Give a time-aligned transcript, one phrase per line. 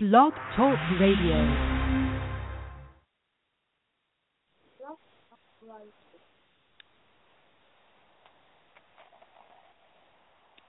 [0.00, 1.42] Blog Talk Radio.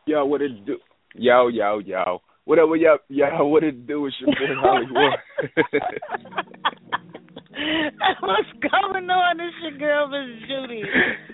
[0.08, 0.80] Yo, what it do?
[1.14, 2.24] Yo, yo, yo.
[2.46, 4.08] Whatever, yo, yo, what it do?
[4.08, 5.14] It's your boy Holliewood.
[8.22, 9.40] What's going on?
[9.40, 10.82] It's your girl, Miss Judy.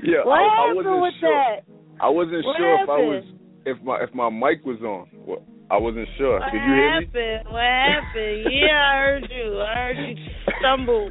[0.04, 1.32] Yeah, what I, I happened wasn't with sure.
[1.32, 1.64] that?
[2.02, 3.23] I wasn't What sure if I was
[3.66, 5.07] if my if my mic was on.
[5.23, 5.41] What?
[5.71, 6.39] I wasn't sure.
[6.39, 7.05] What Did you hear me?
[7.05, 7.54] happened?
[7.54, 8.45] What happened?
[8.52, 9.61] yeah, I heard you.
[9.61, 10.16] I heard you
[10.59, 11.09] stumble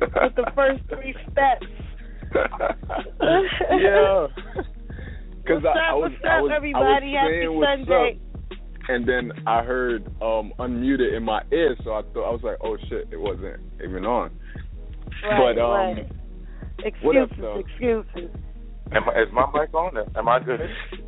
[0.00, 1.66] with the first three steps.
[3.70, 4.26] yeah.
[5.42, 5.98] Because What's I, I up?
[5.98, 7.16] was What's I up, was everybody?
[7.16, 8.20] I was Happy saying Sunday.
[8.20, 8.58] up,
[8.90, 12.58] and then I heard um unmuted in my ear, so I thought I was like,
[12.62, 14.30] oh shit, it wasn't even on.
[15.24, 16.12] Right, but um, right.
[16.84, 18.30] Excuses, excuses.
[18.92, 19.96] Am I, is my mic on?
[20.16, 20.60] Am I good?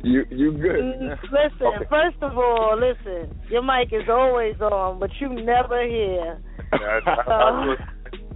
[0.03, 0.79] you you good?
[0.79, 1.85] Mm, Listen, Okay.
[1.89, 3.29] first of all, listen.
[3.49, 6.39] Your mic is always on, but you never hear.
[6.79, 7.79] Yeah, I, I, I, knew it,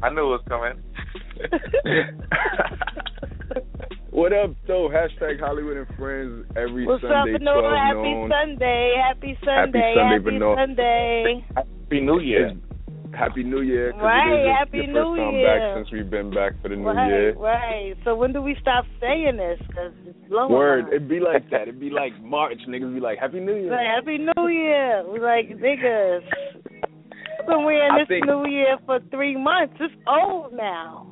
[0.03, 0.83] I knew it was coming.
[4.11, 4.89] what up, though?
[4.89, 7.61] Hashtag Holliewood and Friends every What's Sunday, What's up, Vanilla?
[7.61, 8.31] 12 Happy noon.
[8.31, 8.95] Sunday.
[9.07, 9.55] Happy Sunday.
[9.55, 10.55] Happy Sunday, Happy Vanilla.
[10.59, 11.45] Sunday.
[11.55, 12.53] Happy New Year.
[13.17, 13.93] Happy New Year.
[13.93, 15.47] Right, your- Happy your New first time Year.
[15.47, 17.33] back since we've been back for the New right, Year.
[17.35, 17.95] right.
[18.03, 19.59] So when do we stop saying this?
[19.67, 21.63] Because it's blowing Word, my- it'd be like that.
[21.63, 23.71] It'd be like March, niggas be like, Happy New Year.
[23.71, 25.03] Like, Happy New Year.
[25.11, 26.21] We like, niggas.
[27.39, 29.73] I've been wearing this think- New Year for three months.
[29.79, 31.11] It's old now.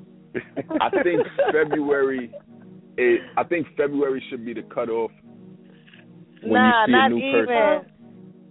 [0.81, 2.31] I think February.
[2.97, 5.11] It, I think February should be the cutoff
[6.43, 7.45] when nah, you see not a new even.
[7.47, 7.91] person.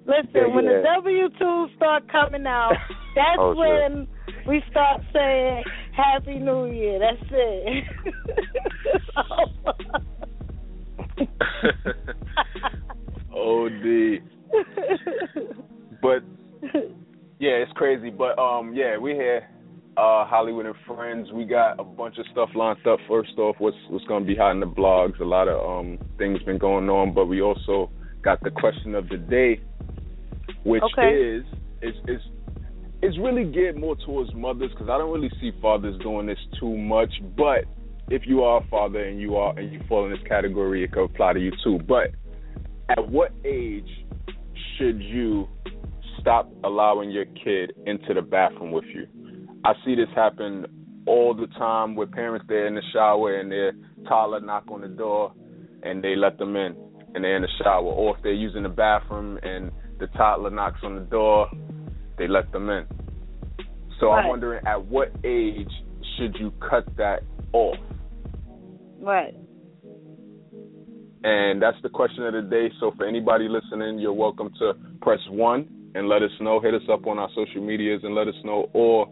[0.07, 2.73] Listen, Yeah, when the W two start coming out,
[3.15, 3.59] that's Oh, shit.
[3.59, 4.07] when
[4.47, 5.65] we start saying
[5.97, 6.99] Happy New Year.
[6.99, 7.85] That's it.
[13.35, 14.21] OD.
[16.03, 16.23] But
[17.39, 18.11] yeah, it's crazy.
[18.11, 19.49] But um, yeah, we here,
[19.97, 21.33] uh, Holliewood and Friends.
[21.33, 22.99] We got a bunch of stuff lined up.
[23.09, 25.19] First off, what's what's gonna be hot in the blogs?
[25.21, 27.91] A lot of um things been going on, but we also
[28.23, 29.63] got the question of the day,
[30.65, 31.15] which Okay.
[31.15, 31.45] is
[31.83, 32.21] is is
[33.03, 36.77] it's really geared more towards mothers because I don't really see fathers doing this too
[36.77, 37.13] much.
[37.37, 37.65] But
[38.11, 40.93] if you are a father and you are and you fall in this category, it
[40.93, 41.79] could apply to you too.
[41.87, 42.13] But
[42.89, 43.89] at what age
[44.79, 45.49] should you
[46.21, 49.07] stop allowing your kid into the bathroom with you?
[49.65, 50.67] I see this happen
[51.07, 53.73] all the time with parents they're in the shower and their
[54.09, 55.33] toddler knock on the door
[55.83, 56.75] and they let them in
[57.15, 57.85] and they're in the shower.
[57.85, 61.49] Or if they're using the bathroom and the toddler knocks on the door,
[62.19, 62.87] they let them in.
[64.01, 65.71] So I'm wondering at what age
[66.19, 67.23] should you cut that
[67.53, 67.77] off?
[69.01, 69.35] right.
[71.23, 72.71] And that's the question of the day.
[72.81, 76.61] So for anybody listening, you're welcome to press one and let us know.
[76.61, 79.09] Hit us up on our social medias and let us know, or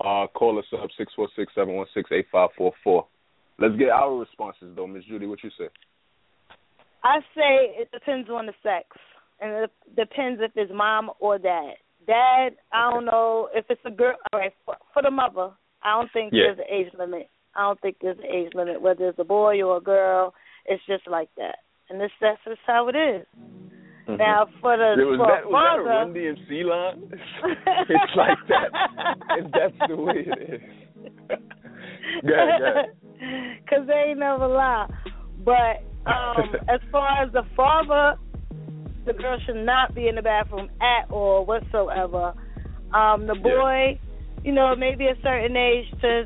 [0.00, 3.06] uh, call us up six four six seven one six eight five four four.
[3.58, 5.26] Let's get our responses though, Miss Judy.
[5.26, 5.68] What you say?
[7.04, 8.86] I say it depends on the sex,
[9.40, 11.74] and it depends if it's mom or dad.
[12.06, 14.14] Dad, I don't know if it's a girl.
[14.32, 15.50] All right, for, for the mother,
[15.82, 16.44] I don't think Yeah.
[16.54, 17.28] there's an age limit.
[17.54, 20.34] I don't think there's an age limit whether it's a boy or a girl.
[20.66, 21.58] It's just like that,
[21.90, 23.26] and this that's just how it is.
[24.08, 27.10] Now for the was for that was that a father, Run DMC line?
[27.88, 28.70] it's like that.
[29.30, 30.60] and that's the way it is.
[32.26, 32.82] go ahead, go.
[33.68, 34.86] Cause they ain't never lie.
[35.44, 38.16] But um as far as the father,
[39.06, 42.34] the girl should not be in the bathroom at all whatsoever.
[42.92, 43.98] Um, the boy,
[44.44, 46.24] you know, maybe a certain age to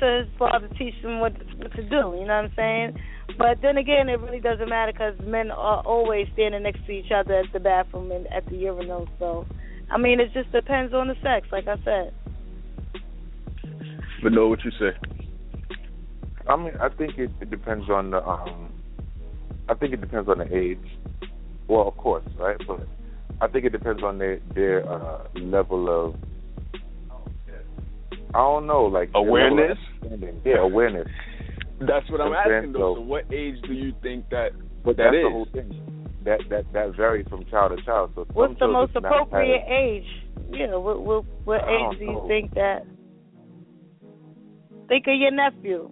[0.00, 2.14] to his father teach him what what to do.
[2.18, 2.98] You know what I'm saying?
[3.38, 7.10] But then again, it really doesn't matter because men are always standing next to each
[7.14, 9.08] other at the bathroom and at the urinal.
[9.18, 9.46] So,
[9.90, 12.12] I mean, it just depends on the sex, like I said.
[14.22, 14.96] But know what you say.
[16.48, 18.26] I mean, I think it, it depends on the.
[18.26, 18.72] um
[19.68, 20.78] I think it depends on the age.
[21.72, 22.56] Well, of course, right?
[22.68, 22.80] But
[23.40, 26.14] I think it depends on their their uh, level of.
[28.34, 29.78] I don't know, like their level of Awareness?
[30.44, 31.08] Yeah, awareness.
[31.80, 32.94] That's what I'm asking though.
[32.94, 34.50] so- So what age do you think that
[34.84, 35.24] But That that's is.
[35.24, 35.70] the whole thing.
[36.24, 38.12] That that that varies from child to child.
[38.14, 40.10] So What's the most appropriate have- age?
[40.50, 42.28] Yeah, what what, what age do you know.
[42.28, 42.84] think that?
[44.88, 45.90] Think of your nephew.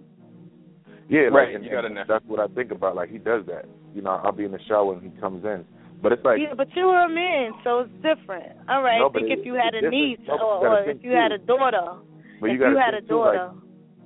[1.09, 2.07] Yeah, like, Right, and, you got a nephew.
[2.13, 2.95] that's what I think about.
[2.95, 3.65] Like he does that.
[3.93, 5.65] You know, I'll be in the shower and he comes in,
[6.01, 8.53] but it's like yeah, but you were a man, so it's different.
[8.69, 11.03] All right, No, but think it- if you had a niece No, or, or if
[11.03, 11.99] you had a daughter.
[12.39, 13.53] but you if got you to had a think too, like daughter,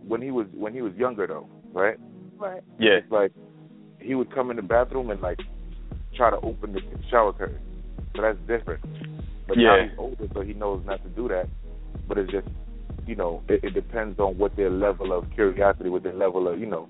[0.07, 1.97] when he was when he was younger though, right?
[2.37, 2.61] right?
[2.79, 2.99] Yeah.
[3.01, 3.31] It's like
[3.99, 5.39] he would come in the bathroom and like
[6.15, 7.59] try to open the shower curtain.
[8.15, 8.81] So that's different.
[9.47, 9.67] But yeah.
[9.77, 11.47] now he's older, so he knows not to do that.
[12.07, 12.47] But it's just,
[13.07, 16.59] you know, it, it depends on what their level of curiosity, what their level of,
[16.59, 16.87] you know,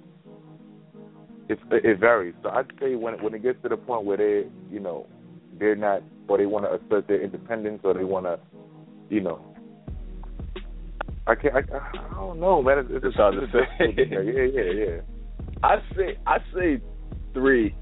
[1.50, 2.34] it, it varies.
[2.44, 5.08] So I'd say when when it gets to the point where they, you know,
[5.60, 8.40] they're not, or they want to assert their independence, or they want to,
[9.10, 9.40] you know,
[11.28, 12.80] I can't, I, I don't know, man.
[12.80, 14.04] It's, it's, It's hard to it's say.
[14.08, 15.02] Yeah, yeah, yeah.
[15.64, 16.82] I say I say
[17.34, 17.76] three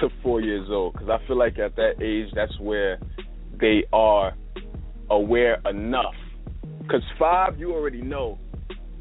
[0.00, 2.98] to four years old because I feel like at that age that's where
[3.60, 4.34] they are
[5.10, 6.14] aware enough.
[6.82, 8.38] Because five, you already know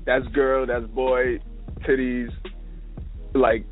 [0.06, 1.40] that's girl, that's boy,
[1.88, 2.30] titties.
[3.34, 3.66] Like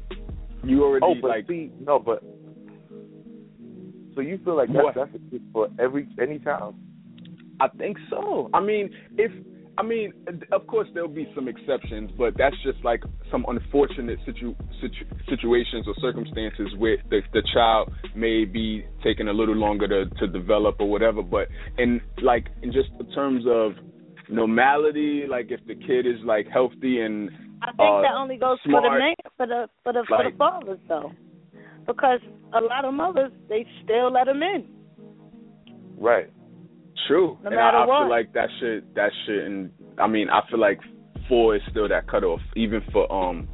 [0.63, 2.23] you already Oh, but like see, no, but
[4.15, 6.75] so you feel like that's that's a for every any child?
[7.59, 8.49] I think so.
[8.53, 9.31] I mean, if
[9.77, 10.13] I mean,
[10.51, 15.85] of course there'll be some exceptions, but that's just like some unfortunate situ, situ, situations
[15.87, 20.75] or circumstances where the, the child may be taking a little longer to to develop
[20.79, 21.21] or whatever.
[21.21, 21.47] But
[21.77, 23.73] in like in just terms of
[24.29, 27.29] normality, like if the kid is like healthy and
[27.61, 30.17] I think uh, that only goes for the smart, man, for the for the for
[30.17, 31.11] like- the fathers though,
[31.85, 32.19] because
[32.53, 34.67] a lot of mothers they still let them in.
[35.97, 36.31] Right.
[37.07, 37.37] True.
[37.43, 38.01] No and matter I, I what.
[38.03, 40.79] feel like that should that shouldn't I mean, I feel like
[41.29, 43.47] four is still that cutoff, even for um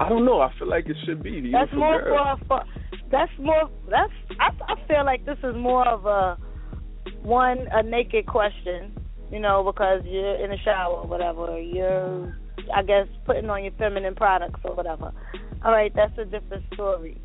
[0.00, 2.38] I don't know, I feel like it should be even That's for more girls.
[2.46, 2.62] for, for
[3.10, 6.38] that's more that's I I feel like this is more of a
[7.22, 8.96] one a naked question,
[9.32, 12.36] you know, because you're in the shower or whatever, you're
[12.74, 15.12] I guess putting on your feminine products or whatever.
[15.64, 17.20] All right, that's a different story.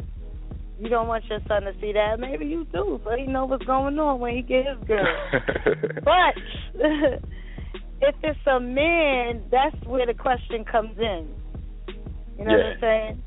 [0.80, 2.20] You don't want your son to see that.
[2.20, 5.06] Maybe you do, so he know what's going on when he get his girl.
[6.04, 6.36] But
[8.02, 11.30] if it's a man, that's where the question comes in.
[12.38, 13.24] You know what I'm saying?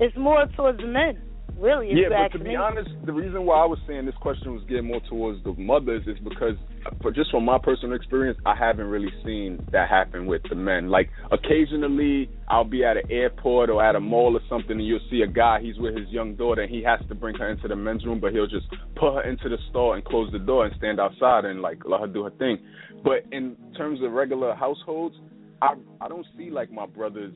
[0.00, 1.20] It's more towards men,
[1.58, 1.88] really.
[1.88, 2.56] Yeah, but to be me.
[2.56, 6.04] honest, the reason why I was saying this question was getting more towards the mothers
[6.06, 6.54] is because,
[7.02, 10.88] for just from my personal experience, I haven't really seen that happen with the men.
[10.88, 15.00] Like occasionally, I'll be at an airport or at a mall or something, and you'll
[15.10, 15.60] see a guy.
[15.60, 18.20] He's with his young daughter, and he has to bring her into the men's room,
[18.20, 18.66] but he'll just
[18.96, 22.00] put her into the store and close the door and stand outside and like let
[22.00, 22.58] her do her thing.
[23.04, 25.16] But in terms of regular households,
[25.62, 27.34] I I don't see like my brothers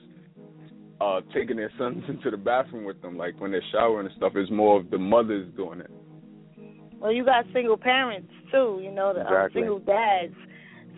[1.03, 4.33] uh taking their sons into the bathroom with them like when they're showering and stuff
[4.37, 5.91] it's more of the mothers doing it
[7.01, 9.63] Well, you got single parents too, you know, the um, Exactly.
[9.63, 10.35] single dads.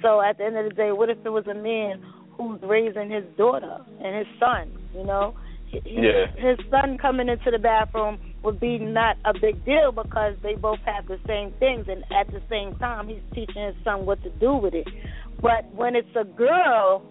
[0.02, 2.02] So at the end of the day, what if it was a man
[2.36, 4.64] who's raising his daughter and his son?
[4.94, 5.34] You know,
[5.72, 6.26] He- he- Yeah.
[6.36, 10.78] his son coming into the bathroom would be not a big deal because they both
[10.84, 14.30] have the same things, and at the same time, he's teaching his son what to
[14.38, 14.86] do with it.
[15.40, 17.02] But when it's a girl,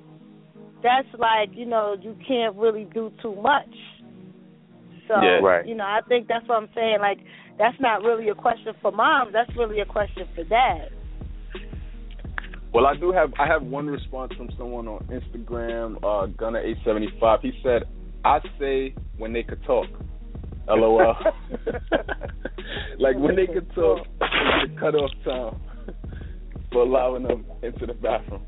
[0.84, 3.70] that's like you know you can't really do too much.
[5.08, 5.40] So Yeah.
[5.42, 5.66] Right.
[5.66, 6.98] you know, I think that's what I'm saying.
[7.00, 7.20] Like
[7.58, 9.32] that's not really a question for moms.
[9.34, 10.92] That's really a question for dads.
[12.74, 17.40] well i do have i have one response from someone on instagram uh gunner 875
[17.42, 17.84] he said
[18.26, 19.86] i say when they could talk
[20.68, 20.98] lol
[23.00, 25.62] like when they could talk it's the cutoff time
[26.72, 28.42] for allowing them into the bathroom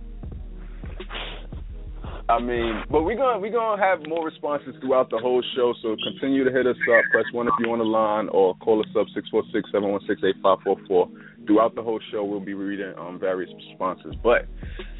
[2.27, 5.75] I mean, but we're gonna we're gonna have more responses throughout the whole show.
[5.83, 7.03] So continue to hit us up.
[7.11, 9.91] Press one if you're on the line, or call us up six four six seven
[9.91, 11.07] one six eight five four four.
[11.45, 14.15] Throughout the whole show, we'll be reading um, various responses.
[14.23, 14.47] But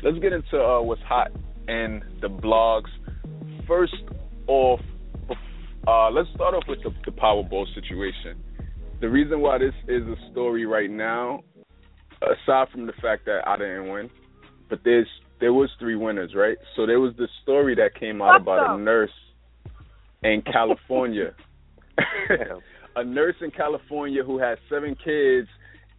[0.03, 1.31] let's get into uh, what's hot
[1.67, 2.89] in the blogs.
[3.67, 3.95] First
[4.45, 4.79] off,
[5.87, 8.37] uh, let's start off with the, the Powerball situation.
[9.01, 11.43] The reason why this is a story right now,
[12.21, 14.11] aside from the fact that I didn't win,
[14.69, 15.07] but there's
[15.39, 16.57] there was three winners, right?
[16.75, 19.11] So there was this story that came out about a nurse
[20.23, 21.33] in California.
[22.95, 25.47] a nurse in California who had seven kids,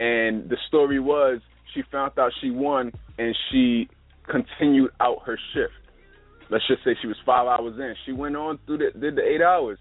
[0.00, 1.40] and the story was
[1.74, 3.88] she found out she won and she
[4.30, 5.72] continued out her shift.
[6.50, 7.94] Let's just say she was five hours in.
[8.04, 9.78] She went on through the did the eight hours,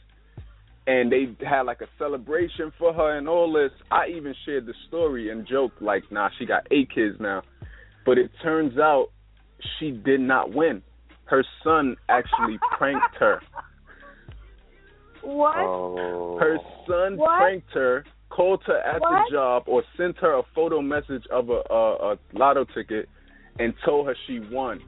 [0.87, 3.71] and they had like a celebration for her and all this.
[3.91, 7.43] I even shared the story and joked like, "Nah, she got eight kids now,"
[8.05, 9.09] but it turns out
[9.79, 10.81] she did not win.
[11.25, 13.41] Her son actually pranked her.
[15.21, 15.57] What?
[15.57, 16.37] Oh.
[16.39, 16.57] Her
[16.87, 17.39] son What?
[17.39, 19.25] pranked her, called her at What?
[19.29, 23.09] the job, or sent her a photo message of a, a, a lotto ticket,
[23.59, 24.79] and told her she won.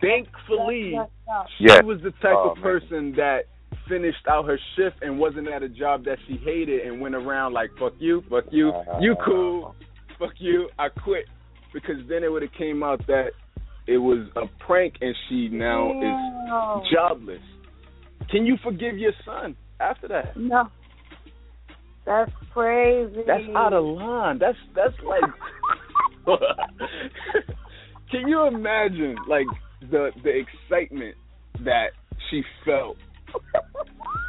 [0.00, 1.46] Thankfully, That's messed up.
[1.58, 1.82] she Yes.
[1.84, 2.62] was the type Oh, of man.
[2.64, 3.44] person that
[3.88, 7.52] finished out her shift and wasn't at a job that she hated and went around
[7.52, 8.98] like fuck you, fuck you, uh-huh.
[9.00, 9.74] you cool,
[10.18, 11.26] fuck you, I quit.
[11.74, 13.32] Because then it would have came out that
[13.86, 16.80] it was a prank and she now No.
[16.82, 17.42] is jobless.
[18.30, 20.36] Can you forgive your son after that?
[20.36, 20.68] No.
[22.06, 23.22] That's crazy.
[23.26, 24.38] That's out of line.
[24.38, 25.22] That's that's like.
[28.10, 29.46] Can you imagine like
[29.90, 31.16] the the excitement
[31.64, 31.88] that
[32.30, 32.96] she felt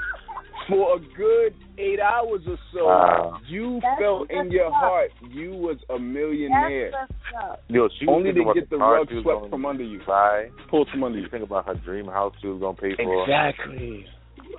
[0.67, 2.85] for a good eight hours or so?
[2.85, 3.39] Wow.
[3.47, 4.73] You That's felt in your up.
[4.73, 7.61] heart you was a millionaire, That's.
[7.69, 9.99] Yo, she was only thinking to about get the car rug swept from under you,
[10.07, 10.47] Buy.
[10.69, 11.29] pulled from under You you.
[11.29, 13.23] think about her dream house she was gonna pay for.
[13.23, 14.05] Exactly.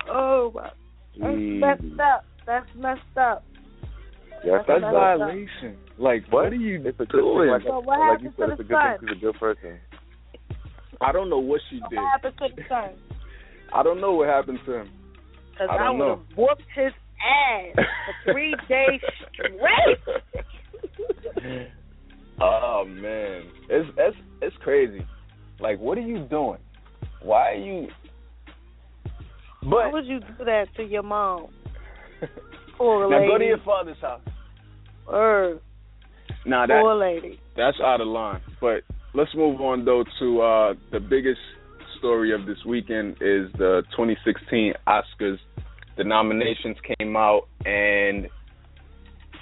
[0.09, 0.71] Oh, my-
[1.19, 1.59] that's mm.
[1.59, 2.25] messed up.
[2.45, 3.43] That's messed up.
[4.45, 4.91] Yes, That's That's messed up.
[4.93, 5.77] violation.
[5.97, 7.47] Like, what, are you It's a good doing?
[7.47, 7.49] thing.
[7.53, 8.99] Like, So what like you said, it's a good son?
[8.99, 9.09] thing.
[9.09, 9.79] She's a good person.
[11.01, 11.97] I don't know what she did.
[11.97, 12.89] What happened to the son?
[13.73, 14.89] I don't know what happened to him.
[15.57, 17.85] Because I I, would have whooped his ass
[18.25, 19.01] for three days
[19.33, 19.97] straight.
[22.41, 25.05] oh man, it's it's it's crazy.
[25.59, 26.59] Like, what are you doing?
[27.23, 27.87] Why are you?
[29.63, 31.47] Why But would you do that to your mom?
[32.77, 33.31] Poor now lady.
[33.31, 34.21] go to your father's house.
[35.11, 35.59] Er,
[36.45, 37.39] Nah, that poor lady.
[37.57, 38.41] that's out of line.
[38.61, 38.81] But
[39.13, 41.39] let's move on though to uh the biggest
[41.99, 45.37] story of this weekend is the 2016 Oscars.
[45.97, 48.27] The nominations came out, and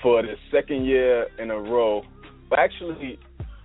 [0.01, 2.03] for the second year in a row,
[2.50, 3.19] well, actually,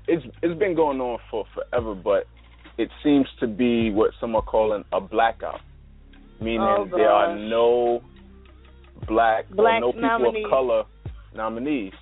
[0.08, 2.26] it's it's been going on for forever, but
[2.78, 5.60] it seems to be what some are calling a blackout,
[6.40, 8.02] meaning Oh, there are no
[9.06, 10.44] black, Black or no people nominees.
[10.44, 10.82] of color
[11.34, 11.92] nominees.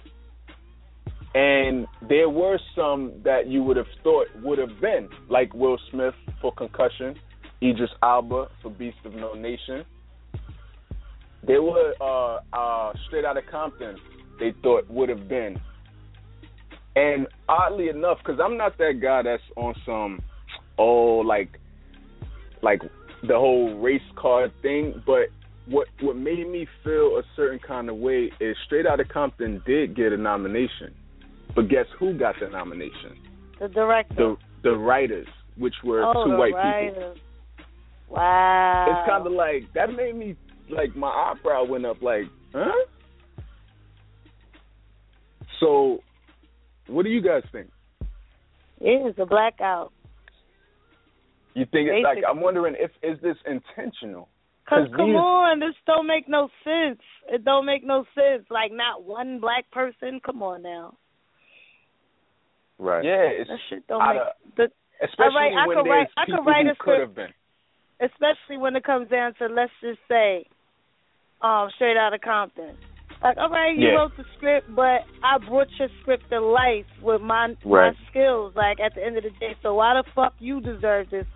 [1.39, 6.15] And there were some that you would have thought would have been, like Will Smith
[6.43, 7.15] for Concussion,
[7.63, 9.85] Idris Elba for Beast of No Nation.
[11.47, 13.99] They were uh, uh, Straight Outta Compton.
[14.41, 15.61] They thought would have been,
[16.97, 20.21] and oddly enough, because I'm not that guy that's on some,
[20.77, 21.61] oh like,
[22.63, 22.83] like
[23.23, 25.01] the whole race card thing.
[25.07, 25.29] But
[25.67, 29.95] what what made me feel a certain kind of way is Straight Outta Compton did
[29.95, 30.95] get a nomination,
[31.55, 33.19] but guess who got the nomination?
[33.61, 34.15] The director.
[34.15, 35.27] The the writers,
[35.57, 36.55] which were oh, two white
[36.91, 37.15] people.
[38.09, 38.87] Wow.
[38.89, 40.37] It's kind of like that made me
[40.71, 42.25] like my eyebrow went up like,
[42.55, 42.71] huh?
[45.61, 45.99] So,
[46.87, 47.69] what do you guys think?
[48.81, 49.93] Yeah, it's a blackout.
[51.55, 54.29] You think it's like I'm wondering if is this intentional?
[54.69, 57.01] Cause 'Cause come these- on, this don't make no sense.
[57.33, 58.45] It don't make no sense.
[58.51, 60.21] Like not one black person.
[60.25, 60.97] Come on now,
[62.79, 63.05] Right.
[63.05, 64.55] Yeah, it's that shit don't outta- make.
[64.57, 64.71] The,
[65.05, 67.01] especially Alright, I when could there's write- I could people write who a could script.
[67.01, 67.35] have been.
[68.01, 70.47] especially when it comes down to let's just say,
[71.43, 72.77] um, straight out of Compton.
[73.23, 73.95] Like, all right, you Yeah.
[73.95, 77.93] wrote the script, but I brought your script to life with my Right.
[77.93, 78.55] my skills.
[78.55, 81.27] Like at the end of the day, so why the fuck you deserve this,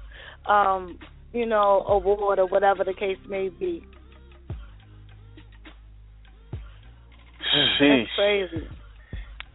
[0.46, 0.98] um,
[1.32, 3.82] you know, award or whatever the case may be?
[7.52, 7.78] Sheesh.
[7.80, 8.68] That's crazy.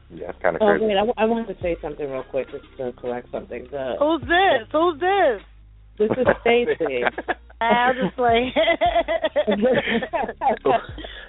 [0.09, 0.85] Yeah, that's kind of Oh crazy.
[0.85, 3.67] wait, I, w- I wanted to say something real quick just to correct something.
[3.71, 4.67] The Who's this?
[4.71, 5.41] Who's this?
[5.99, 7.03] this is Stacey.
[7.61, 8.53] I'll just like.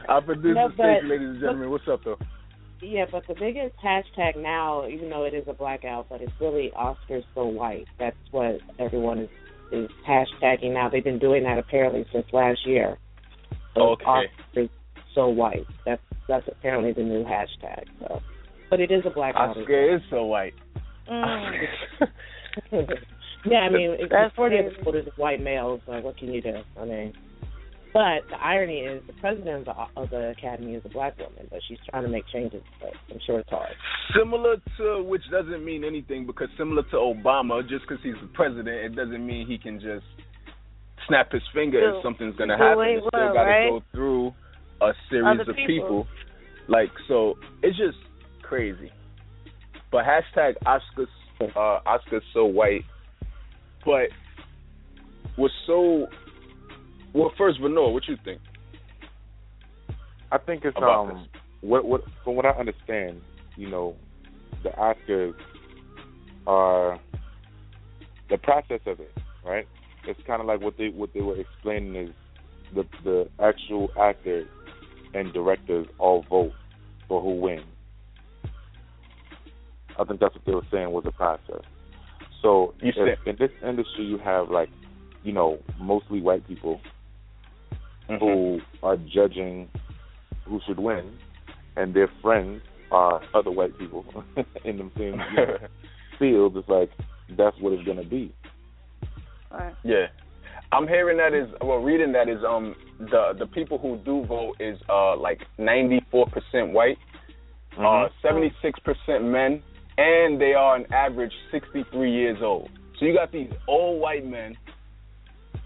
[0.08, 2.18] Our producer, No, but- Stacey, ladies and gentlemen, what's up though?
[2.80, 6.70] yeah, but the biggest hashtag now, even though it is a blackout, but it's really
[6.78, 7.87] Oscars so white.
[7.99, 9.28] That's what everyone is
[9.70, 10.88] is hashtagging now.
[10.88, 12.97] They've been doing that apparently since last year.
[13.75, 14.04] So Okay.
[14.56, 14.70] Oscars
[15.14, 15.66] so white.
[15.85, 17.85] That's that's apparently the new hashtag.
[18.00, 18.20] So,
[18.70, 20.54] but it is a black Oscar is so white.
[21.10, 21.50] Mm.
[23.46, 25.80] yeah, I mean, it's That's majority of the voters are white males.
[25.87, 26.54] Like, what can you do?
[26.78, 27.12] I mean,
[27.92, 31.48] but the irony is, the president of the, of the academy is a black woman,
[31.50, 32.62] but she's trying to make changes.
[32.80, 33.70] But I'm sure it's hard.
[34.18, 38.68] Similar to, which doesn't mean anything because similar to Obama, just because he's the president,
[38.68, 40.04] it doesn't mean he can just
[41.08, 42.76] snap his finger Do- if something's going to do happen.
[42.76, 43.70] what It's still want, got to right?
[43.70, 44.32] go through
[44.82, 46.06] a series Other of people.
[46.68, 47.96] Like, so it's just
[48.49, 48.90] crazy.
[49.93, 51.07] But hashtag Oscars,
[51.40, 52.85] uh, Oscars so white.
[53.85, 54.09] But
[55.37, 56.07] was so.
[57.14, 58.40] Well, first, Vanilla, what you think?
[60.31, 61.28] I think it's um
[61.62, 63.21] what what from what I understand,
[63.57, 63.97] you know,
[64.62, 65.35] the Oscars
[66.47, 67.00] are
[68.28, 69.12] the process of it,
[69.45, 69.67] right?
[70.07, 72.14] It's kind of like what they what they were explaining is
[72.75, 74.47] the the actual actors
[75.14, 76.52] and directors all vote
[77.09, 77.64] for who wins.
[79.99, 81.62] I think that's what they were saying was the process.
[82.43, 84.71] So You if said- in this industry you have like,
[85.23, 86.81] you know, mostly white people
[88.09, 88.25] Mm-hmm.
[88.25, 89.69] who are judging
[90.47, 91.19] who should win,
[91.76, 94.02] and their friends are other white people
[94.64, 95.57] in the same you know,
[96.19, 96.57] field.
[96.57, 96.88] It's like
[97.37, 98.33] that's what it's gonna be.
[99.50, 99.75] Right.
[99.85, 100.07] Yeah.
[100.73, 104.57] I'm hearing that is well, reading that is um the the people who do vote
[104.59, 106.97] is uh like 94 percent white,
[107.76, 108.07] Mhm.
[108.07, 109.62] uh 76 percent men,
[109.99, 112.71] and they are an average 63 years old.
[112.99, 114.57] So you got these old white men,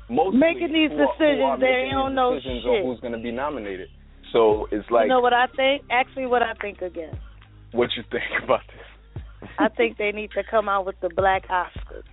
[0.09, 2.65] mostly Making these who are- who decisions, are they don't know shit.
[2.67, 3.89] on who's going to be nominated.
[4.33, 5.83] So it's like, you know what I think?
[5.91, 7.17] Actually, what I think again.
[7.73, 9.23] what you think about this?
[9.59, 12.05] I think they need to come out with the black Oscars.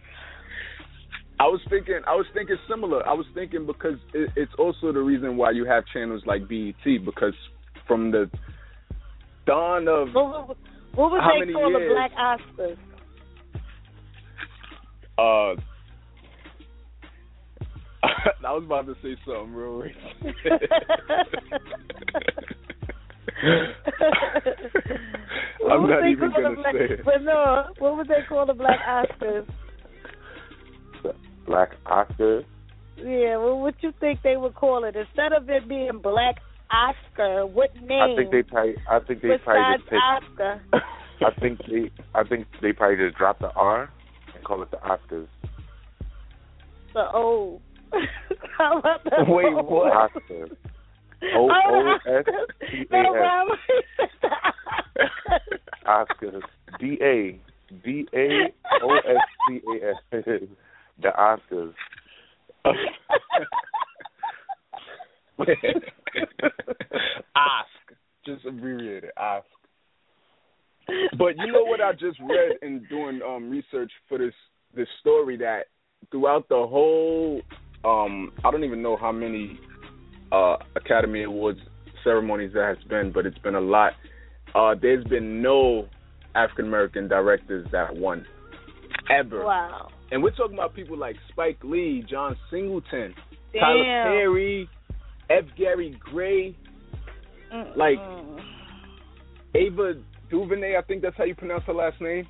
[1.40, 3.08] I was thinking, I was thinking similar.
[3.08, 6.84] I was thinking because it, it's also the reason why you have channels like BET
[7.06, 7.34] because
[7.88, 8.30] from the
[9.46, 10.10] dawn of
[10.96, 11.94] What, would- How they many call the years?
[11.94, 12.78] black Oscars?
[15.18, 15.56] uh,
[18.48, 20.34] I was about to say something real racist.
[25.70, 27.06] I'm not even gonna black, say it.
[27.06, 29.46] But no, what would they call the black Oscars?
[31.46, 32.44] Black Oscar.
[32.98, 36.38] Yeah, well, what you think they would call it instead of it being Black
[36.72, 37.46] Oscar?
[37.46, 38.02] What name?
[38.02, 38.76] I think they probably.
[38.90, 40.00] I think they probably besides just take.
[40.00, 40.62] Oscar.
[41.26, 41.92] I think they.
[42.16, 43.90] I think they probably just drop the R
[44.36, 45.28] and call it the Oscars.
[46.94, 47.62] The O.
[48.58, 49.64] How about the Wait, O?
[49.64, 49.92] what?
[49.92, 50.48] Oscar.
[51.36, 52.26] O O S
[52.72, 54.10] T No, A but S.
[55.88, 56.42] I'm the Oscars.
[56.80, 57.40] D A
[57.84, 60.42] D A O S C A S.
[61.02, 61.74] The Oscars.
[67.36, 67.70] Ask.
[68.26, 69.14] Just abbreviate it.
[69.18, 69.46] Ask.
[71.18, 74.34] But you know what I just read in doing um research for this
[74.76, 75.66] this story that
[76.12, 77.42] throughout the whole
[77.86, 79.60] um I don't even know how many
[80.32, 81.60] uh Academy Awards
[82.04, 83.94] ceremonies there has been, but it's been a lot.
[84.56, 85.88] Uh there's been no
[86.36, 88.26] African American directors that won.
[89.10, 89.46] Ever.
[89.46, 89.90] Wow.
[90.12, 93.14] And we're talking about people like Spike Lee, John Singleton,
[93.54, 93.62] Damn.
[93.62, 94.70] Tyler Perry,
[95.30, 95.46] F.
[95.58, 96.56] Gary Gray,
[97.54, 97.76] Mm-mm.
[97.78, 98.00] like-
[99.56, 99.96] Ava
[100.30, 102.28] DuVernay, I think that's how you pronounce her last name.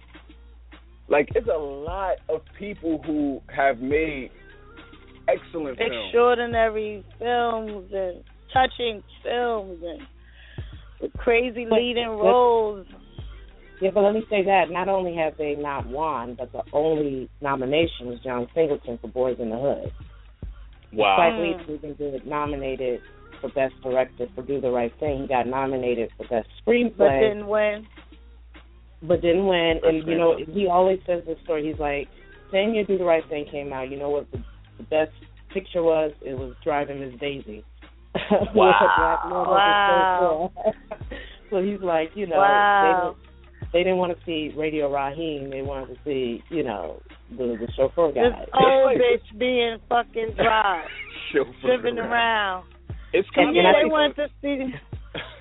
[1.09, 4.31] Like, it's a lot of people who have made
[5.27, 5.91] excellent films.
[6.05, 10.01] extraordinary films and touching films and
[11.01, 12.87] with crazy But- leading but- roles.
[13.81, 17.29] Yeah, but let me say that not only have they not won, but the only
[17.41, 19.91] nomination was John Singleton for Boys in the Hood.
[20.93, 21.15] Wow.
[21.17, 23.01] Spike Lee even get nominated
[23.41, 25.21] for Best Director for Do the Right Thing.
[25.21, 26.97] He got nominated for Best Screenplay.
[26.97, 27.87] But Screenplay, then when
[29.01, 29.79] but didn't win.
[29.83, 30.53] And you know, Screenplay.
[30.53, 31.69] he always says this story.
[31.69, 32.07] He's like,
[32.51, 33.89] same year Do the Right Thing came out.
[33.89, 34.43] You know what the,
[34.77, 35.11] the best
[35.53, 36.11] picture was?
[36.21, 37.63] It was Driving Miss Daisy.
[38.15, 40.51] With a black man with a Wow.
[41.51, 43.15] so he's like, you know, Wow.
[43.61, 45.49] they didn't, they didn't want to see Radio Raheem.
[45.51, 47.01] They wanted to see, you know,
[47.37, 48.29] the the chauffeur guy.
[48.29, 50.83] this old bitch being fucking dry,
[51.33, 51.53] Chauffeur.
[51.61, 52.65] driven around.
[53.13, 54.73] It's And kind yeah, I they think- wanted to see.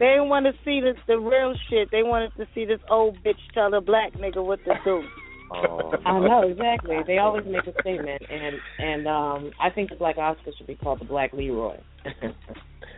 [0.00, 1.90] They didn't want to see the the real shit.
[1.90, 5.02] They wanted to see this old bitch tell a black nigga what to do.
[5.52, 5.92] Oh.
[6.06, 6.96] I know exactly.
[7.06, 10.74] They always make a statement, and and um I think the Black Oscar should be
[10.74, 11.76] called the Black Leroy.
[12.04, 12.32] the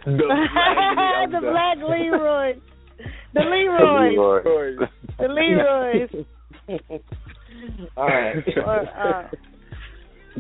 [0.05, 2.53] black, the black Leroy.
[3.35, 4.11] The Leroy.
[4.11, 4.87] Leroy.
[5.19, 6.27] The Leroys.
[7.97, 8.37] All right.
[8.57, 9.29] Or, uh,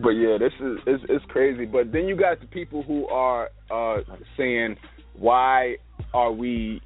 [0.02, 1.66] But yeah, this is it's, it's crazy.
[1.66, 3.98] But then you got the people who are uh
[4.36, 4.76] saying,
[5.18, 5.76] why
[6.14, 6.80] are we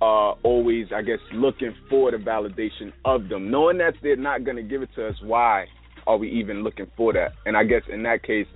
[0.00, 4.56] uh always, I guess, looking for the validation of them, knowing that they're not going
[4.56, 5.14] to give it to us?
[5.22, 5.66] Why
[6.06, 7.32] are we even looking for that?
[7.46, 8.46] And I guess in that case,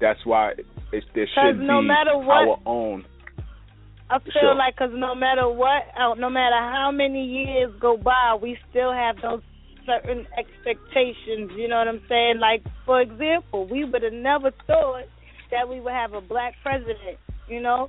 [0.00, 0.52] that's why
[0.92, 3.04] it's, there should no be matter what- our own.
[4.12, 4.54] I feel Sure.
[4.56, 8.90] like 'cause no matter what, uh, no matter how many years go by, we still
[8.92, 9.40] have those
[9.86, 11.50] certain expectations.
[11.56, 12.38] You know what I'm saying?
[12.40, 15.04] Like, for example, we would have never thought
[15.50, 17.18] that we would have a black president.
[17.48, 17.88] You know,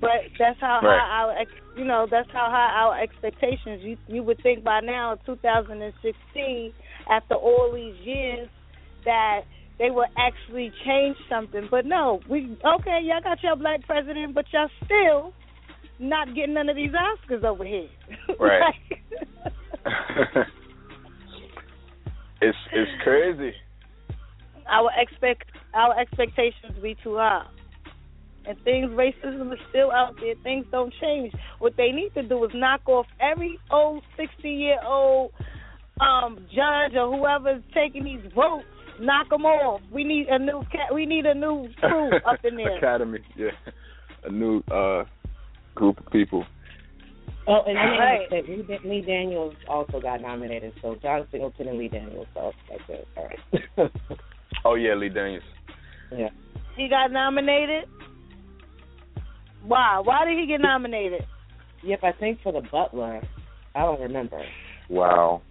[0.00, 1.00] but that's how Right.
[1.00, 3.82] high our, ex, you know, that's how high our expectations.
[3.82, 6.72] You you would think by now, 2016,
[7.10, 8.48] after all these years,
[9.04, 9.40] that
[9.78, 11.68] they will actually change something.
[11.70, 15.32] But no, we okay, y'all got your black president, but y'all still
[15.98, 17.88] not getting none of these Oscars over here.
[18.38, 18.74] Right.
[22.40, 23.52] It's it's crazy.
[24.68, 27.46] our expect our expectations be too high.
[28.46, 30.34] And things racism is still out there.
[30.42, 31.34] Things don't change.
[31.58, 35.32] What they need to do is knock off every old sixty year old
[36.00, 38.64] um judge or whoever's taking these votes.
[39.00, 39.80] Knock them off.
[39.92, 40.94] We need a new cat.
[40.94, 42.76] We need a new crew up in there.
[42.78, 43.50] Academy, yeah,
[44.24, 45.04] a new uh
[45.74, 46.44] group of people.
[47.48, 48.30] Oh, and I Right.
[48.30, 50.72] didn't Lee, Da- Lee Daniels also got nominated.
[50.82, 52.26] So John Singleton and Lee Daniels.
[52.34, 53.08] So that's it.
[53.16, 53.28] All
[53.76, 53.90] right.
[54.64, 55.44] Oh yeah, Lee Daniels.
[56.10, 56.30] Yeah.
[56.76, 57.84] He got nominated.
[59.64, 60.00] Why?
[60.02, 61.24] Why did he get nominated?
[61.84, 63.22] Yep, I think for the Butler.
[63.74, 64.42] I don't remember.
[64.88, 65.42] Wow.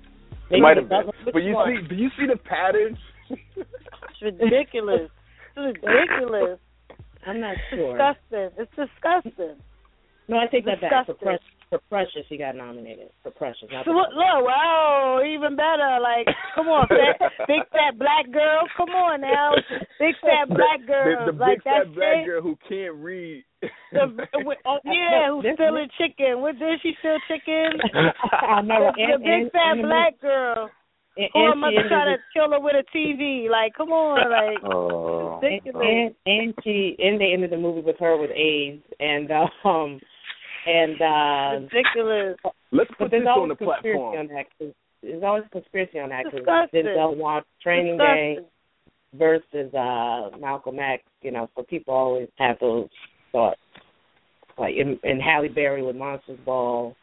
[0.52, 1.06] Maybe Might have been.
[1.08, 1.68] Butler- But you one?
[1.82, 2.98] see, do you see the patterns?
[3.30, 5.10] It's ridiculous.
[5.56, 6.60] it's ridiculous.
[7.26, 7.98] I'm not sure.
[7.98, 8.50] Disgusting.
[8.58, 9.56] It's disgusting.
[10.28, 11.06] No, I take that back.
[11.06, 11.40] For, Disgusting.
[11.70, 13.10] For Precious, he got nominated.
[13.24, 16.00] For Precious, not So look, wow, even better.
[16.02, 16.26] Like,
[16.56, 18.64] come on, fat, big fat black girl.
[18.78, 19.52] Come on now,
[20.00, 21.26] big fat black girl.
[21.26, 22.26] The, the like big fat black it.
[22.26, 23.44] girl who can't read.
[23.92, 24.08] The,
[24.48, 26.40] with- oh, yeah, who's This- stealing chicken?
[26.40, 27.80] What did she steal chicken?
[28.32, 28.92] I know.
[28.96, 30.70] The, and, the big and, fat and, black girl.
[31.18, 33.50] And, Who and am I she ended trying to kill her with a TV?
[33.50, 35.40] Like, come on, like Oh.
[35.44, 35.84] ridiculous.
[35.84, 39.28] and and she and they ended the movie with her with AIDS and
[39.66, 40.00] um
[40.68, 42.38] and uh ridiculous.
[42.72, 44.18] Let's put this on the platform.
[44.18, 46.86] on that 'cause there's always conspiracy on that because Disgusting.
[46.86, 48.40] Denzel wants Training Day
[49.14, 51.04] versus uh Malcolm X.
[51.22, 52.90] You know, so people always have those
[53.32, 53.60] thoughts.
[54.58, 56.96] Like in, in Halle Berry with Monsters Ball,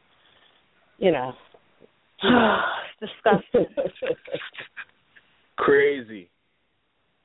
[0.98, 1.32] you know.
[2.22, 3.66] It's disgusting.
[5.56, 6.28] Crazy.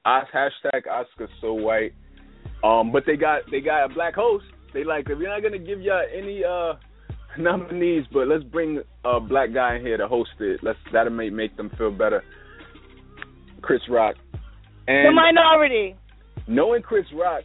[0.05, 1.93] Os, hashtag Oscar so white.
[2.63, 4.45] Um, but they got they got a black host.
[4.73, 6.73] They like if we're not gonna give y'all any uh
[7.37, 10.61] nominees, but let's bring a black guy in here to host it.
[10.63, 12.23] Let's that'll make make them feel better.
[13.61, 14.15] Chris Rock.
[14.87, 15.95] And the minority.
[16.47, 17.43] knowing Chris Rock,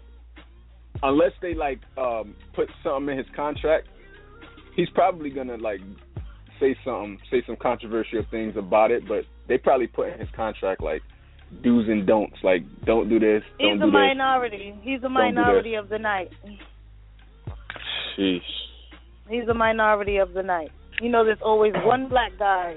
[1.02, 3.88] unless they like um put something in his contract,
[4.76, 5.80] he's probably gonna like
[6.60, 9.06] say something, say some controversial things about it.
[9.06, 11.02] But they probably put in his contract like
[11.62, 13.92] do's and don'ts, like don't do this, don't He's do a this.
[13.92, 14.74] minority.
[14.82, 16.30] He's a minority of the night.
[18.18, 18.40] Sheesh.
[19.28, 20.70] He's a minority of the night.
[21.00, 22.76] You know, there's always one black guy.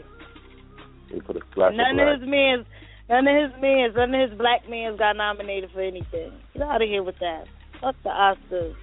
[1.11, 2.65] They put a splash None of of his men's,
[3.09, 6.31] none of his men's, none of his black men's got nominated for anything.
[6.53, 7.45] Get out of here with that.
[7.81, 8.75] Fuck the Oscars.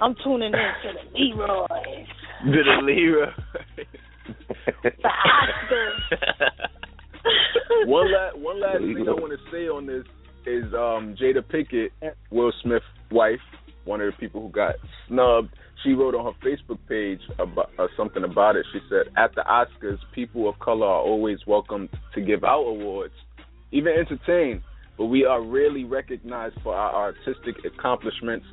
[0.00, 1.66] I'm tuning in to the Leroy.
[2.44, 3.26] Did it Leroy?
[4.82, 6.20] The Oscars.
[7.86, 10.04] one last one last thing I want to say on this
[10.46, 11.90] is um Jada Pinkett,
[12.30, 13.40] Will Smith's wife,
[13.84, 14.74] one of the people who got
[15.08, 15.50] snubbed.
[15.82, 18.66] She wrote on her Facebook page about uh, something about it.
[18.72, 23.14] She said, "At the Oscars, people of color are always welcome to give out awards,
[23.72, 24.62] even entertain,
[24.98, 28.44] but we are rarely recognized for our artistic accomplishments.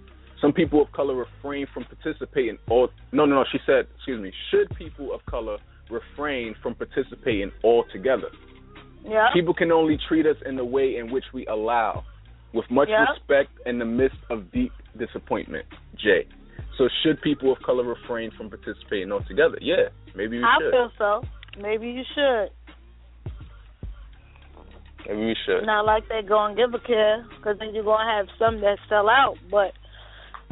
[0.42, 2.58] Some people of color refrain from participating.
[2.70, 3.46] Or no, no, no.
[3.52, 4.32] She said, excuse me.
[4.52, 5.58] Should people of color
[5.90, 8.30] refrain from participating altogether?
[9.04, 9.28] yeah.
[9.34, 12.04] People can only treat us in the way in which we allow,
[12.54, 13.06] with much Yeah.
[13.12, 15.66] respect in the midst of deep disappointment.
[15.96, 16.26] Jay.
[16.78, 19.58] So should people of color refrain from participating altogether?
[19.62, 20.68] Yeah, maybe we I should.
[20.68, 21.24] I feel so.
[21.60, 22.52] Maybe you should.
[25.08, 25.66] Maybe we should.
[25.66, 28.62] Not like they go and give a care, because then you're going to have some
[28.62, 29.36] that sell out.
[29.50, 29.74] But,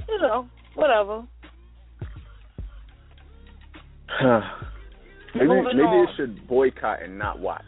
[0.08, 1.24] you know, whatever.
[5.34, 6.08] maybe Moving maybe on.
[6.08, 7.64] it should boycott and not watch.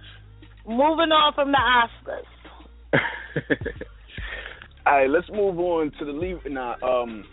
[0.65, 2.23] Moving on from the Oscars.
[4.87, 6.75] All right, let's move on to the leave now.
[6.81, 7.25] Um,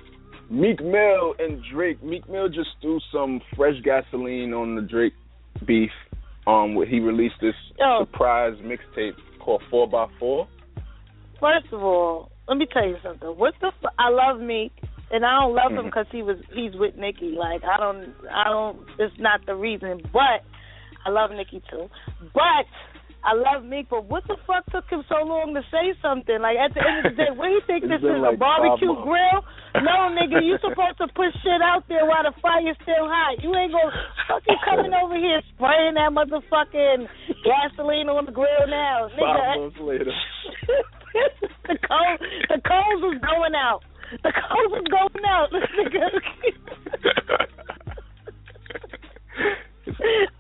[0.51, 2.03] Meek Mill and Drake.
[2.03, 5.13] Meek Mill just threw some fresh gasoline on the Drake
[5.65, 5.93] beef.
[6.49, 8.01] Um, he released this Yo.
[8.01, 10.49] surprise mixtape called Four by Four.
[11.39, 13.29] First of all, let me tell you something.
[13.29, 13.69] What the?
[13.69, 14.73] F- I love Meek,
[15.13, 17.37] and I don't love him because he was he's with Nicki.
[17.39, 18.81] Like I don't, I don't.
[18.99, 20.43] It's not the reason, but
[21.07, 21.89] I love Nicki too.
[22.35, 22.67] But
[23.25, 23.89] I love Meek.
[23.89, 26.37] But what the fuck took him so long to say something?
[26.45, 28.21] Like at the end of the day, what do you think this is?
[28.21, 29.41] like a barbecue grill?
[29.81, 33.41] No, nigga, you supposed to put shit out there while the fire's still hot.
[33.41, 33.97] You ain't gonna
[34.29, 37.09] fucking coming over here spraying that motherfucking
[37.41, 39.25] gasoline on the grill now, nigga.
[39.25, 40.13] Five months later.
[41.65, 42.21] the coals,
[42.53, 43.81] the coals was going out.
[44.21, 45.49] The coals was going out.
[45.49, 46.13] nigga.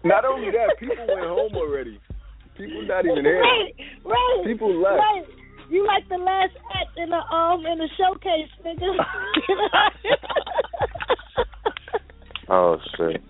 [0.05, 1.99] not only that, people went home already.
[2.57, 3.41] People not even here.
[3.41, 4.43] Right, right.
[4.47, 4.99] People left.
[4.99, 5.25] Right.
[5.71, 8.95] You like the last act in the um in the showcase, nigga.
[12.49, 13.23] Oh shit.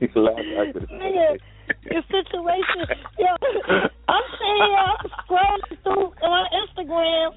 [0.00, 0.88] He's last acted.
[0.90, 1.38] nigga,
[1.90, 2.82] your situation.
[3.18, 3.26] Yo,
[4.08, 7.30] I'm sitting here, I'm scrolling through on Instagram.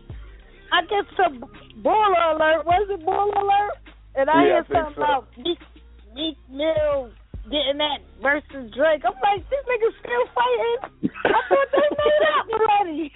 [0.74, 1.46] I get some
[1.84, 2.66] baller alert.
[2.66, 3.78] Was it baller alert?
[4.16, 5.04] And I Yeah, I hear think something so.
[5.04, 5.60] about Meek,
[6.16, 7.12] Meek Mill
[7.52, 9.04] getting that versus Drake.
[9.06, 10.80] I'm like, this nigga still fighting.
[11.26, 13.12] I thought they made up already.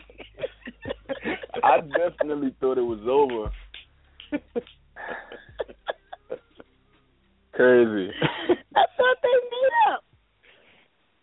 [1.63, 3.51] I definitely thought it was over.
[7.53, 8.11] Crazy.
[8.75, 10.03] I thought they made up.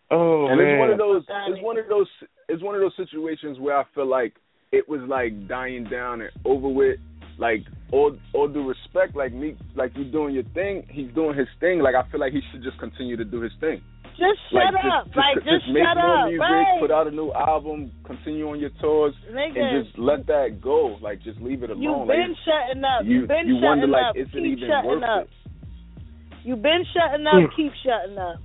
[0.09, 0.67] Oh and man.
[0.67, 2.07] it's one of those it's one of those
[2.47, 4.35] it's one of those situations where I feel like
[4.71, 6.99] it was like dying down and over with.
[7.37, 11.47] Like all all due respect, like me, like you doing your thing, he's doing his
[11.59, 11.79] thing.
[11.79, 13.81] Like I feel like he should just continue to do his thing.
[14.17, 15.05] Just shut like, up.
[15.05, 16.27] Just, like just, just, make shut more up.
[16.27, 16.81] music, right.
[16.81, 20.97] put out a new album, continue on your tours, Nigga, and just let that go.
[21.01, 21.83] Like just leave it alone.
[21.83, 23.05] You've like, been shutting up.
[23.05, 24.15] you You've been you shutting wonder up.
[24.15, 25.23] like is it Keep even shutting worth up.
[25.23, 25.29] it?
[26.43, 27.33] You've been shutting up.
[27.45, 27.55] Mm.
[27.55, 28.39] Keep shutting up.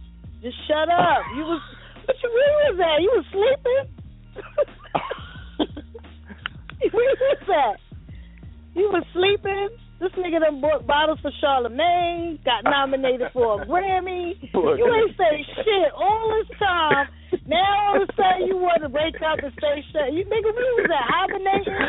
[0.45, 1.25] Just shut up.
[1.35, 1.63] You was
[2.05, 3.01] what you where was that?
[3.01, 3.89] You was sleeping?
[6.93, 7.81] where was that?
[8.75, 9.69] You was sleeping?
[10.01, 14.35] This nigga done bought bottles for Charlemagne, got nominated for a Grammy.
[14.53, 17.07] You ain't say shit all this time.
[17.47, 20.13] Now all of a sudden you want to break up and say shit.
[20.15, 21.83] You nigga, we was at hibernating.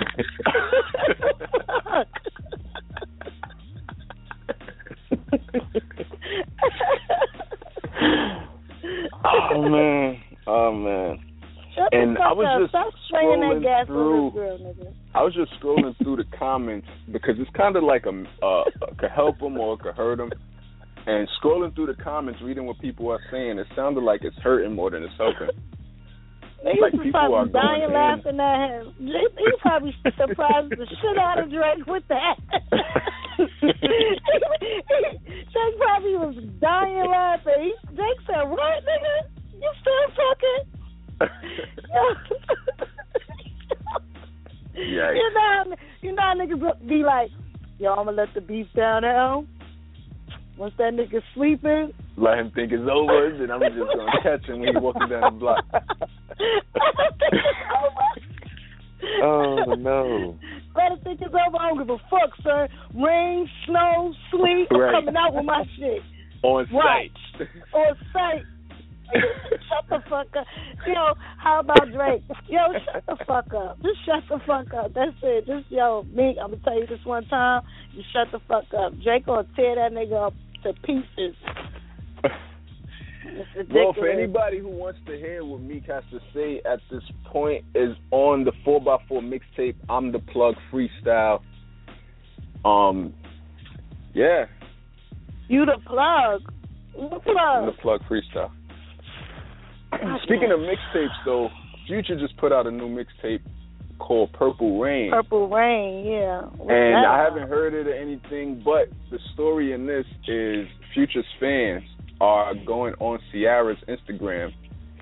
[9.26, 11.20] oh man, oh man.
[11.76, 12.62] Shut and the fuck I was up.
[12.62, 14.28] just Stop spraying that gas through.
[14.28, 15.03] on this girl, nigga.
[15.16, 18.64] I was just scrolling through the comments because it's kind of like a uh,
[18.98, 20.32] could help them or could hurt them.
[21.06, 24.74] And scrolling through the comments, reading what people are saying, it sounded like it's hurting
[24.74, 25.50] more than it's helping.
[26.66, 28.94] Niggas Like, was people are probably dying laughing at him.
[28.98, 32.40] He he probably surprised the shit out of Drake with that.
[33.60, 33.76] Drake
[35.78, 37.60] probably was dying laughing.
[37.60, 39.28] He, Drake said, "What, nigga?
[39.60, 40.64] You still fucking?"
[44.76, 45.16] Yikes.
[45.16, 47.30] You know, you know how niggas be like,
[47.80, 49.46] "Yo, I'm gonna let the beef down now."
[50.58, 54.60] Once that nigga sleeping, Let him think it's over, then I'm just gonna catch him
[54.60, 55.66] when he walking down the block.
[59.22, 60.38] Oh no.
[60.76, 61.58] Let him think it's over.
[61.58, 62.68] I don't give a fuck, sir.
[62.96, 64.68] Rain, snow, sleet.
[64.72, 64.92] I'm Right.
[64.94, 66.02] coming out with my shit
[66.44, 67.12] On Right.
[67.38, 67.48] site.
[67.74, 68.44] on site.
[69.70, 70.46] shut the fuck up.
[70.88, 72.24] Yo, how about Drake?
[72.48, 73.82] Yo, shut the fuck up.
[73.82, 74.94] Just shut the fuck up.
[74.94, 75.46] That's it.
[75.46, 76.38] Just yo, me.
[76.42, 77.64] I'm gonna tell you this one time.
[77.94, 78.94] You shut the fuck up.
[79.04, 81.36] Drake gonna tear that nigga up to pieces.
[83.74, 87.64] Well, for anybody who wants to hear what Meek has to say at this point
[87.74, 91.42] is on the 4x4 mixtape, I'm the Plug Freestyle.
[92.66, 93.14] Um,
[94.14, 94.46] yeah,
[95.48, 96.42] you the plug.
[96.96, 97.66] You the I'm plug.
[97.66, 98.52] the Plug Freestyle.
[100.24, 101.50] Speaking of mixtapes, though,
[101.88, 103.42] Future just put out a new mixtape
[104.00, 105.12] called Purple Rain.
[105.12, 106.42] Purple rain, yeah.
[106.58, 111.26] What's and I haven't heard it or anything, but the story in this is Future's
[111.40, 111.84] fans
[112.22, 114.52] are going on Ciara's Instagram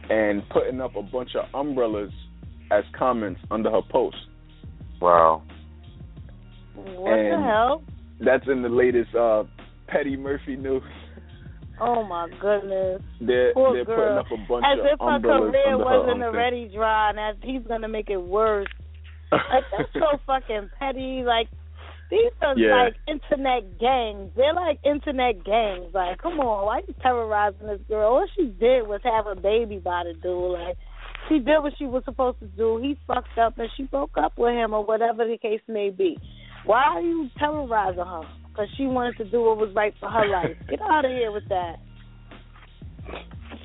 [0.10, 2.12] and putting up a bunch of umbrellas
[2.72, 4.18] as comments under her post.
[5.02, 5.44] Wow.
[6.76, 7.84] What the hell?
[8.20, 9.44] That's in the latest uh,
[9.88, 10.84] Petty Murphy news.
[11.84, 13.02] Oh my goodness.
[13.20, 14.24] They're Poor they're girl.
[14.24, 17.36] putting up a bunch As of if her career wasn't her already dry and as
[17.42, 18.68] he's gonna make it worse.
[19.32, 21.24] Like that's so fucking petty.
[21.26, 21.48] Like
[22.12, 22.84] these are Yeah.
[22.84, 24.30] like internet gangs.
[24.36, 25.92] They're like internet gangs.
[25.94, 28.12] Like, come on, why you terrorizing this girl?
[28.14, 30.52] All she did was have a baby by the dude.
[30.52, 30.78] Like
[31.30, 32.78] she did what she was supposed to do.
[32.78, 36.18] He fucked up and she broke up with him or whatever the case may be.
[36.66, 38.22] Why are you terrorizing her?
[38.52, 40.56] Because she wanted to do what was right for her life.
[40.70, 41.78] Get out of here with that.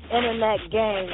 [0.05, 1.09] Internet gang.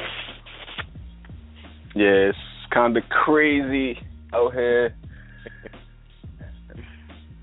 [1.96, 2.38] Yeah, it's
[2.72, 3.98] kind of crazy
[4.32, 4.94] out here.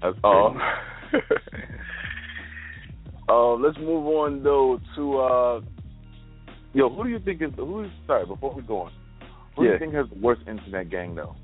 [0.02, 0.58] That's all.
[3.30, 5.62] uh, let's move on though to uh,
[6.74, 8.94] Yo, who do you think is who is sorry, before we go on.
[9.56, 11.36] Who do you think has the worst internet gang though?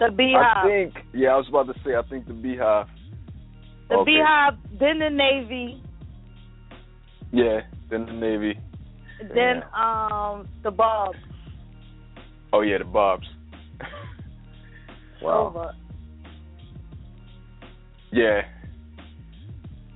[0.00, 0.56] The BeyHive.
[0.56, 2.86] I think yeah, I was about to say I think the BeyHive.
[3.88, 4.10] the Okay.
[4.12, 5.82] BeyHive, then the Navy,
[7.32, 7.60] Yeah,
[7.90, 8.58] then the Navy.
[9.34, 11.18] then um the Bobs.
[12.52, 13.26] Oh yeah, the Bobs.
[15.22, 15.48] Wow.
[15.48, 15.72] Over.
[18.10, 18.40] Yeah.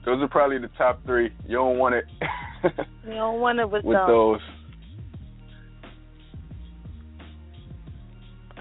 [0.05, 1.31] Those are probably the top three.
[1.47, 2.05] You don't want it
[3.07, 4.07] You don't want it with, with them.
[4.07, 4.41] those.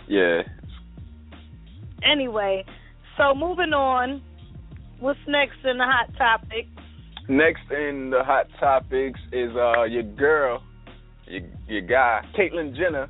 [0.08, 0.42] Yeah.
[2.10, 2.66] Anyway,
[3.18, 4.22] so moving on.
[5.00, 6.68] What's next in the hot topic?
[7.28, 10.64] Next in the hot topics is uh your girl,
[11.28, 13.10] your your guy, Caitlyn Jenner.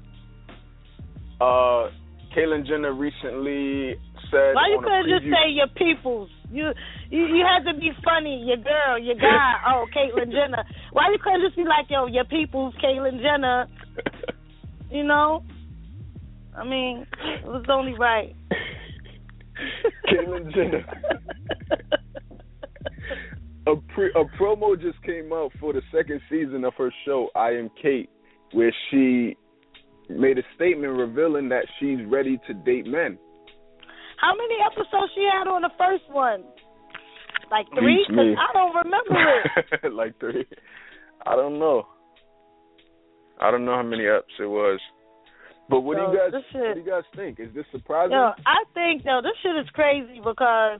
[1.41, 1.89] Uh
[2.35, 3.95] Caitlyn Jenner recently
[4.31, 6.29] said Why you couldn't just say your peoples?
[6.51, 6.71] You
[7.09, 8.43] you you had to be funny.
[8.45, 9.53] Your girl, your guy.
[9.67, 10.63] Oh, Caitlyn Jenner.
[10.91, 13.67] Why you couldn't just be like yo, your peoples, Caitlyn Jenner?
[14.91, 15.43] You know.
[16.55, 17.07] I mean,
[17.41, 18.35] it was only right.
[20.07, 20.85] Caitlyn Jenner.
[23.67, 27.51] a pre a promo just came out for the second season of her show I
[27.51, 28.09] Am Cait,
[28.51, 29.37] where she
[30.09, 33.17] made a statement revealing that she's ready to date men.
[34.19, 36.43] How many episodes she had on the first one?
[37.51, 38.05] Like three?
[38.07, 39.43] Cause I don't remember
[39.83, 39.93] it.
[39.93, 40.45] like three.
[41.25, 41.87] I don't know.
[43.39, 44.79] I don't know how many ups it was.
[45.69, 47.39] But what Yo, do you guys this what do you guys think?
[47.39, 48.11] Is this surprising?
[48.11, 49.21] Yo, I think no.
[49.21, 50.79] this shit is crazy because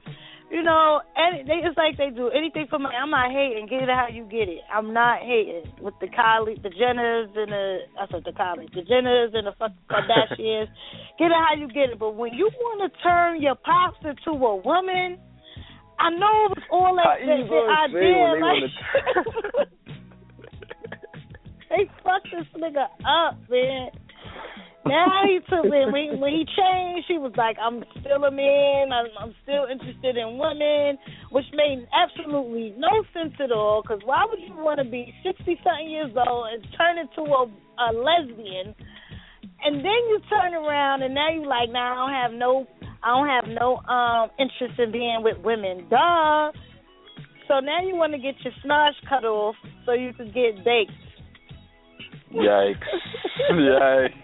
[0.50, 2.94] you know, any, they it's like they do anything for money.
[2.94, 3.66] I'm not hating.
[3.66, 4.60] Get it how you get it.
[4.72, 8.82] I'm not hating with the Kylie, the Jenners and the I said the Kylie, the
[8.82, 10.68] Jenners and the fucking Kardashians.
[11.18, 11.98] get it how you get it.
[11.98, 15.18] But when you want to turn your pops into a woman,
[15.98, 18.38] I know it's all that, that, you that idea.
[18.38, 19.68] like,
[21.70, 23.90] they fucked this nigga up, man.
[24.86, 27.08] Now he took it when, when he changed.
[27.08, 28.92] He was like, "I'm still a man.
[28.92, 33.80] I'm, I'm still interested in women," which made absolutely no sense at all.
[33.80, 37.48] Because why would you want to be sixty something years old and turn into a,
[37.48, 38.76] a lesbian,
[39.64, 42.66] and then you turn around and now you're like, "Now nah, I don't have no,
[43.02, 46.52] I don't have no um interest in being with women." Duh.
[47.48, 50.92] So now you want to get your snarch cut off so you can get baked.
[52.32, 52.74] Yikes.
[53.52, 54.23] Yikes.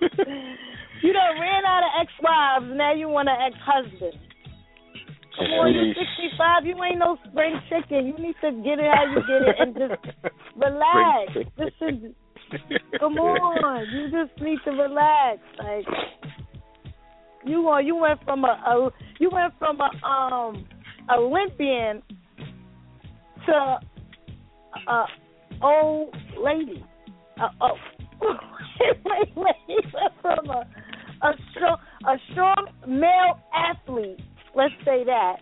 [0.00, 4.14] You done ran out of ex-wives, now you want an ex-husband.
[5.38, 8.06] Come on, you're 65, you ain't no spring chicken.
[8.06, 11.32] You need to get it how you get it and just relax.
[11.56, 12.12] This is,
[12.98, 15.38] come on, you just need to relax.
[15.58, 15.84] Like
[17.44, 20.66] you want, you went from a, a you went from a um
[21.08, 22.02] Olympian
[23.46, 23.78] to
[24.88, 25.04] a
[25.62, 26.84] old lady.
[27.40, 28.34] Uh, oh,
[29.04, 29.84] wait, wait,
[30.22, 30.66] from a
[31.22, 34.20] a strong a strong male athlete,
[34.54, 35.36] let's say that,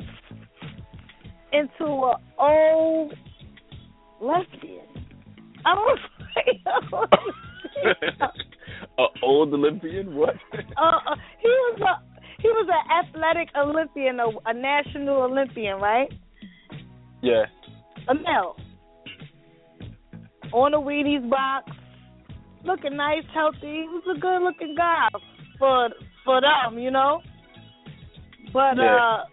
[1.53, 3.13] into a old
[4.21, 4.87] lesbian.
[5.65, 5.99] I was
[8.99, 10.15] a old Olympian?
[10.15, 10.35] What?
[10.55, 16.09] uh, uh, he was a he was an athletic Olympian, a, a national Olympian, right?
[17.23, 17.45] yeah.
[18.09, 18.57] A male.
[20.53, 21.73] On a Wheaties box,
[22.67, 23.61] looking nice, healthy.
[23.61, 25.09] He was a good looking guy
[25.59, 25.89] for
[26.25, 27.23] for them, you know.
[28.53, 28.97] But Yeah.
[28.97, 29.25] uh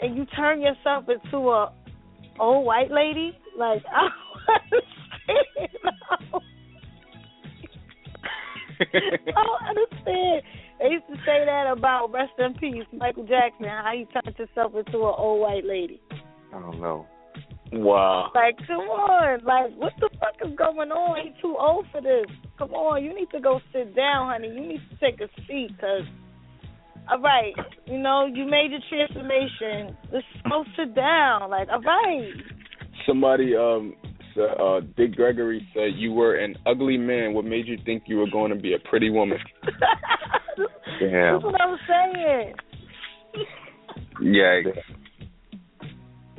[0.00, 1.72] and you turn yourself into a
[2.38, 4.08] old white lady, like I
[4.48, 5.78] don't understand.
[9.36, 10.42] I don't understand.
[10.80, 14.74] They used to say that about rest in peace, Michael Jackson, how he turned himself
[14.74, 16.00] into an old white lady.
[16.52, 17.06] I don't know.
[17.72, 18.30] Wow.
[18.34, 21.26] Like, come on, like, what the fuck is going on?
[21.26, 22.26] He's too old for this.
[22.58, 24.48] Come on, you need to go sit down, honey.
[24.48, 26.04] You need to take a seat, cause,
[27.10, 27.52] all right,
[27.86, 29.96] you know, you made your transformation.
[30.12, 31.50] Just go sit down.
[31.50, 32.30] Like, all right.
[33.06, 33.94] Somebody, um,
[34.38, 37.34] uh, Dick Gregory said you were an ugly man.
[37.34, 39.38] What made you think you were going to be a pretty woman?
[41.00, 41.34] Damn.
[41.34, 42.54] That's what I was saying.
[44.22, 44.78] Yikes.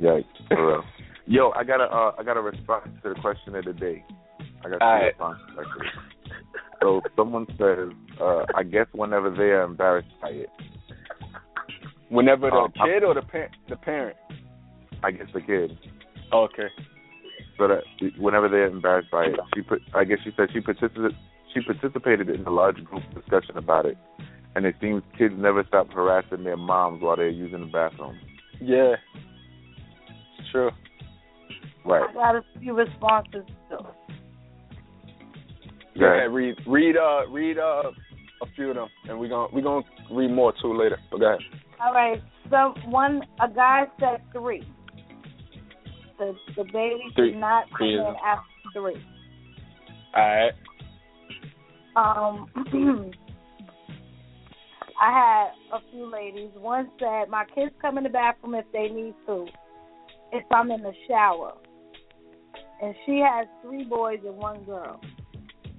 [0.00, 0.24] Yikes.
[0.48, 0.84] For real.
[1.26, 4.04] Yo, I got a uh, I got a response to the question of the day.
[4.64, 5.12] I got two Alright.
[5.12, 5.86] responses actually.
[6.80, 7.88] So someone says,
[8.20, 10.50] uh, I guess whenever they are embarrassed by it,
[12.08, 14.16] Whenever the Um, I- kid or the pa- the parent?
[15.02, 15.76] I guess the kid.
[16.32, 16.68] Okay.
[17.58, 17.82] So that
[18.18, 19.82] whenever they're embarrassed by it, she put.
[19.94, 21.16] I guess she said she participated.
[21.52, 23.98] She participated in a large group discussion about it,
[24.54, 28.16] and it seems kids never stop harassing their moms while they're using the bathroom.
[28.60, 28.96] Yeah.
[30.52, 30.70] True.
[31.86, 32.10] Right.
[32.10, 33.78] I got a few responses, too.
[35.98, 37.90] Go ahead, read read uh read uh
[38.42, 40.98] a few of them and we're gonna we're gonna read more too later.
[41.10, 41.40] But go ahead.
[41.82, 42.20] All right.
[42.50, 44.62] So one, a guy said three.
[46.18, 47.32] The the baby Three.
[47.32, 48.44] should not come Three is- in after
[48.74, 49.06] three.
[50.14, 50.52] Alright.
[51.96, 52.50] Um,
[55.00, 56.50] I had a few ladies.
[56.58, 59.46] One said, "My kids come in the bathroom if they need to,
[60.32, 61.54] if I'm in the shower."
[62.82, 65.00] And she has three boys and one girl.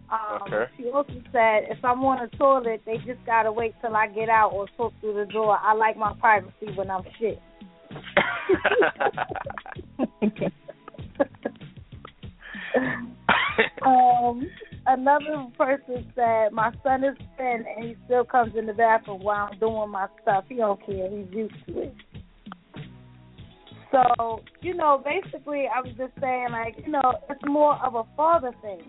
[0.10, 0.72] Um, Okay.
[0.78, 4.30] She also said, "If I'm on a toilet, they just gotta wait till I get
[4.30, 5.60] out or talk through the door.
[5.62, 7.42] I like my privacy when I'm shit."
[13.86, 14.50] um,
[14.86, 19.50] another person said, "My son is ten and he still comes in the bathroom while
[19.52, 20.46] I'm doing my stuff.
[20.48, 21.10] He don't care.
[21.10, 21.94] He's used to it."
[23.92, 28.04] So, you know, basically, I was just saying, like, you know, it's more of a
[28.16, 28.82] father thing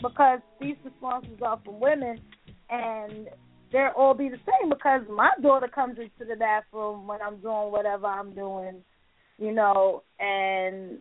[0.00, 2.20] because these responses are from women,
[2.70, 3.28] and
[3.72, 7.72] they'll all be the same because my daughter comes into the bathroom when I'm doing
[7.72, 8.82] whatever I'm doing,
[9.38, 10.98] you know, and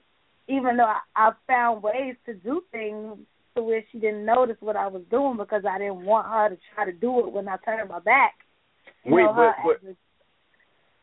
[0.48, 3.18] even though I, I've found ways to do things
[3.56, 6.58] to where she didn't notice what I was doing because I didn't want her to
[6.74, 8.34] try to do it when I turned my back.
[9.06, 9.96] You Wait, know, but but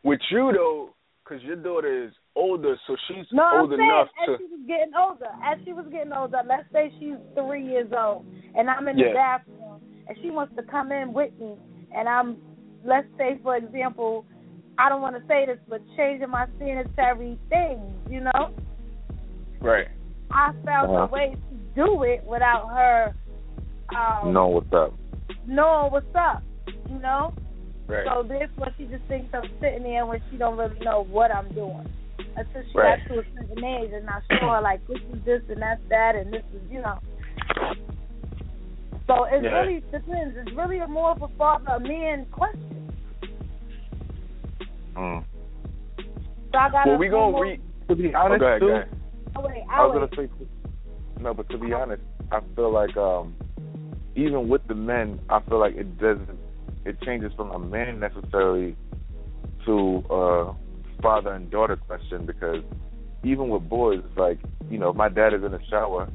[0.02, 0.90] with you though,
[1.26, 4.38] because your daughter is older, so she's No, I'm old saying enough as to.
[4.38, 8.26] she was getting older, as she was getting older, let's say she's three years old,
[8.54, 11.54] and I'm in the bathroom, and she wants to come in with me,
[11.94, 12.36] and I'm,
[12.84, 14.24] let's say for example,
[14.78, 18.50] I don't want to say this, but changing my sanitary things, you know,
[19.60, 19.88] Right.
[20.30, 21.04] I found Uh-huh.
[21.04, 23.14] a way to do it without her
[23.96, 24.92] um, know what's up.
[25.46, 26.42] knowing what's up,
[26.88, 27.32] you know.
[27.88, 28.04] Right.
[28.06, 31.48] So therefore, she just thinks I'm sitting there when she don't really know what I'm
[31.54, 31.86] doing
[32.36, 32.98] until she Right.
[32.98, 35.80] got to a certain age, and I show her like this is this and that's
[35.88, 36.98] that, and this is you know.
[39.06, 39.60] So it Yeah.
[39.60, 40.36] really depends.
[40.36, 42.90] It's really a more of a father a man question.
[44.96, 45.24] Mm.
[46.52, 46.86] So I got.
[46.86, 47.60] Well, we gonna read.
[47.88, 48.88] To be Oh, honest, go ahead, too, go ahead.
[49.36, 50.10] Oh, wait, I I was wait.
[50.16, 50.46] gonna say
[51.20, 53.34] no, but to be honest, I feel like um
[54.16, 56.38] even with the men, I feel like it doesn't
[56.86, 58.76] it changes from a man necessarily
[59.64, 60.54] to a
[61.02, 62.62] father and daughter question because
[63.24, 64.38] even with boys, it's like
[64.70, 66.08] you know, if my dad is in the shower,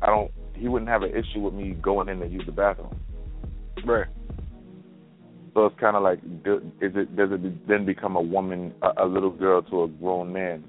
[0.00, 0.30] I don't.
[0.54, 2.96] He wouldn't have an issue with me going in to use the bathroom.
[3.84, 4.06] Right.
[5.54, 9.04] So it's kind of like, do, is it does it then become a woman, a,
[9.04, 10.64] a little girl to a grown man?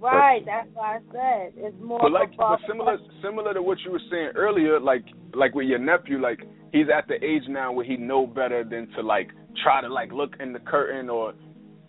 [0.00, 2.00] Right, that's why I said it's more.
[2.00, 5.78] But like, but similar, similar to what you were saying earlier, like, like with your
[5.78, 6.40] nephew, like
[6.72, 9.28] he's at the age now where he know better than to like
[9.62, 11.34] try to like look in the curtain or,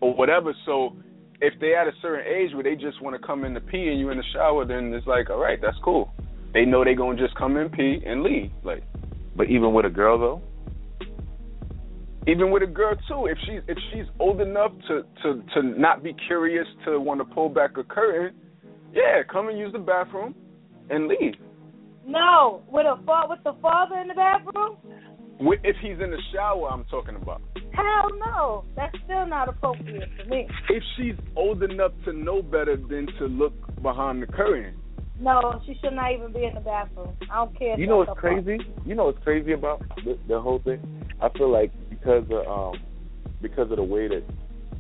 [0.02, 0.54] or whatever.
[0.66, 0.96] So
[1.40, 3.88] if they at a certain age where they just want to come in to pee
[3.88, 6.12] and you in the shower, then it's like, all right, that's cool.
[6.54, 8.52] They know they gonna just come in, pee, and leave.
[8.64, 8.84] Like
[9.36, 10.42] But even with a girl though,
[12.28, 16.04] even with a girl too, if she's if she's old enough to to to not
[16.04, 18.36] be curious to want to pull back a curtain,
[18.94, 20.36] yeah, come and use the bathroom
[20.90, 21.34] and leave.
[22.06, 24.78] No, with a fa- with the father in the bathroom.
[25.40, 27.42] Wi- If he's in the shower, I'm talking about.
[27.74, 30.48] Hell no, that's still not appropriate for me.
[30.70, 34.76] If she's old enough to know better than to look behind the curtain.
[35.20, 37.16] No, she should not even be in the bathroom.
[37.32, 37.80] I don't care.
[37.80, 38.46] You know what's her fault.
[38.46, 38.64] crazy?
[38.86, 40.80] You know what's crazy about the, the whole thing?
[41.22, 41.72] I feel like
[42.02, 42.82] because of um
[43.42, 44.24] because of the way that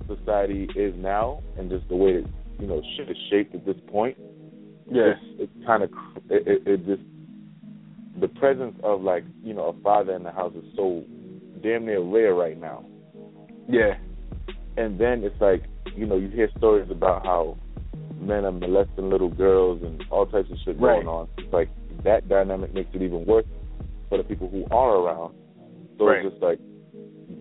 [0.08, 3.78] society is now and just the way that you know shit is shaped at this
[3.92, 4.18] point,
[4.90, 5.14] Yeah.
[5.40, 5.90] it's, it's kind of
[6.30, 7.02] it, it, it just
[8.20, 11.04] the presence of like you know a father in the house is so
[11.64, 12.84] damn near rare right now.
[13.68, 13.94] Yeah.
[14.78, 15.64] And then it's like
[15.96, 17.58] you know you hear stories about how
[18.20, 21.04] men are molesting little girls and all types of shit Right.
[21.04, 21.28] going on.
[21.38, 21.70] It's like
[22.04, 23.46] that dynamic makes it even worse
[24.10, 25.34] for the people who are around.
[25.98, 26.24] So Right.
[26.26, 26.60] it's just like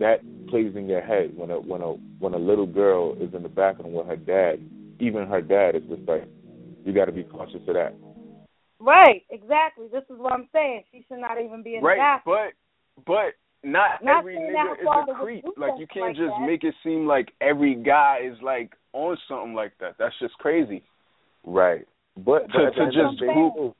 [0.01, 3.43] that plays in your head when a when a when a little girl is in
[3.43, 4.59] the bathroom with her dad,
[4.99, 6.27] even her dad is just like
[6.83, 7.93] you got to be cautious of that.
[8.79, 9.85] Right, exactly.
[9.91, 10.83] This is what I'm saying.
[10.91, 12.21] She should not even be in the Right.
[12.25, 12.53] But
[13.05, 13.33] but
[13.63, 15.45] not, Not every nigga that is father a creep.
[15.57, 16.45] Like you can't like just that.
[16.47, 19.95] make it seem like every guy is like on something like that.
[19.99, 20.83] That's just crazy.
[21.43, 21.85] Right.
[22.17, 23.75] But, but To- to just the day, prove- too,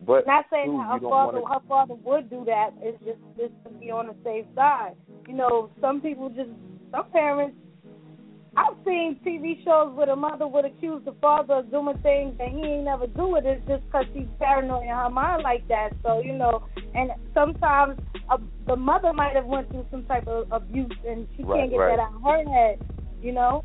[0.00, 2.72] but Not saying her father wanna- her father would do that.
[2.80, 4.94] It's just just to be on the safe side.
[5.26, 6.50] You know, some people just
[6.92, 7.56] some parents.
[8.56, 12.58] I've seen TV shows where the mother would accuse the father of doing things and
[12.58, 13.46] he ain't never do it.
[13.46, 15.90] It's just because she's paranoid in her mind like that.
[16.02, 16.62] So you know,
[16.94, 17.98] and sometimes
[18.30, 21.70] uh, the mother might have went through some type of abuse and she Right, can't
[21.70, 21.96] get right.
[21.96, 22.80] that out of her head.
[23.22, 23.62] You know,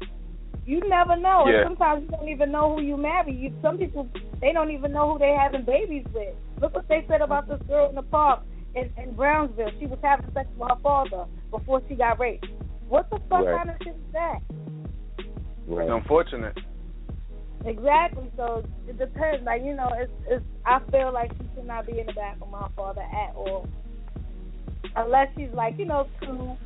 [0.66, 1.46] you never know.
[1.48, 1.62] Yeah.
[1.62, 3.34] And sometimes you don't even know who you marry.
[3.34, 4.08] You some people
[4.42, 6.34] they don't even know who they're having babies with.
[6.62, 8.42] Look what they said about this girl in the park
[8.76, 9.72] in, in Brownsville.
[9.80, 12.48] She was having sex with her father before she got raped.
[12.88, 13.58] What the fuck Right.
[13.58, 14.40] kind of shit is that?
[15.68, 15.86] right.
[15.86, 16.58] It's unfortunate.
[17.66, 18.30] Exactly.
[18.36, 19.46] So it depends.
[19.46, 20.46] Like you know, it's it's.
[20.66, 23.68] I feel like she should not be in the back of my father at all,
[24.96, 26.58] unless she's like you know two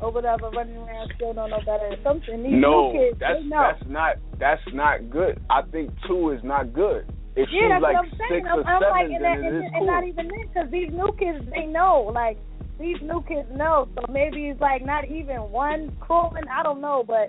[0.00, 2.42] or whatever, running around still don't know better or something.
[2.42, 3.72] These no, new kids, that's they know.
[3.72, 5.40] that's not that's not good.
[5.50, 7.06] I think two is not good.
[7.36, 8.46] If yeah, she's that's like what I'm saying.
[8.46, 11.44] I'm, I'm like, and, that, and, is and not even then, because these new kids,
[11.54, 12.10] they know.
[12.12, 12.38] Like
[12.80, 13.88] these new kids know.
[13.94, 16.44] So maybe it's like not even one crawling.
[16.48, 17.28] I don't know, but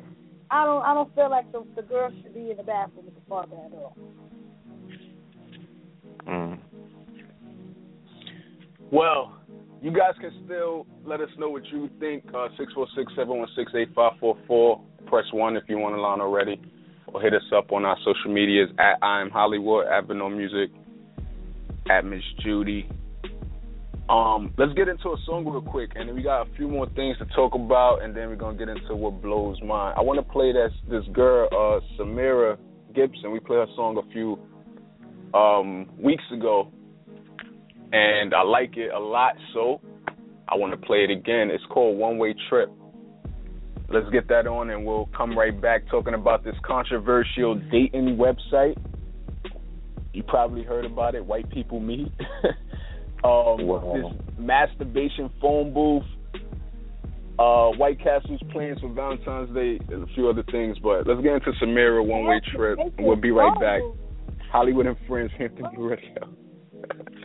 [0.50, 0.84] I don't.
[0.84, 3.56] I don't feel like the the girl should be in the bathroom with the father
[3.66, 3.98] at all.
[6.28, 6.60] Mm.
[8.92, 9.37] Well,
[9.82, 12.26] you guys can still let us know what you think.
[12.34, 14.82] Uh, six four six seven one six eight five four four.
[15.06, 16.60] Press one if you want to line already,
[17.08, 20.70] or hit us up on our social medias at I am Holliewood, at Vino Music,
[21.90, 22.90] at Miss Judy.
[24.10, 27.18] Um, let's get into a song real quick, and we got a few more things
[27.18, 29.94] to talk about, and then we're gonna get into what blows mine.
[29.98, 32.58] I want to play this this girl, uh, Samira
[32.96, 33.32] Gibson.
[33.32, 34.40] We played her song a few
[35.34, 36.72] um, weeks ago.
[37.92, 39.34] And I like it a lot.
[39.54, 39.82] So
[40.50, 41.50] I want to play it again.
[41.52, 42.70] It's called One Way Trip.
[43.90, 48.78] Let's get that on, and we'll come right back talking about this controversial dating website.
[50.14, 51.26] You probably heard about it.
[51.26, 52.12] White people meet.
[53.24, 53.94] um, Wow.
[53.96, 56.04] This masturbation phone booth.
[57.40, 60.78] Uh, White Castle's plans for Valentine's Day and a few other things.
[60.80, 63.82] But let's get into Samira One Way Trip, we'll be right back.
[64.54, 66.34] Holliewood and Friends, Hampton Blue Radio.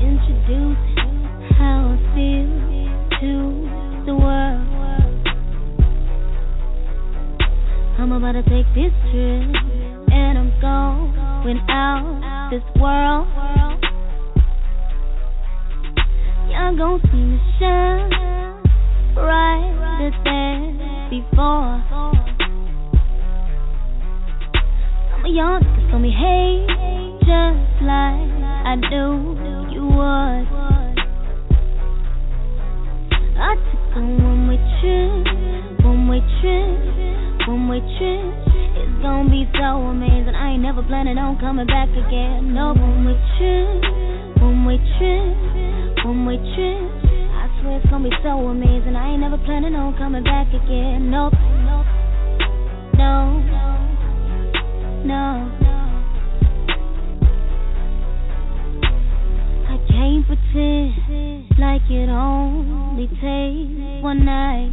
[0.00, 0.84] Introduce
[1.58, 2.48] how I feel
[3.20, 3.32] to
[4.06, 4.66] the world.
[7.98, 9.54] I'm about to take this trip,
[10.10, 13.28] and I'm going out this world.
[16.48, 18.10] Y'all gon' see me shine
[19.14, 20.78] brighter than
[21.10, 22.19] before.
[25.30, 26.66] Of y'all niggas told me, hey,
[27.22, 28.34] just like
[28.66, 29.38] I knew
[29.70, 30.44] you would.
[33.38, 38.26] I took a one-way trip, one-way trip, one-way trip.
[38.74, 40.34] It's gonna be so amazing.
[40.34, 42.52] I ain't never planning on coming back again.
[42.52, 45.30] No one-way trip, one-way trip,
[46.10, 46.90] one-way trip.
[47.38, 48.96] I swear it's gonna be so amazing.
[48.96, 51.08] I ain't never planning on coming back again.
[51.08, 51.86] Nope, no,
[52.98, 53.79] no.
[55.02, 55.46] I
[59.88, 64.70] can't pretend like it only takes one night.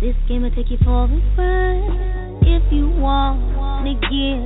[0.00, 4.38] This game will take you for a ride if you want to get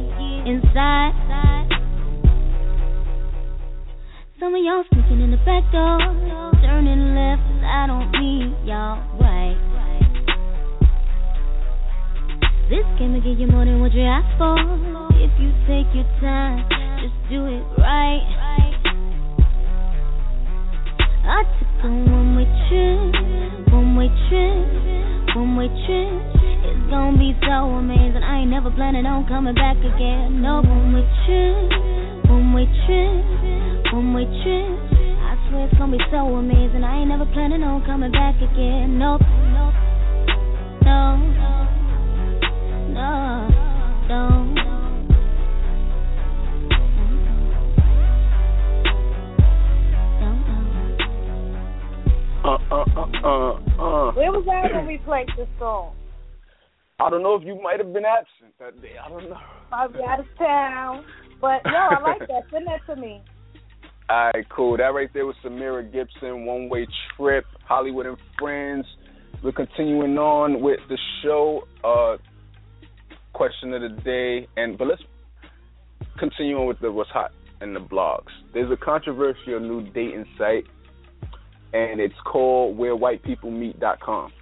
[0.49, 1.13] inside.
[4.41, 5.99] Some of y'all sneaking in the back door,
[6.63, 9.68] turning left I don't mean y'all right.
[12.69, 14.53] This game will give you more than what you ask for.
[15.17, 16.69] If you take your time,
[17.01, 18.21] just do it right.
[21.25, 26.13] I took a one-way trip, one-way trip, one-way trip.
[26.69, 28.21] It's gonna be so amazing.
[28.21, 30.43] I ain't never planning on coming back again.
[30.43, 31.73] No one-way trip,
[32.29, 34.77] one-way trip, one-way trip.
[35.25, 36.85] I swear it's gonna be so amazing.
[36.85, 38.99] I ain't never planning on coming back again.
[38.99, 39.25] Nope,
[39.57, 39.73] no,
[40.85, 41.68] no, don't.
[42.99, 43.03] Uh,
[52.45, 54.13] uh, uh, uh, uh.
[54.15, 55.95] Where was I when we played this song?
[56.99, 58.97] I don't know if you might have been absent that day.
[58.99, 59.39] I don't know.
[59.69, 61.05] Probably out of town.
[61.41, 62.43] But no, I like that.
[62.51, 63.23] Send that to me.
[64.11, 64.77] All right, cool.
[64.77, 68.87] That right there was Samira Gibson, One Way Trip, Holliewood and Friends.
[69.45, 71.63] We're continuing on with the show.
[73.39, 75.01] Question of the day, and but let's
[76.19, 77.31] continue on with the what's hot
[77.63, 78.33] in the blogs.
[78.53, 80.65] There's a controversial new dating site,
[81.73, 84.33] and it's called WhereWhitePeopleMeet.com.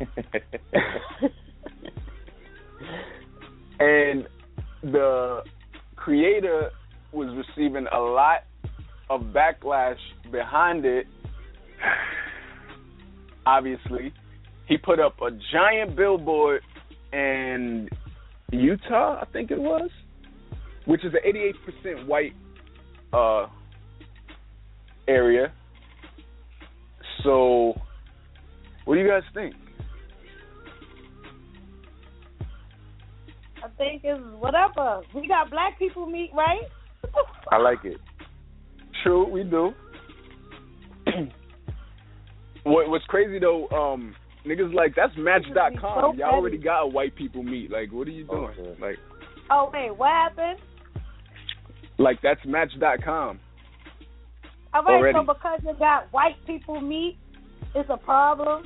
[3.78, 4.26] and
[4.82, 5.44] the
[5.94, 6.70] creator
[7.12, 8.42] was receiving a lot
[9.08, 9.94] of backlash
[10.32, 11.06] behind it.
[13.46, 14.12] Obviously,
[14.66, 16.62] he put up a giant billboard
[17.12, 17.88] in
[18.50, 19.90] Utah, I think it was,
[20.84, 21.52] which is an
[21.86, 22.32] 88% white
[23.12, 23.46] uh,
[25.08, 25.52] area.
[27.22, 27.74] So,
[28.84, 29.54] what do you guys think?
[33.64, 35.02] I think it's whatever.
[35.14, 36.62] We got black people meet, right?
[37.50, 37.96] I like it.
[39.02, 39.72] True, we do.
[42.62, 44.14] what What's crazy though, um,
[44.46, 46.18] niggas like that's Match.com.
[46.18, 47.70] Y'all already got a white people meet.
[47.70, 48.44] Like, what are you doing?
[48.58, 48.80] Okay.
[48.80, 48.96] Like,
[49.50, 50.58] Oh wait, what happened?
[51.98, 53.40] like that's Match.com.
[54.74, 55.16] All right, Already.
[55.18, 57.16] so because you got white people meet,
[57.74, 58.64] it's a problem.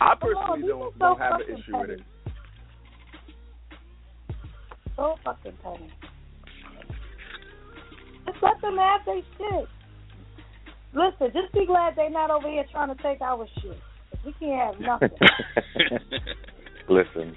[0.00, 2.02] I Come on, personally you don't so don't have an fucking issue with petty.
[2.02, 2.06] it.
[4.96, 5.90] So fucking petty.
[8.26, 9.68] Just let them have their shit.
[10.92, 13.78] Listen, just be glad they not over here trying to take our shit.
[14.26, 15.10] We can't have nothing.
[16.88, 17.36] Listen.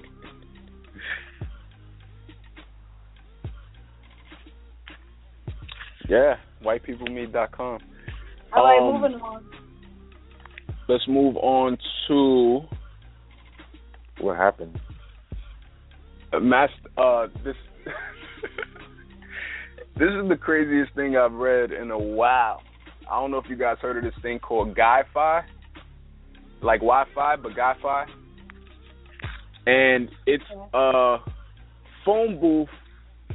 [6.07, 7.79] Yeah, whitepeoplemeet.com.
[8.53, 9.45] All right, Um, moving on.
[10.87, 11.77] Let's move on
[12.07, 12.61] to
[14.19, 14.79] What happened?
[16.33, 16.75] uh, Master.
[16.97, 17.55] Uh, this
[19.95, 22.61] this is the craziest thing I've read in a while.
[23.09, 25.43] I don't know if you guys heard of this thing called Guy-Fi,
[26.61, 28.05] like Wi-Fi, but Guy-Fi,
[29.65, 30.43] and it's
[30.73, 31.17] a
[32.05, 32.69] phone booth,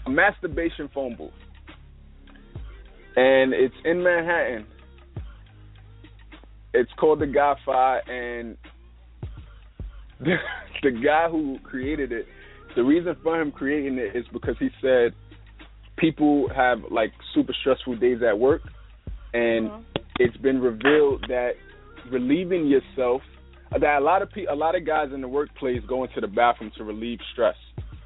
[0.07, 1.31] a masturbation phone booth,
[3.17, 4.67] and it's in Manhattan.
[6.73, 8.57] It's called the Guy-Fi, and
[10.21, 10.37] the,
[10.83, 12.27] the guy who created it,
[12.77, 15.15] the reason for him creating it is because he said
[15.97, 18.63] people have like super stressful days at work,
[19.33, 19.85] and Mhm.
[20.19, 21.53] it's been revealed that
[22.11, 23.23] relieving yourself
[23.81, 26.27] that a lot of pe- a lot of guys in the workplace go into the
[26.27, 27.57] bathroom to relieve stress,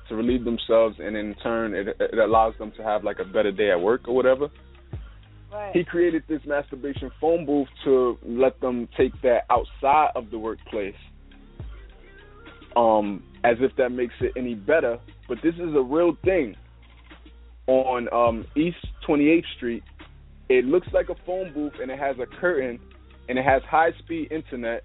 [0.08, 3.52] to relieve themselves, and in turn it, it allows them to have like a better
[3.52, 4.48] day at work or whatever.
[5.52, 5.74] Right.
[5.74, 10.94] He created this masturbation phone booth to let them take that outside of the workplace.
[12.76, 16.54] Um, as if that makes it any better, but this is a real thing.
[17.66, 19.82] On um East 28th Street,
[20.48, 22.80] it looks like a phone booth and it has a curtain
[23.28, 24.84] and it has high speed internet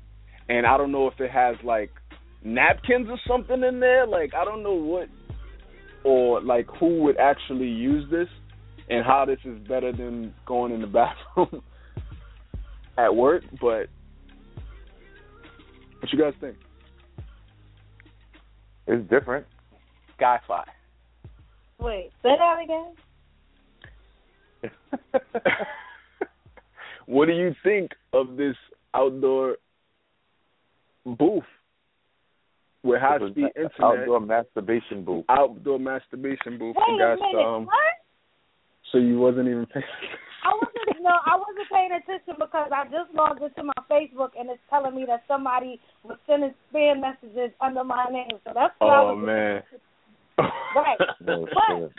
[0.50, 1.92] and I don't know if it has like
[2.44, 4.06] napkins or something in there.
[4.06, 5.08] Like I don't know what
[6.04, 8.28] or like who would actually use this
[8.90, 10.88] and how this is better than going in the
[11.36, 11.64] bathroom
[12.98, 13.88] at work, but
[16.00, 16.58] what you guys think?
[18.86, 19.46] It's different.
[20.20, 20.66] Guy fi.
[21.80, 22.94] Wait, say that again.
[27.06, 28.56] what do you think of this
[28.94, 29.58] outdoor
[31.06, 31.44] booth
[32.84, 34.00] with high This speed an internet?
[34.02, 35.26] Outdoor masturbation booth.
[35.30, 37.42] outdoor masturbation booth Wait for a guys minute.
[37.44, 37.96] to um what?
[38.92, 39.86] so you wasn't even paying
[40.46, 44.50] I wasn't no, I wasn't paying attention because I just logged into my Facebook and
[44.50, 48.28] it's telling me that somebody was sending spam messages under my name.
[48.44, 49.62] So that's what I Oh was man.
[50.76, 50.98] Right.
[51.26, 51.92] No, But-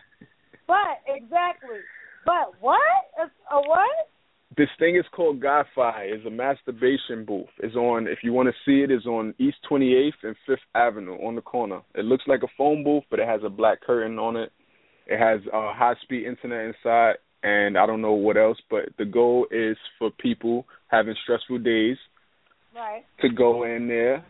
[0.66, 1.80] But exactly.
[2.26, 2.80] But what?
[3.22, 4.08] It's a what?
[4.56, 6.02] This thing is called Guy-Fi.
[6.02, 7.48] It's a masturbation booth.
[7.58, 10.58] It's on if you want to see it, it's on East twenty eighth and Fifth
[10.74, 11.80] Avenue on the corner.
[11.94, 14.52] It looks like a phone booth but it has a black curtain on it.
[15.06, 19.04] It has uh high speed internet inside and I don't know what else, but the
[19.04, 21.96] goal is for people having stressful days
[22.74, 23.04] Right.
[23.20, 24.24] to go in there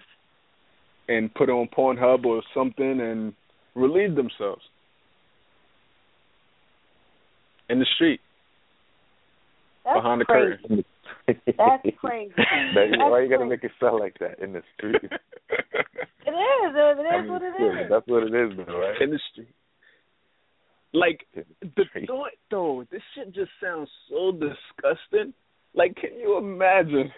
[1.09, 3.33] and put on Pornhub or something and
[3.75, 4.62] relieve themselves
[7.68, 8.20] in the street
[9.85, 10.57] That's behind the crazy.
[10.62, 10.85] curtain.
[11.26, 12.32] That's crazy.
[12.37, 15.03] That- That's why you gotta make it sound like that in the street?
[16.26, 16.74] It is.
[16.74, 17.87] It is I mean, what it yeah.
[17.89, 19.01] That's what it is, though, right?
[19.03, 19.55] in the street.
[20.95, 22.07] Like the Street.
[22.07, 25.35] thought though, this shit just sounds so disgusting.
[25.74, 27.12] Like, can you imagine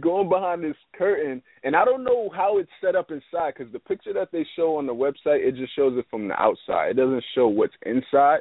[0.00, 1.40] going behind this curtain?
[1.64, 4.76] And I don't know how it's set up inside because the picture that they show
[4.76, 6.90] on the website it just shows it from the outside.
[6.90, 8.40] It doesn't show what's inside.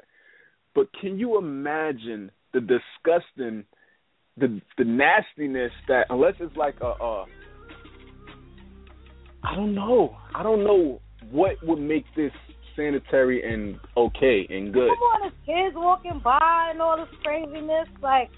[0.75, 3.65] But can you imagine the disgusting,
[4.37, 7.25] the the nastiness that unless it's like a, a
[9.43, 10.15] I don't know.
[10.35, 12.31] I don't know what would make this
[12.75, 14.89] sanitary and okay and good.
[14.89, 17.87] On, there's kids walking by and all this craziness.
[18.01, 18.29] Like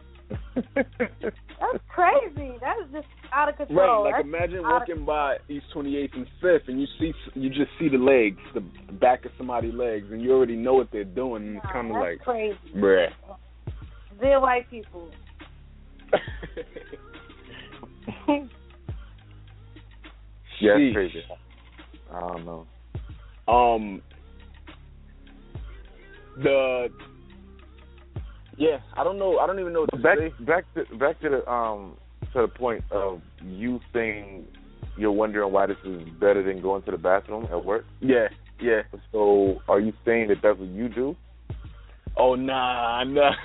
[0.56, 2.58] that's crazy.
[2.62, 4.04] That is just out of control.
[4.04, 7.72] Right, like That's imagine walking by East 28th and 5th, and you see you just
[7.80, 11.04] see the legs, the, the back of somebody's legs, and you already know what they're
[11.04, 11.44] doing.
[11.44, 12.58] And it's kind of like, crazy.
[12.76, 13.08] bruh.
[14.22, 15.10] They're white people.
[20.60, 20.94] Yeah, Sheesh.
[20.94, 21.24] crazy.
[22.14, 22.68] I don't know.
[23.52, 24.02] Um,
[26.38, 26.90] the
[28.58, 29.40] yeah, I don't know.
[29.40, 30.34] I don't even know what to Back say.
[30.46, 31.96] back to back to the um
[32.34, 34.46] to the point of you saying
[34.98, 37.86] you're wondering why this is better than going to the bathroom at work.
[38.00, 38.28] Yeah,
[38.60, 38.82] yeah.
[39.12, 41.16] So are you saying that that's what you do?
[42.18, 43.32] Oh nah, nah.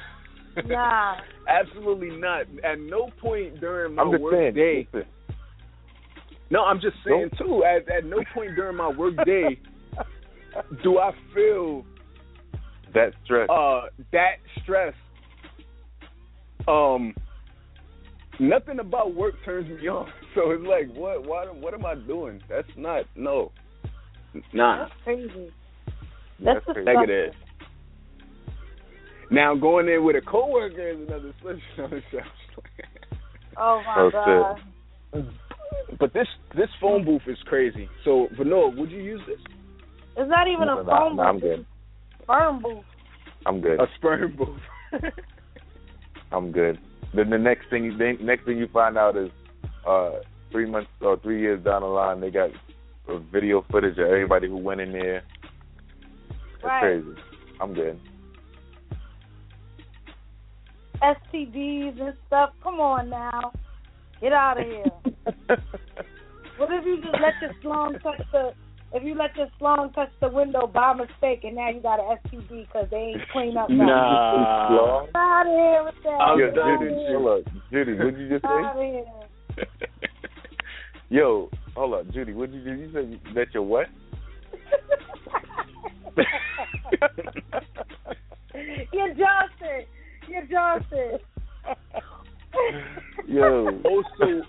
[0.67, 1.17] Nah.
[1.49, 2.43] Absolutely not.
[2.65, 4.55] At no point during my work saying.
[4.55, 4.89] day.
[4.93, 5.09] listen,
[6.51, 7.65] No, I'm just saying too.
[7.65, 9.61] At at no point during my work day
[10.83, 11.85] do I feel
[12.95, 13.49] that stress.
[13.51, 13.83] uh
[14.13, 14.95] that stress.
[16.69, 17.15] Um,
[18.41, 20.09] nothing about work turns me on.
[20.35, 22.43] So it's like, what, what, what am I doing?
[22.47, 23.53] That's not no,
[24.53, 25.51] nah, That's crazy.
[26.45, 26.85] That's That's crazy.
[26.85, 27.33] negative.
[29.31, 32.03] Now going in with a coworker is another situation.
[33.59, 34.55] Oh my Oh,
[35.12, 35.24] god.
[35.99, 37.89] but this this phone booth is crazy.
[38.05, 39.39] So Vanilla, would you use this?
[40.14, 41.43] It's not even No, a no, phone no, I'm booth.
[41.43, 41.61] good.
[41.61, 42.85] It's Sperm booth.
[43.47, 43.81] I'm good.
[43.81, 44.61] A sperm booth.
[46.33, 46.79] I'm good.
[47.14, 49.31] Then the next thing, you, the next thing you find out is,
[49.87, 50.16] uh,
[50.53, 52.51] three months or three years down the line, they got
[53.09, 55.22] uh, video footage of everybody who went in there.
[56.29, 56.81] It's Right.
[56.81, 57.16] crazy.
[57.61, 57.99] I'm good.
[61.03, 62.51] STDs and stuff.
[62.63, 63.53] Come on now,
[64.21, 64.85] get out of here.
[66.59, 68.53] what if you just let your slong touch the?
[68.93, 72.17] If you let your slong touch the window by mistake, and now you got an
[72.25, 73.69] STD because they ain't clean up.
[73.69, 73.79] nothing.
[73.87, 75.05] Nah.
[75.07, 76.11] Get out of here with that.
[76.11, 77.19] I'm Yo, Judy, here.
[77.19, 77.53] hold up.
[77.73, 78.65] Judy, what did you just Get say?
[78.65, 79.67] outta here.
[81.09, 83.03] Yo, hold up, Judy, what did you you say?
[83.05, 83.87] You let your what?
[88.93, 89.87] You're Johnson.
[90.29, 91.18] You're Johnson.
[93.29, 93.81] Yo.
[93.85, 94.43] also,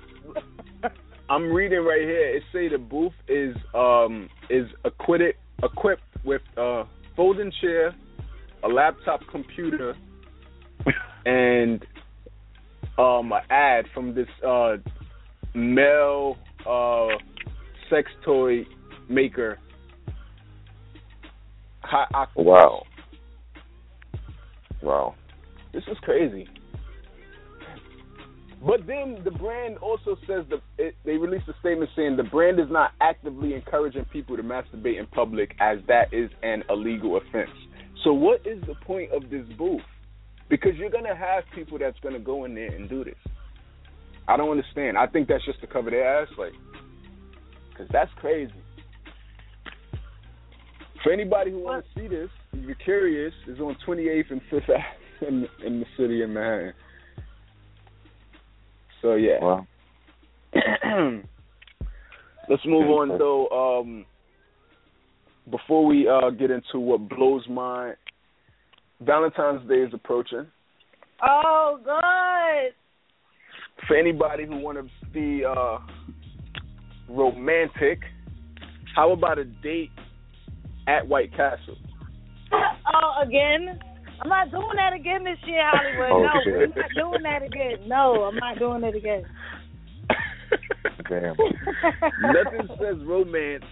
[1.29, 2.35] I'm reading right here.
[2.37, 6.83] It say the booth is um is equipped equipped with a
[7.15, 7.93] folding chair,
[8.63, 9.95] a laptop computer,
[11.25, 11.85] and
[12.97, 14.77] um an ad from this uh
[15.53, 17.07] male uh
[17.89, 18.65] sex toy
[19.09, 19.59] maker.
[21.81, 22.83] Hot Wow.
[24.81, 25.15] Wow.
[25.77, 26.47] This is crazy.
[28.65, 32.59] But then the brand also says that it, they released a statement saying the brand
[32.59, 37.51] is not actively encouraging people to masturbate in public as that is an illegal offense.
[38.03, 39.83] So what is the point of this booth?
[40.49, 43.13] Because you're gonna have people that's gonna go in there and do this.
[44.27, 44.97] I don't understand.
[44.97, 46.53] I think that's just to cover their ass, like,
[47.69, 48.51] because that's crazy.
[51.03, 54.69] For anybody who wants to see this, if you're curious, it's on 28th and 5th
[54.69, 54.83] Ave
[55.21, 56.73] in, in the city of Manhattan.
[59.01, 59.39] So yeah.
[59.41, 59.67] Wow.
[62.49, 63.47] Let's move on though.
[63.49, 64.05] Um,
[65.49, 67.93] before we uh, get into what blows my
[69.01, 70.47] Valentine's Day is approaching.
[71.25, 72.73] Oh, good.
[73.87, 75.77] For anybody who want to be uh,
[77.09, 77.99] romantic,
[78.95, 79.91] how about a date
[80.87, 81.77] at White Castle?
[82.93, 83.77] Oh, again?
[84.21, 86.11] I'm not doing that again this year, Holliewood.
[86.11, 86.53] Oh, no, shit.
[86.53, 87.87] we're not doing that again.
[87.87, 89.23] No, I'm not doing it again.
[91.09, 91.35] Damn.
[92.21, 93.63] Nothing says romance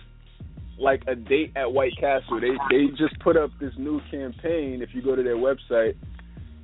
[0.77, 2.39] like a date at White Castle.
[2.39, 4.81] They they just put up this new campaign.
[4.81, 5.95] If you go to their website,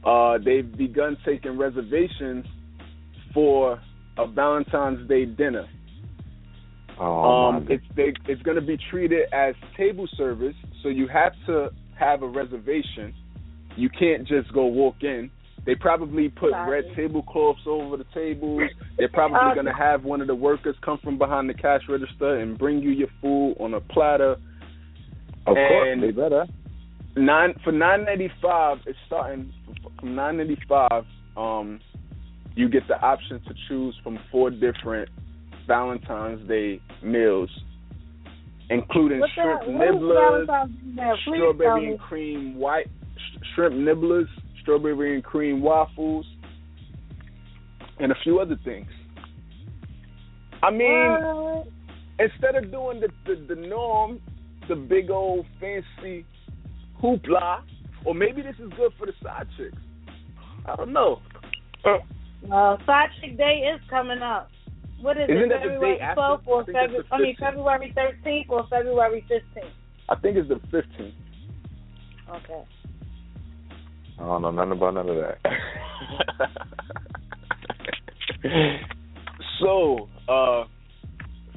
[0.05, 2.45] uh, they've begun taking reservations
[3.33, 3.81] for
[4.17, 5.67] a Valentine's Day dinner.
[6.99, 11.33] Oh, um, it's they, it's going to be treated as table service, so you have
[11.47, 13.13] to have a reservation.
[13.75, 15.29] You can't just go walk in.
[15.65, 18.63] They probably put red tablecloths over the tables.
[18.97, 19.53] They're probably Okay.
[19.53, 22.79] going to have one of the workers come from behind the cash register and bring
[22.79, 24.37] you your food on a platter.
[25.45, 26.45] Of course, and- they better.
[27.15, 28.77] Nine for nine ninety five.
[28.87, 29.51] It's starting
[29.99, 31.05] from nine ninety five.
[31.35, 31.79] Um,
[32.55, 35.09] you get the option to choose from four different
[35.67, 37.49] Valentine's Day meals,
[38.69, 40.79] including What the shrimp what is nibblers, Valentine's Day?
[40.85, 43.00] Please tell strawberry and cream white sh-
[43.55, 44.27] shrimp nibblers,
[44.61, 46.25] strawberry and cream waffles,
[47.99, 48.87] and a few other things.
[50.63, 51.67] I mean, What?
[52.19, 54.19] instead of doing the, the the norm,
[54.69, 56.25] the big old fancy
[57.01, 57.61] hoopla,
[58.05, 59.77] or maybe this is good for the side chicks.
[60.67, 61.19] I don't know.
[61.83, 64.49] Well, Side Chick Day is coming up.
[65.01, 65.49] What is Isn't it?
[65.49, 67.03] that the February day 12th or February?
[67.11, 69.63] I mean February 13th or February 15th.
[70.09, 71.13] I think it's the 15th.
[72.29, 72.63] Okay.
[74.21, 75.39] I don't know nothing about none of that.
[79.59, 80.65] so, uh,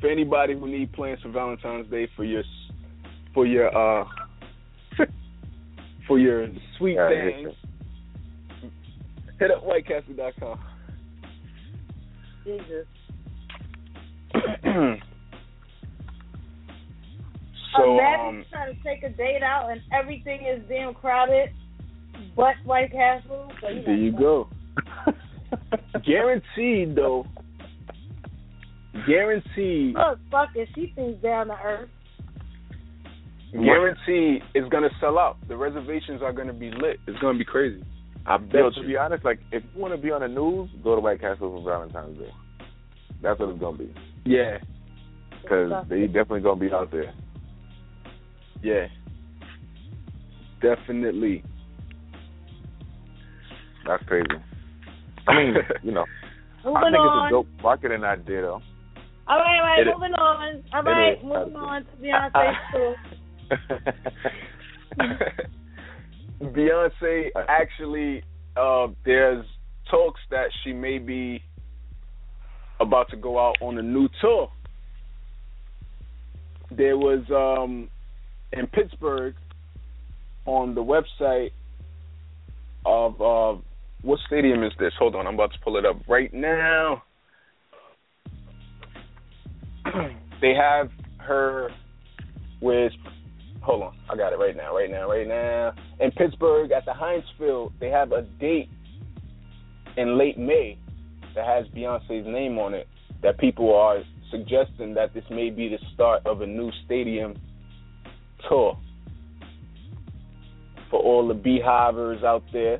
[0.00, 2.42] for anybody who need plans for Valentine's Day for your
[3.34, 4.04] for your uh
[6.06, 6.48] for your
[6.78, 7.52] sweet Yeah, things,
[9.38, 10.60] hit up whitecastle.com.
[12.44, 12.86] Jesus.
[17.76, 21.50] so Imagine um, trying to take a date out and everything is damn crowded,
[22.36, 23.50] but White Castle.
[23.60, 24.48] So you there you go.
[26.06, 27.26] Guaranteed though.
[29.06, 29.94] Guaranteed.
[29.94, 30.68] Look, fuck it.
[30.74, 31.88] She thinks down to earth.
[33.52, 35.36] Guaranteed it's gonna sell out.
[35.48, 36.98] The reservations are gonna be lit.
[37.06, 37.82] It's gonna be crazy.
[38.26, 38.86] I bet Yo, to you.
[38.88, 41.56] be honest, like if you want to be on the news, go to White Castle
[41.56, 42.30] for Valentine's Day.
[43.22, 43.94] That's what it's gonna be.
[44.24, 44.58] Yeah,
[45.42, 47.12] Because they definitely gonna be out there.
[48.62, 48.86] yeah.
[50.62, 51.44] Definitely.
[53.86, 54.26] That's crazy.
[55.28, 56.04] I mean, you know,
[56.64, 57.26] Moving I think on.
[57.26, 58.62] it's a dope marketing idea though.
[59.26, 59.94] All right, all right, It is.
[59.94, 60.62] moving on.
[60.72, 61.24] All It right, is.
[61.24, 62.96] moving on to Beyonce's tour.
[66.42, 68.22] Beyonce actually,
[68.56, 69.44] uh, there's
[69.90, 71.42] talks that she may be
[72.80, 74.50] about to go out on a new tour.
[76.70, 77.88] There was um,
[78.52, 79.34] in Pittsburgh
[80.46, 81.52] on the website
[82.84, 83.60] of uh,
[84.04, 84.92] what stadium is this?
[84.98, 87.02] Hold on, I'm about to pull it up right now.
[90.40, 91.70] they have her
[92.60, 92.92] with
[93.62, 95.72] hold on, I got it right now, right now, right now.
[95.98, 98.68] In Pittsburgh at the Heinz Field, they have a date
[99.96, 100.78] in late May
[101.34, 102.86] that has Beyonce's name on it.
[103.22, 107.34] That people are suggesting that this may be the start of a new stadium
[108.48, 108.78] tour
[110.90, 112.78] for all the beehivers out there.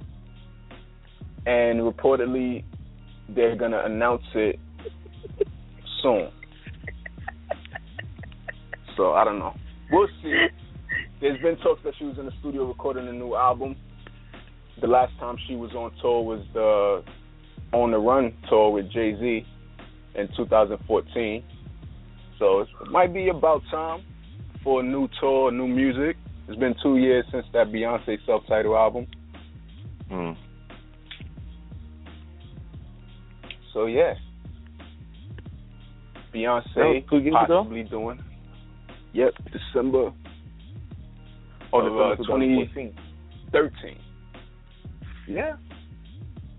[1.47, 2.65] And reportedly,
[3.29, 4.59] they're gonna announce it
[6.03, 6.31] soon.
[8.97, 9.55] So I don't know.
[9.91, 10.47] We'll see.
[11.21, 13.77] There's been talks that she was in the studio recording a new album.
[14.81, 17.03] The last time she was on tour was the
[17.73, 19.47] On the Run tour with Jay Z
[20.15, 21.45] in 2014.
[22.39, 24.03] So it might be about time
[24.63, 26.17] for a new tour, new music.
[26.49, 29.07] It's been two years since that Beyonce self-titled album.
[30.11, 30.37] Mm.
[33.75, 34.15] So yeah,
[36.35, 37.63] Beyonce That was two years ago?
[37.63, 38.21] possibly doing.
[39.13, 40.13] Yep, December
[41.73, 42.95] Oh, of uh, December 2014.
[43.53, 43.99] 2013.
[45.27, 45.57] Yeah,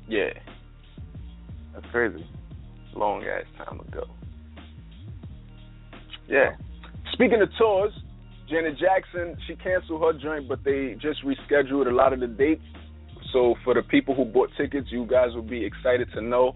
[0.10, 0.30] Yeah,
[1.74, 2.26] that's crazy.
[2.96, 4.04] long ass time ago.
[6.28, 6.56] Yeah.
[7.14, 7.94] Speaking of tours,
[8.50, 12.64] Janet Jackson, she canceled her joint, but they just rescheduled a lot of the dates.
[13.32, 16.56] So for the people who bought tickets, you guys will be excited to know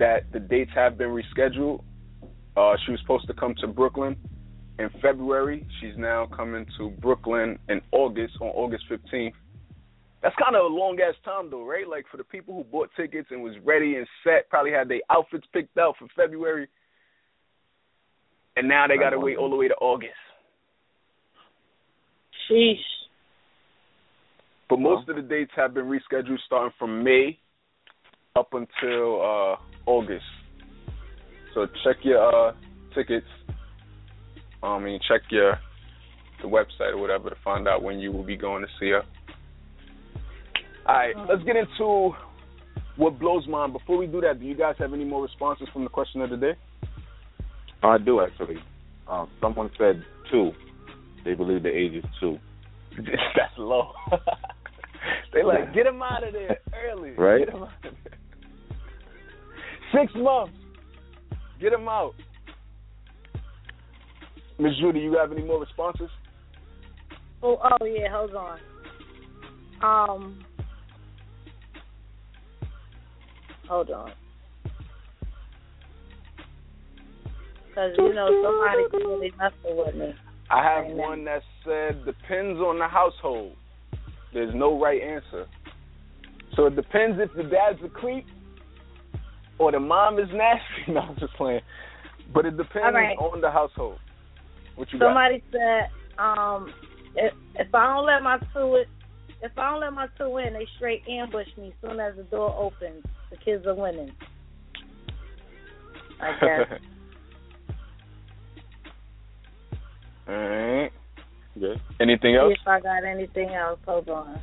[0.00, 1.84] that the dates have been rescheduled.
[2.56, 4.16] Uh, she was supposed to come to Brooklyn
[4.78, 5.64] in February.
[5.80, 9.34] She's now coming to Brooklyn in August, on August 15th.
[10.22, 11.88] That's kind of a long ass time though, right?
[11.88, 15.00] Like for the people who bought tickets and was ready and set, probably had their
[15.08, 16.66] outfits picked out for February,
[18.56, 20.12] and now they got to wait all the way to August.
[22.50, 22.74] Sheesh.
[24.68, 27.38] But most of the dates have been rescheduled starting from May
[28.36, 29.56] up until uh
[29.86, 30.24] August.
[31.54, 32.52] So check your uh
[32.94, 33.26] tickets.
[34.62, 35.58] I mean check your
[36.42, 39.02] the website or whatever to find out when you will be going to see her.
[40.86, 42.12] Alright, let's get into
[42.96, 43.72] what blows mine.
[43.72, 46.30] Before we do that, do you guys have any more responses from the question of
[46.30, 46.52] the day?
[47.82, 48.56] I do actually.
[49.08, 50.52] Um, someone said two.
[51.24, 52.38] They believe the age is two.
[52.96, 53.92] That's low.
[55.32, 57.10] they like get him out of there early.
[57.10, 57.44] Right.
[57.46, 58.19] Get him out of there.
[59.92, 60.54] Six months.
[61.60, 62.14] Get him out.
[64.58, 66.10] Miss Judy, you have any more responses?
[67.42, 68.08] Oh, oh yeah.
[68.10, 68.58] Hold on.
[69.82, 70.44] Um.
[73.68, 74.12] Hold on.
[77.68, 80.14] Because you know somebody's really messing with me.
[80.50, 80.96] I have Amen.
[80.96, 83.54] one that said depends on the household.
[84.34, 85.46] There's no right answer.
[86.56, 88.26] So it depends if the dad's a creep
[89.60, 90.64] or the mom is nasty.
[90.92, 91.60] No, I'm just playing.
[92.34, 93.16] But it depends right.
[93.18, 93.98] on the household.
[94.74, 95.08] What you got?
[95.08, 96.72] Somebody said, um,
[97.14, 98.82] if if I don't let my two
[99.42, 101.68] if I don't let my two in, they straight ambush me.
[101.68, 104.12] As soon as the door opens, the kids are winning.
[106.20, 106.80] I guess.
[110.28, 110.90] All right.
[111.58, 111.80] Good.
[112.00, 112.54] Anything else?
[112.60, 113.80] if I got anything else.
[113.86, 114.40] Hold on.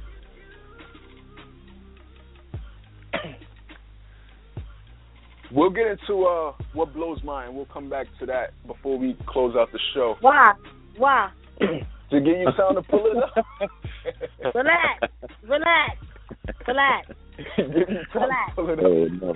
[5.51, 7.55] We'll get into uh what blows mine.
[7.55, 10.15] We'll come back to that before we close out the show.
[10.21, 10.53] Why?
[10.97, 11.31] Why?
[12.09, 13.35] To give you time to pull it up.
[14.55, 15.11] Relax.
[15.43, 15.97] Relax.
[16.65, 17.07] Relax.
[17.57, 18.55] give you time Relax.
[18.55, 19.35] to pull it Oh, up.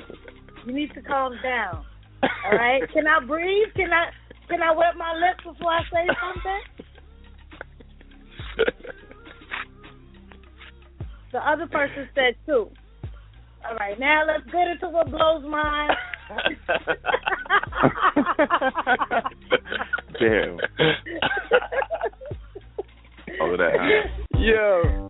[0.66, 1.84] You need to calm down.
[2.24, 2.82] All right?
[2.94, 3.68] Can I breathe?
[3.76, 4.12] Can I
[4.48, 6.62] can I wet my lips before I say something?
[11.34, 12.70] The other person said two.
[13.72, 15.90] All right, now let's get into what blows mine.
[20.20, 20.60] Damn.
[23.40, 23.80] All of that.
[23.80, 24.08] Huh?
[24.38, 25.10] Yo.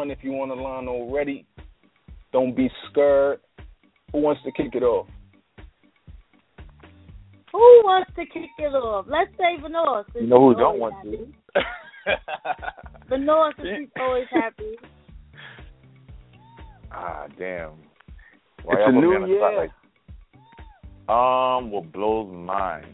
[0.00, 1.46] One if you want the line already.
[2.32, 3.40] Don't be scared.
[4.12, 5.06] Who wants to kick it off?
[7.52, 9.04] Who wants to kick it off?
[9.08, 10.06] Let's say Venus.
[10.14, 11.26] You know who don't want to?
[13.10, 14.76] Venus, since she's always happy.
[16.92, 17.70] Ah, damn.
[18.64, 19.70] Why It's a new on the spot like-
[21.08, 22.92] um, what blows mine?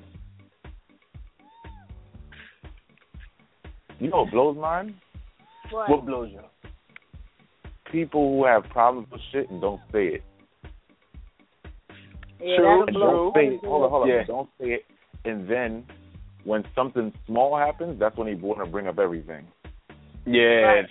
[3.99, 5.01] You know what blows mine?
[5.71, 5.89] What?
[5.89, 6.41] What blows you?
[7.97, 10.23] People who have problems with shit and don't say it.
[12.41, 13.01] yeah, True, that'll true.
[13.01, 13.61] Don't say it.
[13.65, 14.09] Hold on, hold on.
[14.11, 14.25] Yeah.
[14.27, 14.83] Don't say it.
[15.25, 15.85] And then
[16.45, 19.47] when something small happens, that's when he want to bring up everything.
[20.27, 20.43] Yeah.
[20.43, 20.85] Right.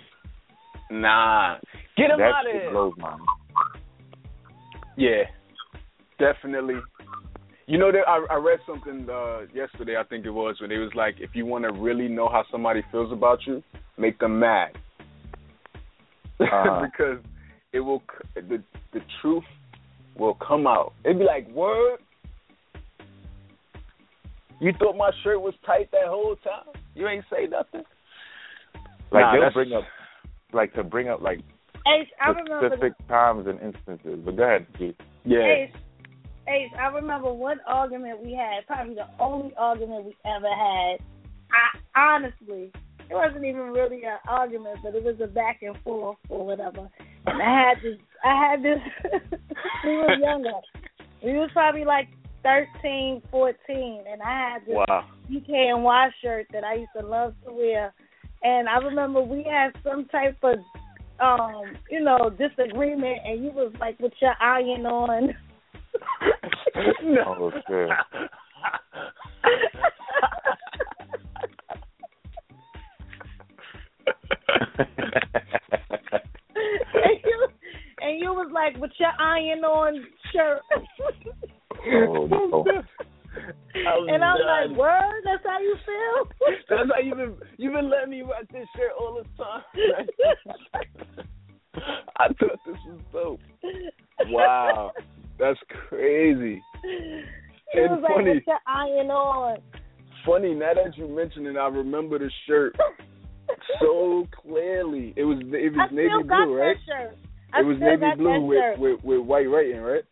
[0.90, 1.58] Nah.
[1.96, 2.70] Get him that out of shit here.
[2.72, 3.20] blows mine.
[4.96, 5.22] Yeah,
[6.18, 6.76] definitely.
[7.66, 9.96] You know that I, I read something uh, yesterday.
[9.96, 12.44] I think it was when it was like, if you want to really know how
[12.50, 13.62] somebody feels about you,
[13.98, 14.70] make them mad,
[16.40, 16.86] Uh-huh.
[16.90, 17.18] because
[17.72, 18.02] it will
[18.34, 18.62] the
[18.92, 19.44] the truth
[20.18, 20.92] will come out.
[21.04, 21.98] It'd be like, word.
[24.58, 26.74] You thought my shirt was tight that whole time?
[26.94, 27.84] You ain't say nothing.
[29.12, 29.84] Like Nah, they'll bring up,
[30.54, 31.40] like to bring up like
[31.86, 32.68] Ace, I remember.
[32.68, 34.18] specific times and instances.
[34.24, 34.96] But go ahead, Keith.
[35.24, 35.44] Yeah.
[35.44, 35.70] Ace,
[36.48, 38.66] Ace, I remember one argument we had.
[38.66, 40.98] Probably the only argument we ever had.
[41.52, 42.72] I honestly,
[43.08, 46.88] it wasn't even really an argument, but it was a back and forth or whatever.
[47.26, 47.98] And I had this.
[48.24, 49.12] I had this.
[49.84, 50.50] we were younger.
[51.24, 52.08] We was probably like
[52.42, 55.04] thirteen, fourteen, and I had this Wow.
[55.30, 57.94] DKNY shirt that I used to love to wear.
[58.42, 60.58] And I remember we had some type of
[61.20, 65.34] um, you know, disagreement and you was like with your iron on.
[67.26, 67.50] Oh,
[74.48, 74.58] and
[77.24, 77.48] you
[78.00, 80.60] and you was like with your iron on shirt.
[82.08, 82.64] Oh, no.
[84.08, 86.28] and I'm like, Word, that's how you feel?
[86.68, 89.62] That's how you've been you've been letting me rock this shirt all the time.
[92.18, 93.40] I thought this was dope.
[94.28, 94.92] Wow.
[95.38, 96.62] That's crazy.
[96.82, 98.30] He And was funny.
[98.34, 99.58] with your iron on.
[100.24, 102.74] Funny, now that you mention it, I remember the shirt
[103.80, 105.14] so clearly.
[105.16, 106.76] It was it was I navy blue, right?
[106.86, 107.16] shirt.
[107.58, 110.04] It was navy blue with, with with white writing, right?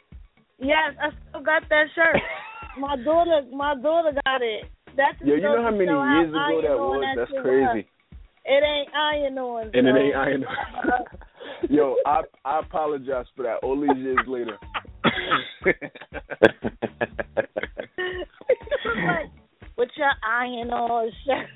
[0.59, 2.17] Yes, I still got that shirt.
[2.79, 4.65] my daughter, my daughter got it.
[4.97, 7.05] That's Yo, you know how many years ago that was?
[7.17, 7.89] That's crazy.
[8.47, 9.71] It ain't iron on.
[9.75, 10.45] And it ain't iron.
[11.71, 13.57] Yo, I I apologize for that.
[13.63, 14.59] All these years later.
[19.77, 21.49] with your iron on shirt.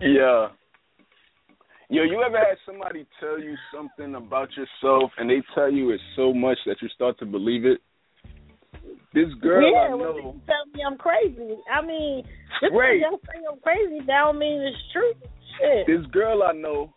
[0.00, 0.48] Yeah.
[1.88, 6.00] Yo, you ever had somebody tell you something about yourself and they tell you it
[6.16, 7.78] so much that you start to believe it?
[9.14, 10.12] This girl yeah, I know.
[10.14, 11.56] people tell me I'm crazy.
[11.72, 12.24] I mean,
[12.60, 13.00] just Right.
[13.00, 15.12] because say I'm crazy, that don't mean it's true.
[15.58, 15.86] Shit.
[15.86, 16.92] this girl I know,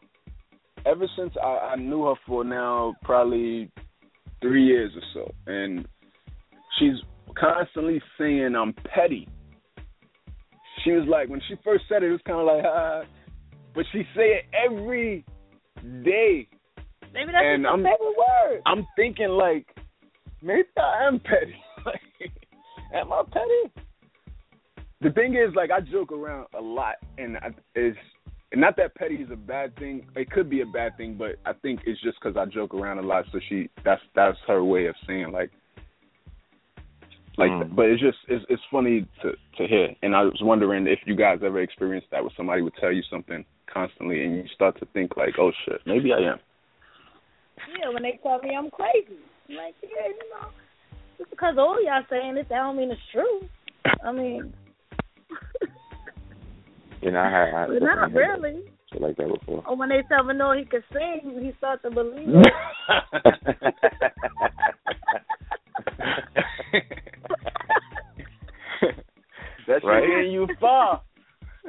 [0.86, 3.72] ever since I, I knew her for now probably
[4.41, 5.88] three years or so, and
[6.78, 6.95] she's
[7.39, 9.28] constantly saying I'm petty.
[10.84, 13.02] She was like, when she first said it, it was kind of like, ah,
[13.76, 15.26] but she say it every
[16.04, 16.48] day.
[17.14, 18.62] Maybe that's and I'm- favorite word.
[18.66, 19.68] I'm thinking like,
[20.42, 21.56] maybe I am petty.
[21.86, 22.32] like,
[22.94, 23.84] am I petty?
[25.02, 27.98] The thing is, like, I joke around a lot, and I, it's
[28.52, 30.08] and not that petty is a bad thing.
[30.16, 32.98] It could be a bad thing, but I think it's just because I joke around
[32.98, 33.26] a lot.
[33.32, 35.52] So she, that's that's her way of saying like,
[37.40, 37.52] like.
[37.52, 37.76] Mm.
[37.76, 41.16] But it's just it's it's funny to to hear, and I was wondering if you
[41.16, 44.86] guys ever experienced that, where somebody would tell you something constantly, and you start to
[44.94, 46.40] think like, oh shit, maybe I am.
[47.80, 49.20] Yeah, when they tell me I'm crazy.
[49.50, 50.50] I'm like, yeah, you know,
[51.18, 53.42] just because all y'all saying it, that don't mean it's true.
[54.04, 54.54] I mean,
[57.02, 58.64] You know, I had, I had not really.
[58.92, 59.64] shit like that before.
[59.68, 62.36] Or when they tell me no, he can sing, he starts to believe it.
[69.68, 70.08] That's Right.
[70.08, 71.02] getting you far.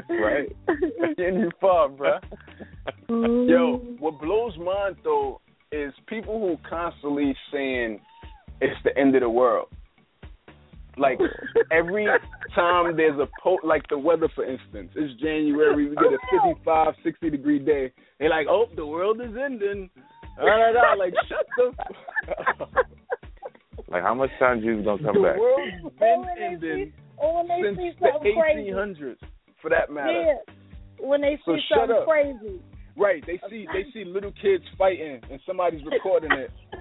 [0.08, 0.48] right?
[0.66, 2.20] That's getting you far, bruh.
[3.08, 4.00] Yo, mm.
[4.00, 5.40] what blows mine though
[5.72, 8.00] is people who constantly saying
[8.60, 9.68] it's the end of the world.
[10.96, 11.18] Like
[11.70, 12.06] every
[12.54, 16.18] time there's a po like the weather for instance, it's January, we get a
[16.54, 17.92] 55, 60 degree day.
[18.18, 19.90] They're like, oh, the world is ending.
[20.36, 20.94] Da, da, da.
[20.98, 21.72] Like, shut the.
[23.90, 25.38] F- Like, how much time you gonna come the back?
[25.38, 28.70] world's Or been when ending see, or when they since the something crazy.
[28.70, 29.16] 1800s.
[29.60, 30.12] for that matter.
[30.12, 30.34] Yeah.
[31.06, 32.06] When they So see shut something up.
[32.06, 32.60] crazy.
[32.96, 33.24] Right.
[33.26, 36.50] They see they see little kids fighting and somebody's recording it.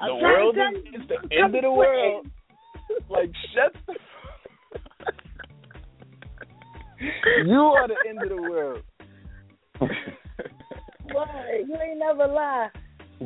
[0.00, 1.76] I'm the world tell is it's the I'm end of the quitting.
[1.76, 2.26] world.
[3.08, 3.94] Like shut the
[7.46, 8.82] You are the end of the world.
[9.80, 9.88] Boy,
[11.66, 12.68] you ain't never lie.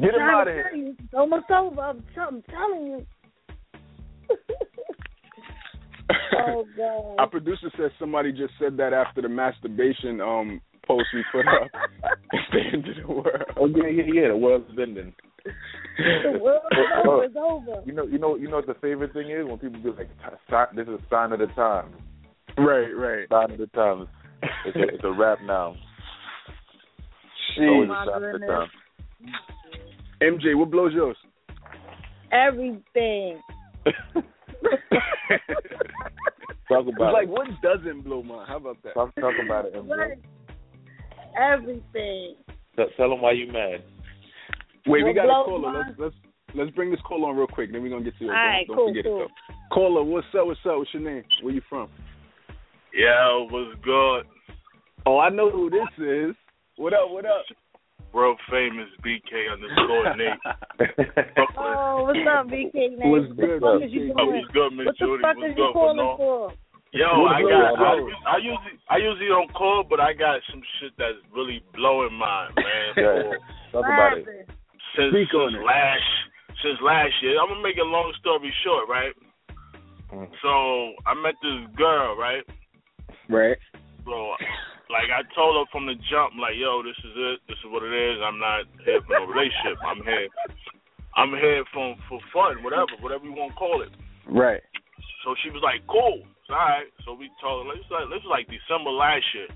[0.01, 0.71] Get him out of here.
[0.75, 1.81] you, It's almost over.
[1.81, 3.07] I'm, t- I'm telling you.
[6.47, 7.15] oh God.
[7.19, 11.69] Our producer says somebody just said that after the masturbation um post we put up.
[12.33, 13.43] it's the end of the world.
[13.59, 14.29] Oh yeah, yeah, yeah.
[14.29, 15.15] The world's ending.
[15.99, 16.63] the world
[17.31, 17.83] is over.
[17.85, 20.09] You know, you know, you know what the favorite thing is when people be like,
[20.75, 21.93] "This is a sign of the time."
[22.59, 23.29] Right, right.
[23.29, 24.09] Sign of the times.
[24.67, 25.75] It's a, it's a rap now.
[26.49, 27.69] It's Jeez.
[27.69, 28.69] always my a sign of the goodness.
[30.21, 30.39] Time.
[30.39, 31.17] MJ, what blows yours?
[32.33, 33.41] Everything.
[36.69, 37.31] Talk It's about like it.
[37.31, 38.47] what doesn't blow mine?
[38.49, 38.95] How about that?
[38.95, 39.89] Talk, talk about it, MJ.
[39.97, 40.19] Right.
[41.41, 42.35] Everything.
[42.75, 43.85] Tell, tell them why you mad.
[44.87, 45.73] Wait, we got a blows caller.
[45.73, 45.85] mine?
[45.87, 46.15] Let's let's
[46.57, 47.71] let's bring this caller on real quick.
[47.73, 48.29] Then we're gonna get to it.
[48.29, 49.23] All right, don't, cool, don't forget cool.
[49.25, 49.75] it though.
[49.75, 50.47] Caller, what's up?
[50.47, 50.79] What's up?
[50.79, 51.25] What's your name?
[51.43, 51.89] Where you from?
[52.93, 54.23] Yeah, what's good?
[55.07, 56.35] Oh, I know who this is.
[56.77, 57.11] What up?
[57.11, 57.45] What up?
[58.17, 60.41] World famous BK underscore Nate.
[61.61, 62.97] Oh, what's up, BK?
[62.97, 63.13] Nate?
[63.13, 63.85] What's What good, the fuck BK?
[63.85, 64.41] is you Oh, doing?
[64.41, 65.21] what's good, Miss What the Judy?
[65.21, 66.53] fuck What's is you good, calling for?
[66.97, 67.77] Yo, What's I good, got.
[67.77, 68.09] I, bro?
[68.25, 72.57] I usually I usually don't call, but I got some shit that's really blowing mine,
[72.57, 72.89] man.
[72.97, 73.37] Yeah.
[73.77, 74.25] Talk about it.
[74.97, 75.67] Since Speak on since it.
[75.69, 76.09] last
[76.65, 77.37] since last year.
[77.37, 79.13] I'm gonna make a long story short, right?
[80.09, 80.33] Mm.
[80.41, 82.41] So I met this girl, right?
[83.29, 83.59] Right.
[84.09, 84.33] So
[84.91, 87.83] like I told her from the jump, like, yo, this is it, this is what
[87.83, 88.19] it is.
[88.23, 89.79] I'm not here for no relationship.
[89.83, 90.29] I'm here
[91.17, 93.91] I'm here for for fun, whatever, whatever you want to call it.
[94.29, 94.61] Right.
[95.25, 96.23] So she was like, cool.
[96.23, 96.87] It's all right.
[97.05, 97.73] So we talking.
[97.73, 99.49] This like this was like December last year.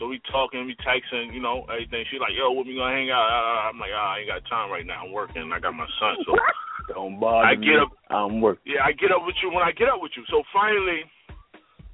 [0.00, 2.04] So we talking, we texting, you know, everything.
[2.12, 3.28] She like, yo, when we gonna hang out?
[3.32, 5.04] Uh, I'm like, ah, I ain't got time right now.
[5.04, 5.48] I'm working.
[5.52, 6.16] I got my son.
[6.26, 6.32] So
[6.92, 7.64] Don't bother I me.
[7.66, 8.72] get up- I'm working.
[8.76, 10.24] yeah, I get up with you when I get up with you.
[10.28, 11.04] So finally,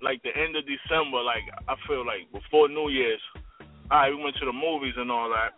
[0.02, 3.22] like the end of December, like I feel like before New Year's,
[3.90, 5.54] all right, we went to the movies and all that.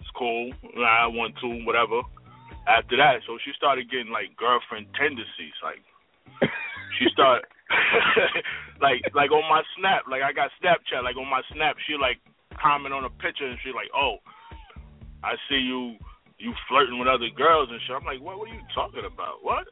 [0.00, 0.54] It's cool.
[0.78, 2.00] I went to whatever.
[2.68, 5.56] After that, so she started getting like girlfriend tendencies.
[5.64, 5.82] Like
[6.98, 7.48] she started
[8.84, 12.20] like like on my snap, like I got Snapchat, like on my snap, she like
[12.60, 14.20] comment on a picture and she like, oh,
[15.24, 15.96] I see you
[16.38, 17.96] you flirting with other girls and shit.
[17.96, 18.38] I'm like, what?
[18.38, 19.42] What are you talking about?
[19.42, 19.66] What?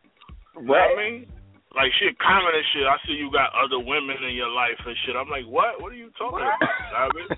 [0.57, 1.29] You know what I mean?
[1.77, 2.89] Like shit, comment and shit.
[2.89, 5.13] I see you got other women in your life and shit.
[5.13, 5.77] I'm like, what?
[5.85, 6.57] What are you talking about?
[6.57, 7.29] What I mean?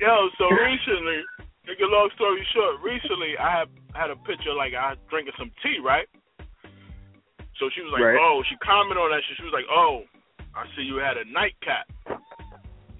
[0.00, 1.20] Yo, so recently,
[1.68, 5.36] make a long story short, recently I had had a picture like I was drinking
[5.40, 6.04] some tea, right?
[7.56, 8.20] So she was like, Right.
[8.20, 9.40] oh, she commented on that shit.
[9.40, 10.04] She was like, oh,
[10.52, 11.88] I see you had a nightcap.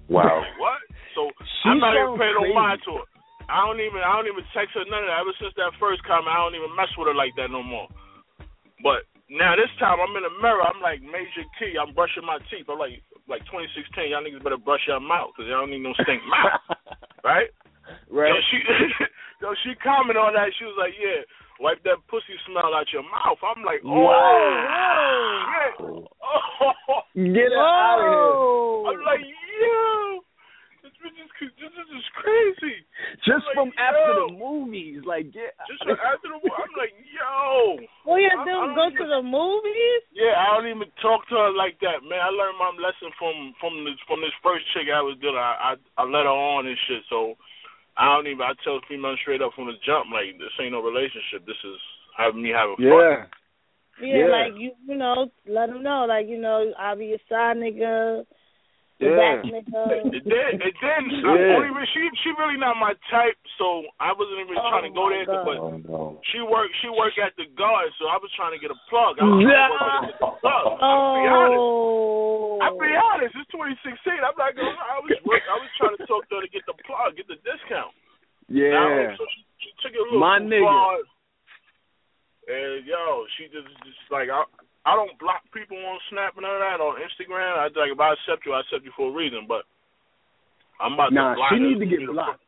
[0.09, 0.41] Wow.
[0.41, 0.81] Like what?
[1.13, 1.29] So
[1.61, 3.05] She I'm not even sounds paying no mind to her.
[3.49, 5.21] I don't even I don't even text her none of that.
[5.21, 7.85] Ever since that first comment, I don't even mess with her like that no more.
[8.83, 10.63] But now this time I'm in the mirror.
[10.63, 11.75] I'm like Major Key.
[11.75, 12.69] I'm brushing my teeth.
[12.69, 14.11] I'm like like 2016.
[14.11, 16.61] Y'all niggas better brush your mouth because y'all don't need no stink mouth,
[17.23, 17.49] right?
[18.09, 18.33] right.
[18.37, 18.59] So she
[19.41, 20.51] so she commented on that.
[20.57, 21.21] She was like, yeah.
[21.59, 23.41] Wipe that pussy smell out your mouth.
[23.41, 23.97] I'm like, oh,
[25.49, 25.73] shit.
[25.81, 28.93] Oh, Get her out of here.
[28.93, 30.16] I'm like, yo,
[31.03, 32.81] this is this is crazy.
[33.25, 34.27] Just like, from after yo.
[34.27, 35.53] the movies, like get.
[35.69, 37.81] Just after the, I'm like, yo.
[38.09, 40.01] All you I- have to do I is don't go even- to the movies?
[40.13, 42.21] Yeah, I don't even talk to her like that, man.
[42.21, 45.37] I learned my lesson from from this from this first chick I was dealing.
[45.41, 47.03] I I, I let her on and shit.
[47.09, 47.37] So
[47.97, 48.41] I don't even.
[48.45, 51.45] I tell females straight up from the jump, like this ain't no relationship.
[51.45, 51.77] This is
[52.17, 52.85] having me having fun.
[52.85, 53.25] Yeah.
[53.99, 54.29] Yeah, Yeah.
[54.29, 57.77] like you, you know, let them know, like you know, I'll be your side nigga,
[57.81, 58.23] your
[58.97, 59.45] Yeah.
[59.45, 60.57] It did.
[60.57, 61.03] It did.
[61.21, 61.29] Yeah.
[61.29, 64.93] I only, she she really not my type, so I wasn't even Oh, trying to
[64.93, 65.25] oh go there.
[65.29, 65.45] God.
[65.45, 66.01] But Oh no.
[66.33, 69.21] she worked she worked at the guard, so I was trying to get a plug.
[69.21, 70.65] I was trying to work with the plug.
[70.81, 71.61] I'll be honest.
[71.61, 73.37] Oh, I'll be honest.
[73.37, 74.17] It's 2016.
[74.17, 74.73] I'm not gonna.
[74.81, 77.29] I was work, I was trying to talk to her to get the plug, get
[77.29, 77.93] the discount.
[78.49, 78.73] Yeah.
[78.81, 80.65] Now, so she, she took it a little My nigga.
[80.65, 81.05] far.
[82.49, 84.41] And yo, she just just like I
[84.87, 87.59] I don't block people on Snap and none of that on Instagram.
[87.59, 89.43] I like if I accept you, I accept you for a reason.
[89.43, 89.67] But
[90.79, 91.67] I'm about Nah, to block she her.
[91.67, 92.43] need to get gonna be the blocked.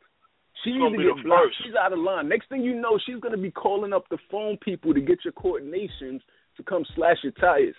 [0.64, 1.52] She It's needs gonna get blocked.
[1.52, 1.58] first.
[1.68, 2.28] She's out of line.
[2.32, 5.34] Next thing you know, she's gonna be calling up the phone people to get your
[5.36, 6.24] coordinations
[6.56, 7.76] to come slash your tires.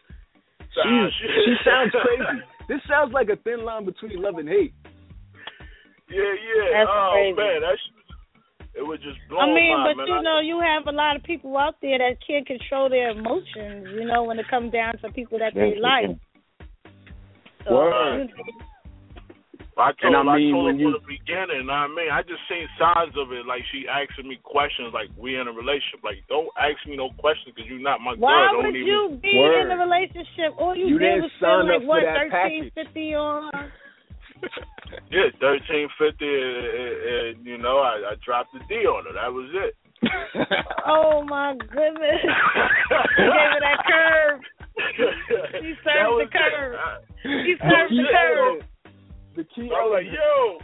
[0.77, 2.41] Nah, She's, she- she sounds crazy.
[2.69, 4.74] This sounds like a thin line between love and hate.
[6.09, 6.85] Yeah, yeah.
[6.85, 7.37] That's oh crazy.
[7.39, 7.82] man, that's
[8.75, 10.07] it would just blow I mean, my but man.
[10.07, 13.11] you I- know, you have a lot of people out there that can't control their
[13.11, 13.89] emotions.
[13.95, 16.17] You know, when it comes down to people that they like.
[17.67, 18.29] So, Word.
[18.31, 18.67] you know,
[19.81, 21.71] I told, And I mean, told her when you- from the beginning.
[21.71, 23.47] I mean, I just seen signs of it.
[23.47, 26.05] Like she asking me questions, like we in a relationship.
[26.05, 28.61] Like don't ask me no questions because you're not my why girl.
[28.61, 28.87] Don't would even.
[28.87, 29.61] you be Word.
[29.67, 30.53] in a relationship?
[30.59, 32.31] All you, You did didn't was sign spend like up for what that thirteen
[32.71, 32.75] package.
[32.77, 33.73] fifty on her.
[35.11, 39.12] Yeah, thirteen fifty, and you know, I, I dropped the D on her.
[39.15, 39.75] That was it.
[40.87, 42.23] Oh my goodness!
[42.23, 44.41] you gave her that curve.
[45.61, 46.33] She served the was it.
[46.33, 46.75] curve.
[47.23, 48.62] She served the curve.
[49.37, 50.59] The key I was like, yo,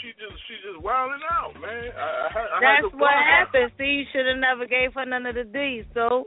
[0.00, 1.92] she just she just wilding out, man.
[1.96, 3.72] I, I, had- I had That's what happened.
[3.76, 5.82] See, you should have never gave her none of the D.
[5.94, 6.26] So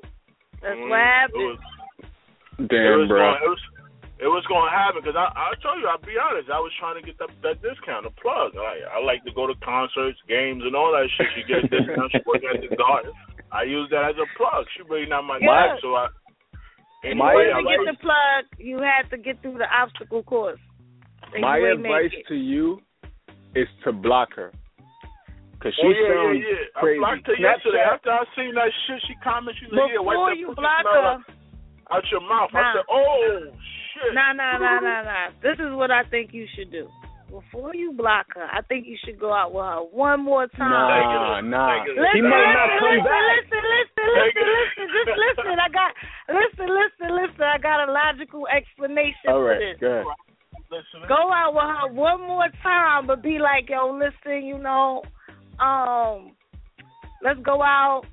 [0.62, 1.44] that's Mm, what It happened.
[1.44, 1.60] was,
[2.60, 3.18] it Damn, was bro.
[3.20, 3.64] Going, it was
[4.24, 6.48] it was going to happen because I I told you I'll be honest.
[6.48, 8.56] I was trying to get that that discount, a plug.
[8.56, 11.28] I I like to go to concerts, games, and all that shit.
[11.36, 12.10] She get a discount.
[12.16, 13.12] She work at the garden.
[13.52, 14.64] I use that as a plug.
[14.74, 15.76] She really not my Yeah.
[15.76, 16.08] type, so I.
[17.04, 20.24] My Anyway, to I get like- the plug, you had to get through the obstacle
[20.24, 20.60] course.
[21.38, 22.80] My advice to you
[23.56, 24.54] is to block her.
[25.60, 26.80] Cause she oh yeah, sounds yeah, yeah.
[26.80, 27.00] crazy.
[27.00, 29.00] I blocked her yesterday after I seen that shit.
[29.08, 31.24] She commented, she like, "Yeah, wipe Before that you block her,
[31.92, 33.52] out your mouth." I said, "Oh
[33.94, 35.28] shit." nah, nah, nah, nah, nah.
[35.42, 36.90] This is what I think you should do.
[37.30, 40.70] Before you block her, I think you should go out with her one more time.
[40.70, 41.82] Nah, nah.
[41.82, 41.98] Negative.
[42.14, 43.26] He Listen, might not listen, come listen, back.
[43.34, 44.86] listen, listen, listen, listen.
[44.94, 45.56] Just listen.
[45.58, 45.92] I got
[46.30, 47.42] listen, listen, listen.
[47.42, 49.80] I got a logical explanation All for this.
[49.82, 50.06] good.
[50.70, 55.02] Listen, Go out with her one more time, but be like, yo, listen, you know,
[55.60, 56.34] um,
[57.24, 58.04] let's go out,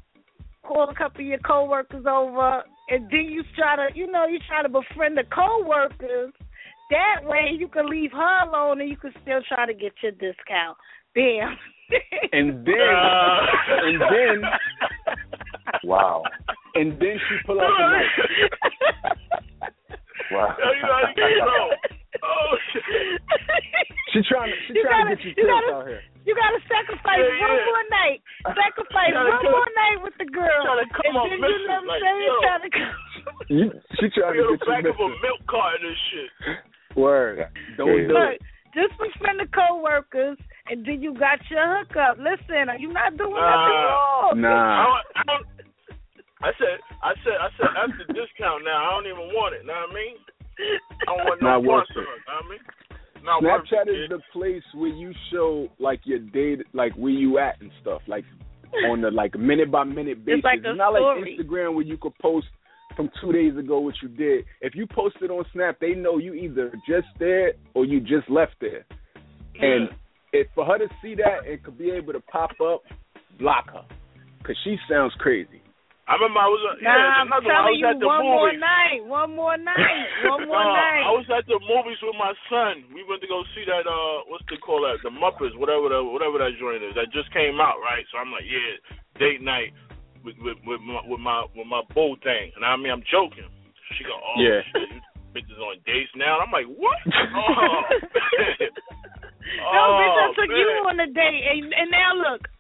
[0.63, 4.39] call a couple of your coworkers over, and then you try to, you know, you
[4.49, 6.33] try to befriend the coworkers.
[6.91, 10.13] That way, you can leave her alone, and you can still try to get your
[10.13, 10.77] discount.
[11.15, 11.57] Bam.
[12.33, 13.47] And then, Uh.
[13.83, 14.43] and then,
[15.85, 16.23] Wow.
[16.77, 19.11] and then she pull out the knife.
[20.31, 20.55] Wow.
[20.63, 21.93] Yo, you know how you get.
[22.23, 22.83] Oh shit.
[24.13, 26.03] She trying to, she You trying gotta- to get you you killed gotta- out here.
[26.31, 27.67] You gotta sacrifice Yeah, one yeah.
[27.67, 28.19] more night.
[28.55, 30.63] Sacrifice one come- more night with the girl.
[30.63, 32.23] Tryna come and on then you mission, know what I'm like, saying?
[32.23, 32.39] yo.
[32.39, 32.95] Try to come.
[33.51, 33.65] You,
[33.99, 36.31] she trying to get the back you of a milk carton and shit.
[36.95, 37.51] Word.
[37.75, 38.07] Don't Crazy.
[38.07, 38.43] do Look, it.
[38.79, 40.39] just befriend the coworkers,
[40.71, 42.15] and then you got your hookup.
[42.23, 43.51] Listen, are you're not doing Nah.
[43.51, 44.31] nothing wrong.
[44.31, 44.87] I, Nah.
[44.87, 45.47] don't, I, don't,
[46.47, 48.79] I said, I said, I said, F the discount now.
[48.87, 49.67] I don't even want it.
[49.67, 50.15] Know what I mean?
[50.63, 52.07] I don't want no Not worth parts of it.
[52.07, 52.23] it.
[52.23, 52.63] Know what I mean?
[53.23, 57.61] Not Snapchat is the place where you show like your date, like where you at
[57.61, 58.25] and stuff, like
[58.89, 60.39] on the like minute by minute basis.
[60.39, 61.37] It's like not story.
[61.39, 62.47] like Instagram where you could post
[62.97, 64.45] from two days ago what you did.
[64.61, 68.29] If you post it on Snap, they know you either just there or you just
[68.29, 68.85] left there.
[69.61, 69.91] And
[70.33, 72.83] if for her to see that and could be able to pop up,
[73.39, 73.85] block her,
[74.45, 75.61] cause she sounds crazy.
[76.11, 78.27] I remember I was, uh, yeah, Nah, I'm another telling was you, at the one
[78.27, 81.07] more night, one more night, one more No, night.
[81.07, 82.83] I was at the movies with my son.
[82.91, 84.99] We went to go see that uh what's they call that?
[85.07, 86.99] The Muppets, whatever the whatever that joint is.
[86.99, 88.03] That just came out, right?
[88.11, 88.75] So I'm like, yeah,
[89.23, 89.71] date night
[90.27, 92.51] with with with my with my with my boo thing.
[92.59, 93.47] And I mean I'm joking.
[93.95, 94.67] She go, Oh Yeah.
[94.75, 94.99] shit, you
[95.31, 96.43] bitches on dates now?
[96.43, 96.99] And I'm like, What?
[97.39, 98.75] Oh man.
[99.63, 100.59] no, bitch, I Oh, took man.
[100.59, 102.51] you on a date, and, and now look.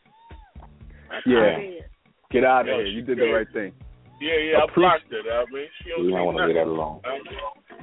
[1.10, 1.89] That's Yeah.
[2.32, 2.42] How it is.
[2.42, 2.86] Get out of here.
[2.86, 3.72] You did the right thing.
[4.20, 5.24] Yeah, yeah, I blocked it.
[5.24, 6.56] I mean, she don't You see might want to nothing.
[6.56, 7.00] leave that alone.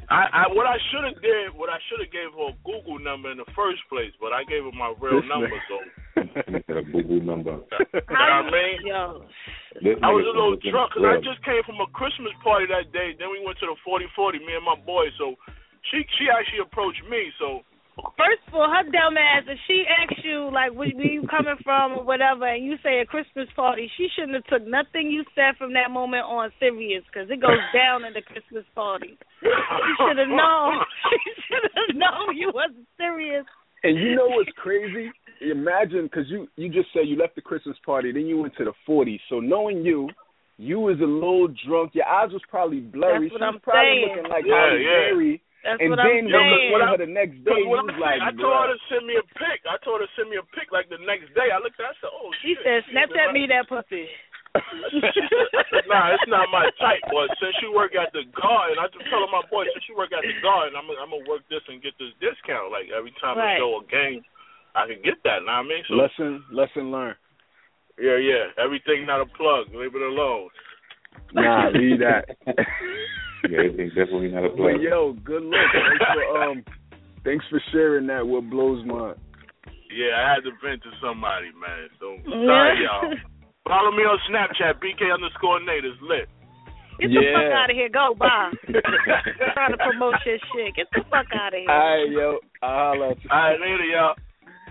[0.08, 3.02] I, I what I should have did, what I should have gave her a Google
[3.02, 5.58] number in the first place, but I gave her my real This number.
[5.66, 5.76] So
[6.54, 7.58] You said a boo boo number.
[7.60, 8.86] you know what I mean?
[8.86, 9.26] Yo,
[10.06, 13.18] I was a little drunk because I just came from a Christmas party that day.
[13.18, 15.10] Then we went to the forty forty, me and my boy.
[15.18, 15.34] So
[15.90, 17.34] she she actually approached me.
[17.42, 17.66] So
[17.98, 21.58] First of all, her dumb ass, if she asks you, like, where, where you coming
[21.64, 25.26] from or whatever, and you say a Christmas party, she shouldn't have took nothing you
[25.34, 29.18] said from that moment on serious, because it goes down in the Christmas party.
[29.42, 29.50] She
[29.98, 30.78] should have known.
[31.10, 33.46] She should have known you wasn't serious.
[33.84, 35.10] And you know what's crazy?
[35.42, 38.66] Imagine, because you you just said you left the Christmas party, then you went to
[38.66, 39.20] the 40s.
[39.30, 40.10] So knowing you,
[40.58, 41.92] you was a little drunk.
[41.94, 43.30] Your eyes was probably blurry.
[43.30, 44.16] That's what she I'm was probably saying.
[44.18, 44.90] looking like Yeah, Halle yeah.
[45.14, 45.42] Berry.
[45.66, 46.72] That's And what then I'm you saying.
[46.72, 48.80] look at her the next day, you what was I, like, I told her to
[48.88, 49.60] send me a pic.
[49.68, 51.50] I told her to send me a pic like the next day.
[51.52, 53.66] I looked at, her, I said, "Oh She shit." said, She Snapchat was me that
[53.68, 54.06] pussy.
[55.92, 57.04] nah, it's not my type.
[57.12, 57.28] boy.
[57.38, 60.24] since you work at the garden, I just tell my boy, since you work at
[60.24, 62.72] the garden, I'm gonna I'm gonna work this and get this discount.
[62.72, 63.58] Like every time Right.
[63.58, 64.24] I show a game,
[64.74, 65.44] I can get that.
[65.46, 65.84] Know what I mean?
[65.90, 67.18] So lesson, lesson learned.
[68.00, 68.50] yeah, yeah.
[68.58, 69.68] Everything not a plug.
[69.76, 70.50] Leave it alone.
[71.34, 72.26] Nah, leave that.
[73.46, 74.82] Yeah, everything's definitely not a but plug.
[74.82, 75.70] yo, good luck.
[75.74, 76.64] Thanks for um,
[77.24, 78.26] thanks for sharing that.
[78.26, 79.14] What blows my
[79.94, 81.90] Yeah, I had to vent to somebody, man.
[82.00, 83.14] So sorry, y'all.
[83.68, 86.30] Follow me on Snapchat, BK underscore Nate is lit.
[87.00, 87.90] Get the fuck out of here.
[87.90, 88.50] Go, bye.
[89.54, 90.76] trying to promote your shit.
[90.76, 91.70] Get the fuck out of here.
[91.70, 92.40] All right, yo.
[92.64, 93.30] I'll holler at you.
[93.30, 94.16] All right, later, y'all.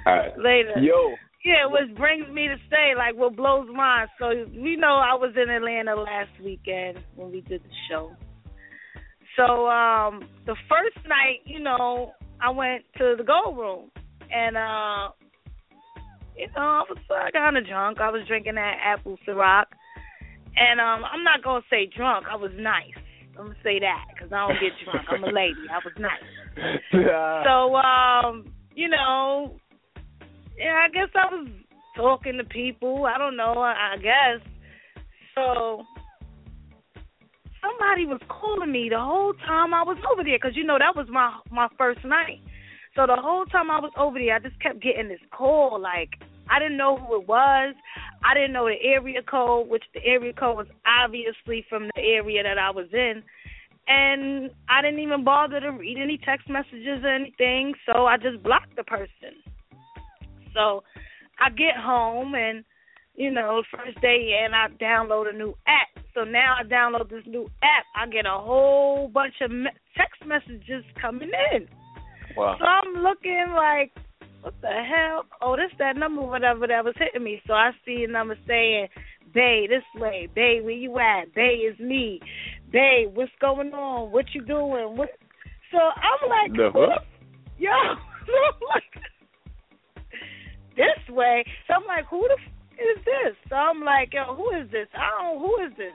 [0.06, 0.38] All right.
[0.38, 0.80] Later.
[0.80, 1.14] Yo.
[1.44, 4.08] Yeah, which brings me to say, like, what blows mine.
[4.18, 8.16] So, you know, I was in Atlanta last weekend when we did the show.
[9.36, 13.90] So, um, the first night, you know, I went to the gold room,
[14.30, 15.12] and uh,
[16.36, 18.00] you know, I was uh, kind of drunk.
[18.00, 19.64] I was drinking that apple Ciroc,
[20.56, 22.26] and um, I'm not gonna say drunk.
[22.30, 22.96] I was nice.
[23.38, 25.06] I'm gonna say that because I don't get drunk.
[25.10, 25.54] I'm a lady.
[25.70, 26.80] I was nice.
[27.44, 29.56] So, um, you know,
[30.58, 31.48] yeah, I guess I was
[31.94, 33.06] talking to people.
[33.06, 33.54] I don't know.
[33.58, 34.46] I, I guess
[35.34, 35.82] so.
[37.66, 40.94] Somebody was calling me the whole time I was over there because you know that
[40.94, 42.40] was my my first night.
[42.94, 45.80] So the whole time I was over there, I just kept getting this call.
[45.80, 46.10] Like
[46.48, 47.74] I didn't know who it was.
[48.24, 52.42] I didn't know the area code, which the area code was obviously from the area
[52.42, 53.22] that I was in.
[53.88, 58.42] And I didn't even bother to read any text messages or anything, so I just
[58.42, 59.42] blocked the person.
[60.54, 60.82] So
[61.38, 62.64] I get home and
[63.16, 66.04] you know, first day and I download a new app.
[66.14, 67.84] So now I download this new app.
[67.94, 71.66] I get a whole bunch of me- text messages coming in.
[72.36, 72.56] Wow.
[72.58, 73.92] So I'm looking like,
[74.42, 75.24] what the hell?
[75.40, 77.40] Oh, this that number, whatever that was hitting me.
[77.46, 78.88] So I see a number saying,
[79.34, 80.28] Bay, this way.
[80.34, 81.34] Bay, where you at?
[81.34, 82.20] Bay is me.
[82.72, 84.12] Bay, what's going on?
[84.12, 84.96] What you doing?
[84.96, 85.10] What?
[85.72, 87.04] So I'm like, The what?
[87.58, 87.70] yo,
[88.74, 89.04] like,
[90.76, 91.44] this way.
[91.66, 92.36] So I'm like, who the
[92.78, 93.36] is this?
[93.48, 94.88] So I'm like, yo, who is this?
[94.94, 95.40] I don't.
[95.40, 95.94] Who is this?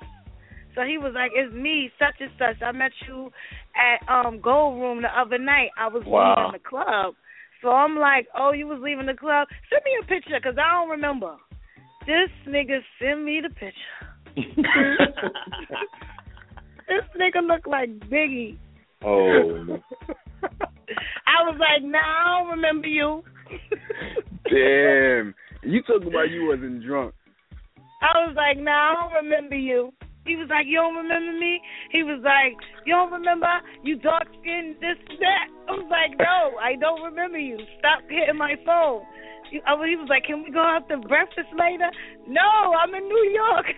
[0.76, 2.62] So he was like, it's me, such and such.
[2.62, 3.32] I met you
[3.76, 5.70] at um Gold Room the other night.
[5.78, 6.36] I was Wow.
[6.38, 7.16] leaving the club.
[7.62, 9.48] So I'm like, oh, you was leaving the club?
[9.70, 11.36] Send me a picture because I don't remember.
[12.08, 13.76] This nigga send me the picture.
[16.88, 18.58] this nigga look like Biggie.
[19.04, 19.80] Oh.
[21.28, 23.24] I was like, nah, I don't remember you.
[24.50, 25.36] Damn.
[25.64, 27.14] You talking about you wasn't drunk.
[28.02, 29.94] I was like, nah, I don't remember you.
[30.26, 31.62] He was like, you don't remember me?
[31.92, 32.54] He was like,
[32.86, 33.50] you don't remember?
[33.84, 35.48] You dark skinned, this, that.
[35.70, 37.58] I was like, no, I don't remember you.
[37.80, 39.02] Stop hitting my phone.
[39.66, 41.90] I was- He was like, can we go out to breakfast later?
[42.28, 43.66] No, I'm in New York.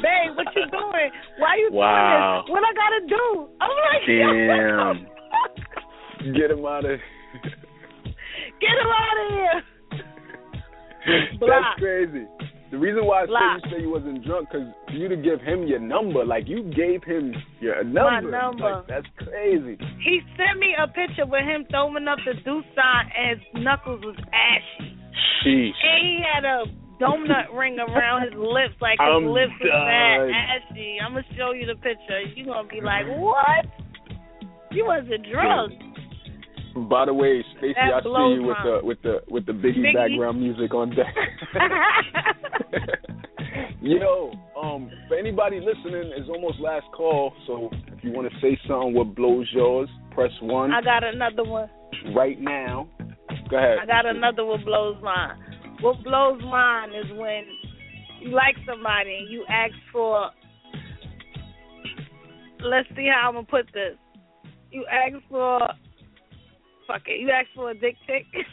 [0.00, 1.10] Babe, what you doing?
[1.36, 2.44] Why you Wow.
[2.44, 2.52] doing this?
[2.52, 3.24] What I gotta do?
[3.60, 4.04] I'm like,
[6.24, 6.32] Damn.
[6.34, 7.00] Get him out of
[8.60, 9.62] Get him out of here.
[11.40, 12.26] That's crazy.
[12.70, 13.62] The reason why I Block.
[13.62, 16.48] said you say you wasn't drunk because for you to give him your number, like
[16.48, 18.26] you gave him your number.
[18.26, 18.82] My number.
[18.82, 19.78] Like, that's crazy.
[20.02, 24.02] He sent me a picture with him throwing up the do sign and his knuckles
[24.02, 24.98] was ashy.
[25.46, 25.78] Sheesh.
[25.78, 26.64] And he had a
[27.00, 30.98] donut ring around his lips, like his I'm lips was that ashy.
[30.98, 32.20] I'm gonna show you the picture.
[32.34, 33.64] You gonna be like, what?
[34.72, 35.72] You wasn't drunk.
[36.76, 39.94] By the way, Stacy, I see you with the with the with the Biggie, Biggie.
[39.94, 41.14] background music on deck.
[43.80, 47.32] Yo, um, for anybody listening, it's almost last call.
[47.46, 51.44] So if you want to say something, what blows yours, press one I got another
[51.44, 51.70] one.
[52.14, 52.88] right now.
[53.48, 53.78] Go ahead.
[53.82, 55.38] I got another one blows mine.
[55.80, 57.44] What blows mine is when
[58.20, 60.30] you like somebody and you ask for
[62.60, 63.96] let's see how I'm gonna put this.
[64.70, 65.68] You ask for
[66.86, 68.26] fuck it, you ask for a dick pic.
[68.34, 68.48] it's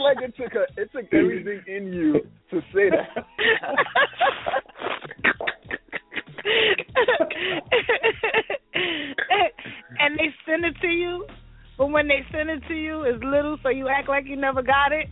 [0.00, 3.08] like it took a it took everything in you to say that.
[10.00, 11.26] and they send it to you,
[11.76, 14.62] but when they send it to you, it's little, so you act like you never
[14.62, 15.08] got it.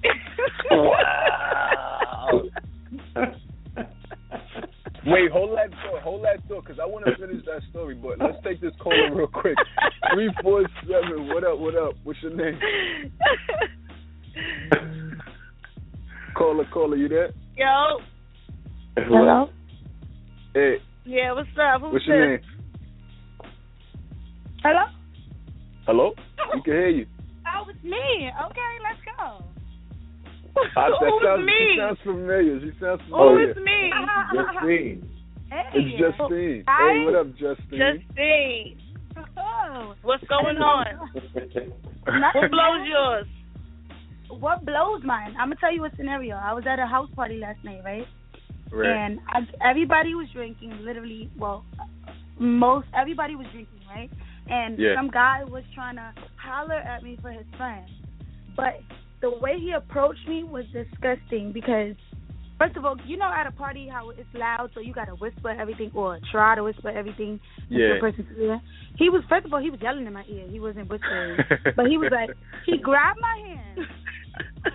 [0.70, 2.42] Wow.
[5.06, 6.02] Wait, hold that thought.
[6.02, 7.94] Hold that thought, because I want to finish that story.
[7.94, 9.56] But let's take this caller real quick.
[10.12, 11.28] Three four seven.
[11.28, 11.58] What up?
[11.58, 11.94] What up?
[12.02, 12.58] What's your name?
[16.36, 17.30] Caller, caller, you there?
[17.56, 17.98] Yo,
[18.98, 19.48] Hello?
[20.52, 20.76] Hey,
[21.06, 21.80] yeah, what's up?
[21.80, 22.44] Who's what's your this?
[22.44, 23.50] name?
[24.62, 24.84] Hello?
[25.86, 26.12] Hello?
[26.54, 27.06] We can hear you.
[27.46, 28.30] Oh, it's me.
[28.50, 29.45] Okay, let's go.
[30.74, 31.52] That Who's sounds, me?
[31.58, 32.60] She sounds familiar.
[32.60, 33.50] She sounds familiar.
[33.50, 33.90] is me?
[34.32, 35.08] Justine.
[35.50, 35.62] Hey.
[35.74, 36.64] It's Justine.
[36.66, 36.92] Hi.
[36.92, 37.78] Hey, what up, Justine?
[37.78, 38.78] Justine.
[39.38, 40.86] Oh, What's going on?
[42.34, 43.26] What blows yours?
[44.40, 45.34] what blows mine?
[45.38, 46.36] I'm gonna tell you a scenario.
[46.36, 48.06] I was at a house party last night, right?
[48.72, 48.90] Right.
[48.90, 50.78] And I, everybody was drinking.
[50.82, 51.64] Literally, well,
[52.38, 54.10] most everybody was drinking, right?
[54.48, 54.94] And Yeah.
[54.96, 57.86] some guy was trying to holler at me for his friend,
[58.56, 58.80] but
[59.20, 61.96] the way he approached me was disgusting because
[62.58, 65.50] First of all, you know at a party how it's loud, so you gotta whisper
[65.50, 67.38] everything or try to whisper everything.
[67.68, 67.94] Yeah.
[67.94, 68.60] The person's ear.
[68.96, 70.46] He was first of all he was yelling in my ear.
[70.48, 71.36] He wasn't whispering,
[71.76, 72.30] but he was like
[72.64, 73.86] he grabbed my hand.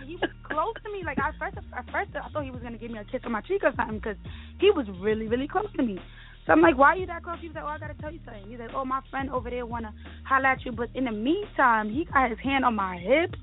[0.06, 1.04] he was close to me.
[1.04, 3.32] Like at first, at first I thought he was gonna give me a kiss on
[3.32, 4.18] my cheek or something because
[4.60, 5.98] he was really, really close to me.
[6.46, 7.38] So I'm like, why are you that close?
[7.42, 8.46] He was like, oh, I gotta tell you something.
[8.48, 9.92] He's like, oh, my friend over there wanna
[10.24, 13.40] holler at you, but in the meantime, he got his hand on my hips.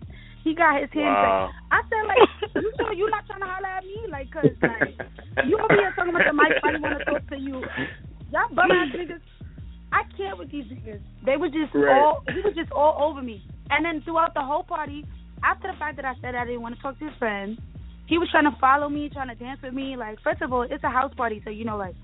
[0.49, 1.13] He got his hands.
[1.13, 1.53] Wow.
[1.53, 2.25] Like, I said, like,
[2.57, 4.09] you sure you not trying to holler at me?
[4.09, 4.97] Like, cause like
[5.45, 7.61] you over here talking about the mic, I didn't want to talk to you.
[8.33, 9.21] Y'all bum ass niggas.
[9.93, 11.05] I can't with these niggas.
[11.25, 12.01] They were just Right.
[12.01, 12.25] all.
[12.33, 13.45] He was just all over me.
[13.69, 15.05] And then throughout the whole party,
[15.45, 17.61] after the fact that I said I didn't want to talk to his friends,
[18.07, 19.97] he was trying to follow me, trying to dance with me.
[19.97, 21.95] Like, first of all, it's a house party, so you know, like,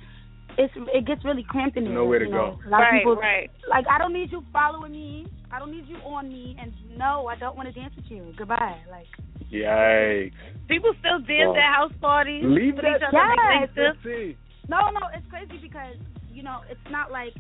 [0.59, 1.93] it's it gets really cramped in there.
[1.95, 2.59] Nowhere to you know?
[2.63, 2.69] go.
[2.69, 3.51] A lot of Right, people, right.
[3.69, 5.27] Like, I don't need you following me.
[5.51, 6.57] I don't need you on me.
[6.61, 8.33] And no, I don't want to dance with you.
[8.37, 8.77] Goodbye.
[8.91, 9.07] Like,
[9.53, 10.33] Yikes.
[10.69, 11.57] People still dance Wow.
[11.57, 12.43] at house parties.
[12.45, 13.71] Leave with that each other Yes.
[13.75, 14.37] things stiff.
[14.69, 15.97] No, no, it's crazy because
[16.33, 17.35] you know it's not like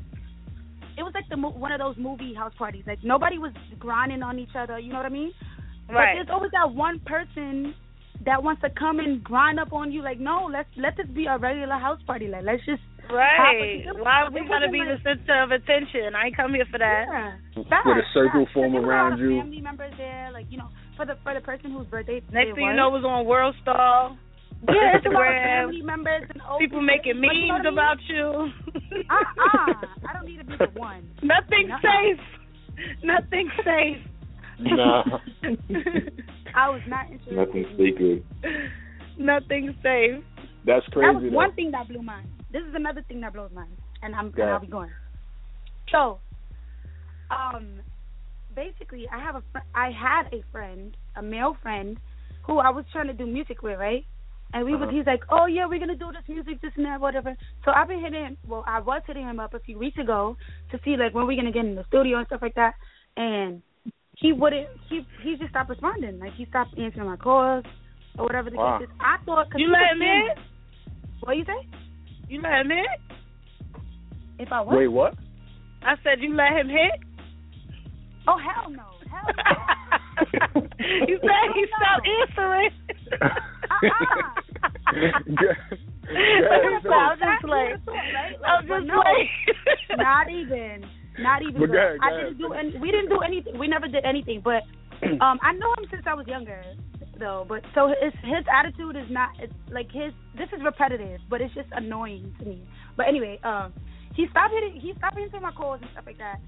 [0.96, 2.84] it was like the mo- one of those movie house parties.
[2.86, 4.78] Like nobody was grinding on each other.
[4.78, 5.32] You know what I mean?
[5.88, 6.14] Right.
[6.16, 7.74] But there's always that one person
[8.24, 10.02] that wants to come and grind up on you.
[10.02, 12.28] Like, no, let's let this be a regular house party.
[12.28, 13.84] Like, let's just Right.
[14.00, 16.14] Why it we gotta be like- the center of attention?
[16.14, 17.04] I ain't come here for that.
[17.10, 17.32] yeah.
[17.56, 17.66] With
[17.98, 18.54] a circle facts.
[18.54, 19.38] form There were a around you.
[19.40, 22.22] Family members there, like you know, for the for the person whose birthday.
[22.32, 24.16] Next it thing you know, was on World Star.
[24.68, 25.60] yeah, it's a lot of Instagram.
[25.68, 28.24] family members and old People making like, you know memes about you.
[28.92, 29.04] mean?
[29.10, 29.86] Uh-uh.
[30.08, 31.08] I don't need to be the one.
[31.22, 31.80] Nothing Nuh-uh.
[31.82, 32.24] safe.
[33.04, 33.98] Nothing safe.
[34.60, 35.04] Nah.
[36.56, 37.36] I was not interested.
[37.36, 38.24] Nothing in- sacred.
[39.18, 40.24] Nothing safe.
[40.66, 41.06] That's crazy.
[41.06, 41.36] That was though.
[41.36, 42.28] one thing that blew mine.
[42.54, 44.90] This is another thing that blows my mind, and I'm Go and I'll be going.
[45.90, 46.20] So,
[47.28, 47.80] um,
[48.54, 51.98] basically, I have a fr- I had a friend, a male friend,
[52.46, 54.06] who I was trying to do music with, right?
[54.52, 54.96] And we was Uh-huh.
[54.96, 57.34] he's like, oh yeah, we're gonna do this music, this and that, whatever.
[57.64, 60.36] So I've been hitting, well, I was hitting him up a few weeks ago
[60.70, 62.74] to see like when we're gonna get in the studio and stuff like that,
[63.16, 63.60] and
[64.14, 64.68] he wouldn't.
[64.88, 66.20] He he just stopped responding.
[66.20, 67.64] Like he stopped answering my calls
[68.16, 68.78] or whatever the Wow.
[68.78, 68.94] case is.
[69.00, 70.22] I thought cause You he let was him in?
[71.22, 71.83] What you say?
[72.34, 73.80] You let him hit?
[74.40, 74.76] If I what?
[74.76, 75.14] Wait, what?
[75.84, 76.98] I said you let him hit.
[78.26, 80.62] Oh hell no, hell no.
[81.06, 82.70] you said he stopped answering.
[86.10, 87.76] Yeah, so- I'm just playing.
[88.44, 89.28] I'm just playing.
[89.96, 90.84] not even,
[91.20, 91.60] not even.
[91.60, 92.76] But go ahead, go I didn't do any.
[92.80, 93.58] We didn't do anything.
[93.60, 94.42] We never did anything.
[94.42, 94.64] But
[95.20, 96.64] um, I know him since I was younger,
[97.18, 97.44] though.
[97.48, 99.30] But so his his attitude is not.
[99.40, 100.12] It's like his.
[100.36, 102.62] This is repetitive, but it's just annoying to me.
[102.96, 103.72] But anyway, um,
[104.14, 104.80] he stopped hitting.
[104.80, 106.38] He stopped answering my calls and stuff like that.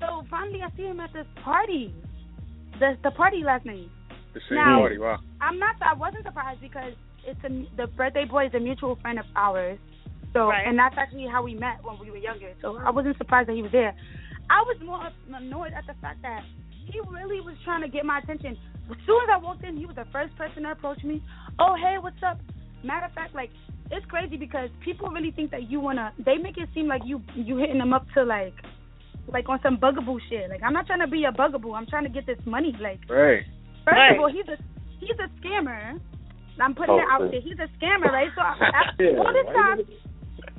[0.00, 1.94] So finally, I see him at this party.
[2.78, 3.88] The the party last night.
[4.34, 5.18] The same Now- party, wow.
[5.40, 5.76] I'm not.
[5.80, 6.92] I wasn't surprised because
[7.26, 9.78] it's a the birthday boy is a mutual friend of ours.
[10.32, 10.66] So Right.
[10.66, 12.52] and that's actually how we met when we were younger.
[12.60, 13.94] So I wasn't surprised that he was there.
[14.50, 18.18] I was more annoyed at the fact that he really was trying to get my
[18.18, 18.58] attention.
[18.90, 21.22] As soon as I walked in, he was the first person to approach me.
[21.58, 22.38] Oh hey, what's up?
[22.84, 23.50] Matter of fact, like
[23.90, 26.12] it's crazy because people really think that you wanna.
[26.24, 28.54] They make it seem like you you hitting them up to like
[29.28, 30.50] like on some bugaboo shit.
[30.50, 31.72] Like I'm not trying to be a bugaboo.
[31.74, 32.72] I'm trying to get this money.
[32.80, 33.42] Like Right.
[33.84, 34.14] First Right.
[34.14, 34.56] of all, he's a
[35.00, 35.98] he's a scammer.
[36.60, 37.40] I'm putting Oh, it out there.
[37.40, 38.30] He's a scammer, right?
[38.34, 39.78] So I, I, Yeah, all this time,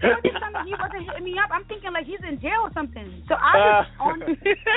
[0.04, 2.72] all this time he wasn't hitting me up, I'm thinking like he's in jail or
[2.74, 3.24] something.
[3.28, 4.18] So I was on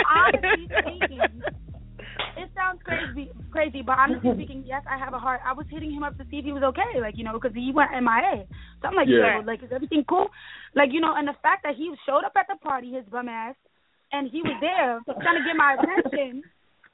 [0.08, 1.42] honestly speaking,
[2.36, 5.40] it sounds crazy, crazy, but honestly speaking, yes, I have a heart.
[5.44, 7.54] I was hitting him up to see if he was okay, like you know, because
[7.54, 8.46] he went MIA.
[8.82, 9.38] So I'm like, Yeah.
[9.38, 10.28] yo, like is everything cool?
[10.74, 13.28] Like you know, and the fact that he showed up at the party, his bum
[13.28, 13.56] ass,
[14.12, 16.42] and he was there trying to get my attention.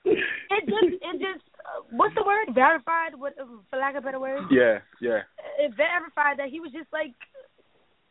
[0.07, 2.55] It just, it just, uh, what's the word?
[2.55, 4.47] Verified, what, for lack of a better word.
[4.53, 5.27] Yeah, yeah.
[5.59, 7.11] It verified that he was just like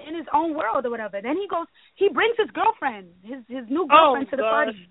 [0.06, 1.22] in his own world or whatever.
[1.22, 4.52] Then he goes, he brings his girlfriend, his his new girlfriend to the gosh.
[4.52, 4.90] party.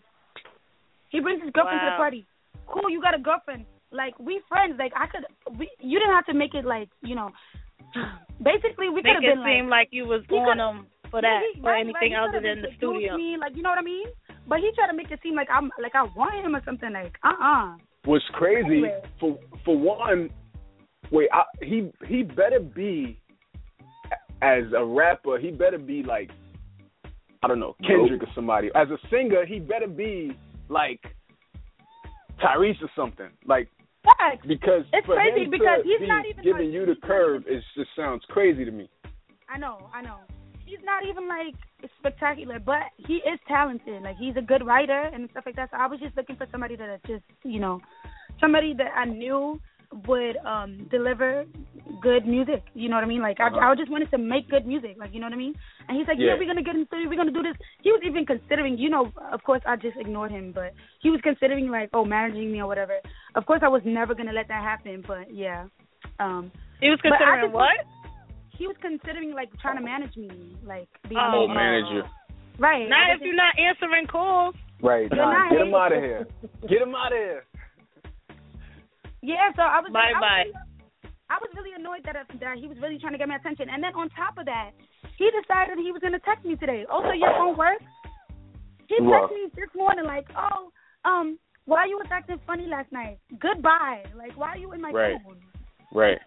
[1.11, 2.27] He brings his girlfriend to the party.
[2.67, 3.67] Cool, you got a girlfriend.
[3.91, 4.75] Like we friends.
[4.79, 5.25] Like I could,
[5.59, 7.31] we, you didn't have to make it like you know.
[8.43, 10.87] Basically, we could Make have it been seem like, like you was He on him
[11.11, 13.17] for that, he- or right, anything right, he other than the studio.
[13.17, 14.07] Me, like you know what I mean?
[14.49, 16.93] But he tried to make it seem like I'm like I want him or something.
[16.93, 19.01] Like uh uh What's crazy Anyway.
[19.21, 20.31] for for one,
[21.11, 23.19] wait, I, he he better be
[24.43, 25.39] as a rapper.
[25.39, 26.31] He better be like
[27.43, 28.71] I don't know Kendrick or somebody.
[28.75, 30.37] As a singer, he better be
[30.69, 31.01] like
[32.43, 33.31] Tyrese or something.
[33.47, 33.69] Like
[34.05, 34.47] Facts.
[34.47, 37.45] because It's crazy because he's be not even giving like- you the curve.
[37.47, 38.89] It just sounds crazy to me.
[39.49, 40.19] I know, I know.
[40.66, 41.55] He's not even like
[41.99, 44.03] spectacular, but he is talented.
[44.03, 45.70] Like he's a good writer and stuff like that.
[45.70, 47.81] So I was just looking for somebody that just, you know,
[48.41, 49.61] somebody that I knew
[50.06, 51.44] would um deliver
[52.02, 52.62] good music.
[52.74, 53.20] You know what I mean?
[53.23, 53.56] Like Uh-huh.
[53.59, 54.97] I, I just wanted to make good music.
[54.98, 55.55] Like you know what I mean?
[55.89, 56.32] And he's like, Yeah.
[56.32, 57.09] yeah, we're gonna get in studio.
[57.09, 57.56] We're gonna do this.
[57.82, 58.78] He was even considering.
[58.78, 62.51] You know, of course, I just ignored him, but he was considering like, oh, managing
[62.52, 62.94] me or whatever.
[63.35, 65.05] Of course, I was never gonna let that happen.
[65.06, 65.66] But yeah.
[66.19, 66.51] Um,
[66.81, 67.78] He was considering just- what?
[68.56, 72.02] He was considering like trying to manage me, like being Oh, Oh, manager.
[72.59, 72.89] right.
[72.89, 74.55] Not if you're not answering calls.
[74.81, 75.11] Right.
[75.11, 76.27] Nah, get him out of here.
[76.69, 77.44] Get him out of here.
[79.25, 80.45] Yeah, so I was Bye I was bye.
[80.45, 80.71] really-
[81.33, 83.83] I was really annoyed that that he was really trying to get my attention, and
[83.83, 84.73] then on top of that,
[85.17, 86.85] he decided he was going to text me today.
[86.85, 87.83] Also, your phone works.
[88.87, 90.71] He texted me this morning like, "Oh,
[91.09, 93.19] um, why you was acting funny last night?
[93.41, 94.05] Goodbye.
[94.15, 95.17] Like, why are you in my Right.
[95.25, 95.41] phone?
[95.95, 96.19] Right.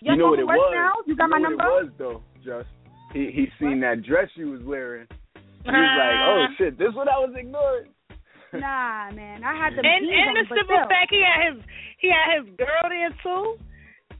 [0.00, 0.74] Your you know what it works was?
[0.74, 0.92] now?
[1.06, 1.64] You got know my what number?
[1.64, 2.68] It was though, just
[3.12, 5.08] he he seen that dress you was wearing.
[5.34, 7.90] He was like, oh shit, this what I was ignoring.
[8.52, 10.88] Nah, man, I had the And and on, the simple still.
[10.88, 11.62] fact he had his
[11.98, 13.56] he had his girl there too,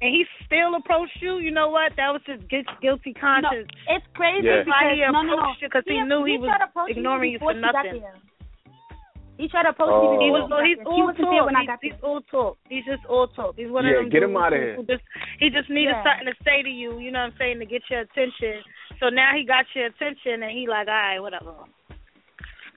[0.01, 1.39] and he still approached you.
[1.39, 1.93] You know what?
[1.97, 2.41] That was his
[2.81, 3.67] guilty conscience.
[3.89, 4.63] No, it's crazy Yeah.
[4.63, 5.35] because Why he no, no, no.
[5.39, 5.69] approached you?
[5.69, 8.03] 'Cause he knew he was tried approaching me ignoring you for nothing.
[9.39, 10.19] He tried to approach Oh.
[10.19, 11.47] me He was she he's all She talk.
[11.47, 12.01] when I He's, got he's there.
[12.11, 12.59] all talk.
[12.69, 13.57] He's just all talk.
[13.57, 14.83] He's one Yeah, of them get him dudes outta who- here.
[14.85, 15.05] Just
[15.41, 16.03] he just needed Yeah.
[16.05, 16.99] something to say to you.
[16.99, 18.63] You know what I'm saying to get your attention.
[19.01, 21.55] So now he got your attention, and he like, all right, whatever.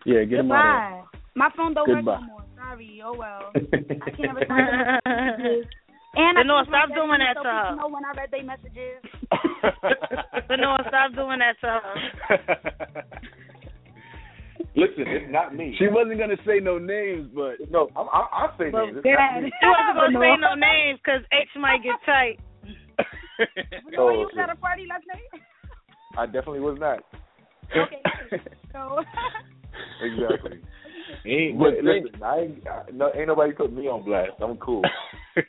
[0.06, 1.20] Yeah, get him out Goodbye.
[1.36, 2.20] My phone don't work Goodbye.
[2.22, 2.46] no more.
[2.56, 3.02] Sorry.
[3.04, 3.52] Oh well.
[3.56, 5.66] I can't respond to messages.
[6.16, 7.64] And I But no, changed stop doing that so to her.
[7.74, 9.02] people know when I read their messages.
[10.48, 11.96] But no, stop doing that to her.
[14.76, 15.76] Listen, it's not me.
[15.80, 18.98] She wasn't gonna say no names, but no, I, I, I'll say But names.
[18.98, 19.50] It's get not me.
[19.50, 20.50] She wasn't gonna say No.
[20.50, 22.38] no names because H might get tight.
[23.90, 25.42] You know when Oh, you was at a party last night?
[26.18, 27.02] I definitely was not.
[27.74, 28.02] Okay.
[28.72, 29.02] So
[30.02, 30.62] Exactly.
[31.26, 34.32] Ain't, But listen, I ain't, I, no, ain't nobody put me on blast.
[34.42, 34.84] I'm cool.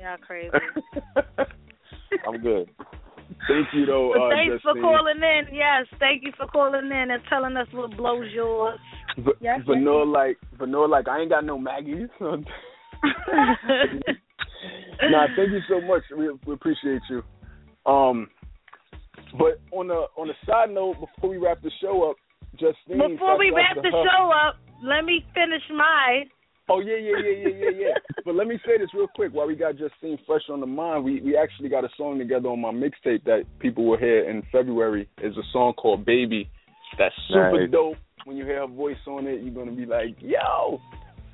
[0.00, 0.50] Y'all crazy.
[2.26, 2.68] I'm good.
[3.48, 5.54] Thank you though, uh, thanks for calling in.
[5.54, 8.78] Yes, thank you for calling in and telling us what blows yours.
[9.18, 12.08] V- Yes, Vanilla like Vanilla like I ain't got no Maggies.
[12.20, 12.36] nah,
[15.36, 16.02] thank you so much.
[16.16, 17.22] We, we appreciate you.
[17.84, 18.28] Um,
[19.38, 22.16] but on a on a side note, before we wrap the show up,
[22.58, 23.16] Justine.
[23.16, 26.24] Before we wrap out the her- show up, let me finish my.
[26.68, 27.94] Oh yeah, yeah, yeah, yeah, yeah, yeah.
[28.24, 31.04] but let me say this real quick while we got Justine fresh on the mind.
[31.04, 34.42] We we actually got a song together on my mixtape that people will hear in
[34.52, 35.08] February.
[35.22, 36.48] Is a song called Baby.
[36.98, 37.70] That's super Nice.
[37.70, 37.96] dope.
[38.24, 40.78] When you hear her voice on it, you're gonna be like, yo,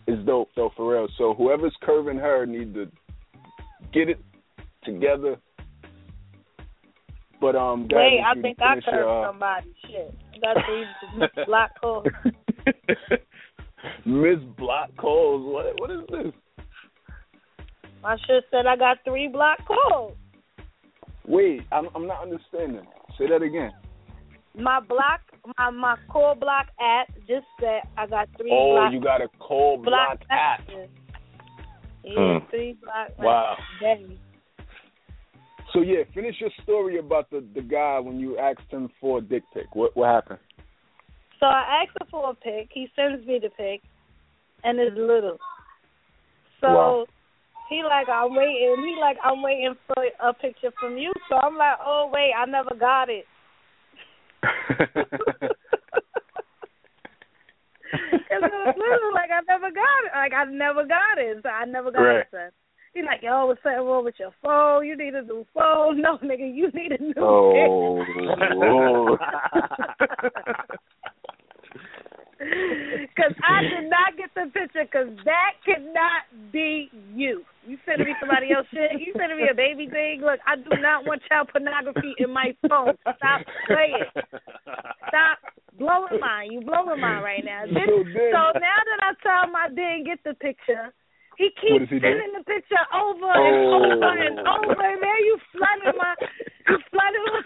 [0.07, 1.09] it's dope though for real.
[1.19, 2.87] So whoever's curving her need to
[3.93, 4.19] get it
[4.85, 5.37] together.
[7.41, 9.69] But um, go Wait, I think I your, uh, somebody.
[9.87, 10.87] Shit, got these
[11.47, 12.07] black calls.
[14.05, 15.45] Miss Block calls.
[15.45, 16.33] What what is this?
[18.05, 20.17] I should said I got three black calls.
[21.27, 22.87] Wait, I'm I'm not understanding.
[23.19, 23.73] Say that again.
[24.57, 25.21] My block,
[25.59, 29.29] my my call block app just said I got three Oh, black you got a
[29.39, 30.61] call block app.
[30.67, 30.91] messages.
[32.05, 32.47] Yeah, Hmm.
[32.51, 33.57] three black Wow.
[33.81, 34.19] messages.
[35.73, 39.23] So yeah, finish your story about the the guy when you asked him for a
[39.23, 39.67] dick pic.
[39.75, 40.39] What what happened?
[41.41, 42.69] So I asked him for a pic.
[42.73, 43.81] He sends me the pic,
[44.65, 45.39] and it's little.
[46.61, 47.07] So Wow.
[47.69, 48.77] he like I'm waiting.
[48.85, 51.13] He like I'm waiting for a picture from you.
[51.29, 53.25] So I'm like, oh wait, I never got it.
[58.29, 60.13] Cause it was little, like I never got it.
[60.15, 61.39] Like I never got it.
[61.43, 62.21] So I never got Right.
[62.21, 62.29] it.
[62.31, 62.51] Son.
[62.99, 64.85] He like, yo, what's something wrong with your phone?
[64.85, 66.03] You need a new phone.
[66.09, 68.03] No, nigga, you need a new Oh.
[72.39, 77.45] Because I did not get the picture because that could not be you.
[77.67, 78.99] You sending me somebody else shit.
[78.99, 80.23] You sending me a baby thing.
[80.23, 82.95] Look, I do not want child pornography in my phone.
[83.03, 84.11] Stop playing.
[85.07, 85.39] Stop
[85.79, 86.51] blowing mine.
[86.51, 87.63] You blowing mine right now.
[87.67, 90.93] This, So now that I tell I didn't get the picture,
[91.39, 93.95] he keeps he sending the picture over and Oh.
[93.95, 94.83] over and over.
[94.83, 96.15] And man, you flooding my,
[96.69, 97.43] you flooding my.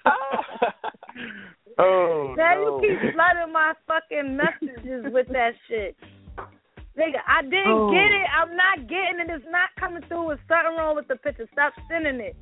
[1.78, 2.60] oh Now no.
[2.60, 5.96] you keep flooding my fucking messages with that shit.
[6.98, 7.90] Nigga, I didn't Oh.
[7.92, 8.26] get it.
[8.34, 9.30] I'm not getting it.
[9.30, 10.28] It's not coming through.
[10.28, 11.48] There's something wrong with the picture.
[11.52, 12.36] Stop sending it.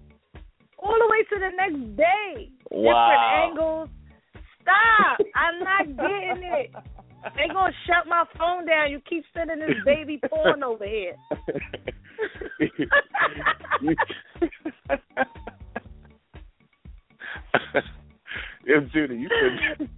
[0.78, 2.48] All the way to the next day.
[2.70, 3.10] Wow.
[3.10, 3.88] Different angles.
[4.68, 5.18] Stop.
[5.34, 6.70] I'm not getting it.
[7.36, 8.90] They gonna shut my phone down.
[8.90, 11.16] You keep sending this baby porn over here.
[18.70, 19.30] If Judy, you
[19.78, 19.88] said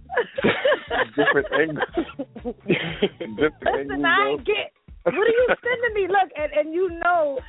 [1.17, 2.05] different angles.
[2.45, 4.71] Listen, I ain't get.
[5.03, 6.07] What are you sending me?
[6.07, 7.39] Look, and, and you know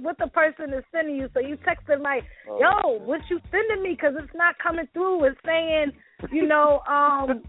[0.00, 1.28] what the person is sending you.
[1.32, 3.90] So you text them like, "Yo, what you sending me?
[3.90, 5.24] Because it's not coming through.
[5.24, 5.92] It's saying,
[6.32, 7.42] you know, um,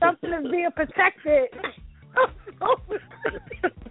[0.00, 1.50] something is being protected."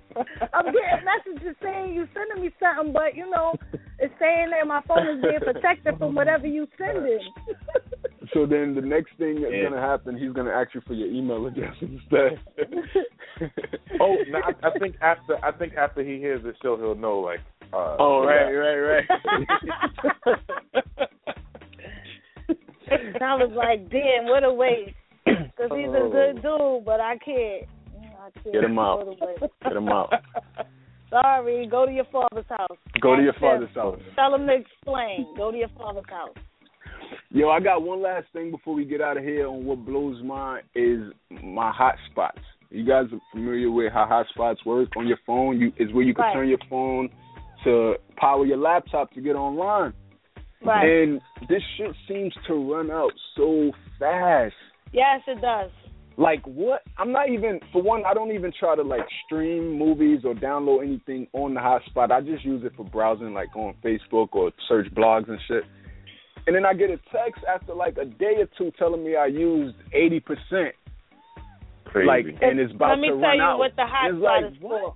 [0.54, 3.54] I'm getting messages saying you sending me something, but you know,
[4.00, 7.20] it's saying that my phone is being protected from whatever you sending.
[8.34, 9.64] So then the next thing that's Yeah.
[9.70, 12.38] gonna happen, he's gonna ask you for your email address instead.
[14.00, 17.20] oh, no, I, I think after I think after he hears the show, he'll know.
[17.22, 17.40] Like,
[17.74, 18.58] uh, Oh, right, yeah.
[18.60, 19.06] right, right.
[23.22, 24.96] I was like, damn, what a waste.
[25.26, 27.68] Because he's a good dude, but I can't.
[28.52, 29.06] Get him out.
[29.06, 29.54] What a waste.
[29.64, 30.14] Get him out.
[31.10, 32.78] Sorry, go to your father's house.
[33.02, 34.00] Go to your father's house.
[34.16, 35.28] Tell him to explain.
[35.36, 36.36] Go to your father's house.
[37.32, 40.22] Yo, I got one last thing before we get out of here on what blows
[40.24, 41.02] mine is
[41.44, 42.42] my hotspots.
[42.70, 45.60] You guys are familiar with how hotspots work on your phone?
[45.60, 46.34] You is where you can Right.
[46.34, 47.10] turn your phone
[47.64, 49.94] to power your laptop to get online.
[50.64, 50.86] Right.
[50.86, 54.54] And this shit seems to run out so fast.
[54.92, 55.72] Yes, it does.
[56.20, 56.82] Like what?
[56.98, 58.04] I'm not even for one.
[58.06, 62.12] I don't even try to like stream movies or download anything on the hotspot.
[62.12, 65.64] I just use it for browsing, like on Facebook or search blogs and shit.
[66.46, 69.28] And then I get a text after like a day or two telling me I
[69.28, 70.76] used eighty percent,
[71.86, 72.08] Crazy.
[72.08, 73.58] like, and it's about Let me to tell run you out.
[73.60, 74.82] what the hotspot like, is what?
[74.82, 74.96] for.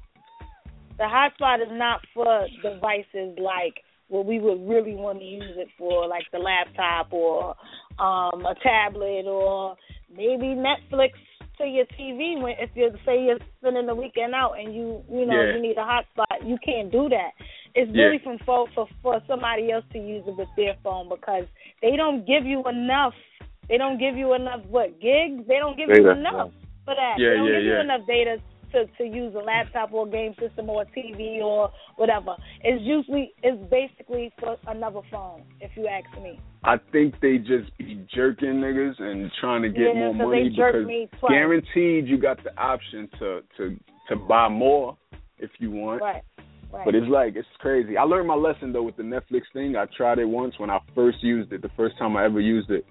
[0.98, 3.76] The hotspot is not for devices like
[4.10, 7.56] what we would really want to use it for, like the laptop or
[8.00, 9.76] um a tablet or
[10.16, 11.12] maybe Netflix
[11.58, 12.42] to your TV.
[12.42, 15.56] When if you say you're spending the weekend out and you you know Yeah.
[15.56, 17.32] you need a hotspot, you can't do that.
[17.76, 18.06] It's Yeah.
[18.06, 21.46] really from for, for for somebody else to use it with their phone because
[21.82, 23.14] they don't give you enough.
[23.70, 25.48] They don't give you enough what gigs.
[25.48, 26.52] They don't give you enough
[26.86, 27.16] for that.
[27.18, 28.38] Yeah, they don't yeah, give you enough data
[28.74, 32.36] to to use a laptop or a game system or a TV or whatever.
[32.64, 36.40] It's usually it's basically for another phone, if you ask me.
[36.64, 40.86] I think they just be jerking niggas and trying to get Yeah, more money because
[41.28, 43.78] guaranteed you got the option to to
[44.10, 44.98] to buy more
[45.40, 46.02] if you want.
[46.02, 46.24] Right.
[46.72, 46.86] Right.
[46.86, 47.98] But it's like it's crazy.
[47.98, 49.76] I learned my lesson though with the Netflix thing.
[49.76, 52.72] I tried it once when I first used it, the first time I ever used
[52.72, 52.84] it,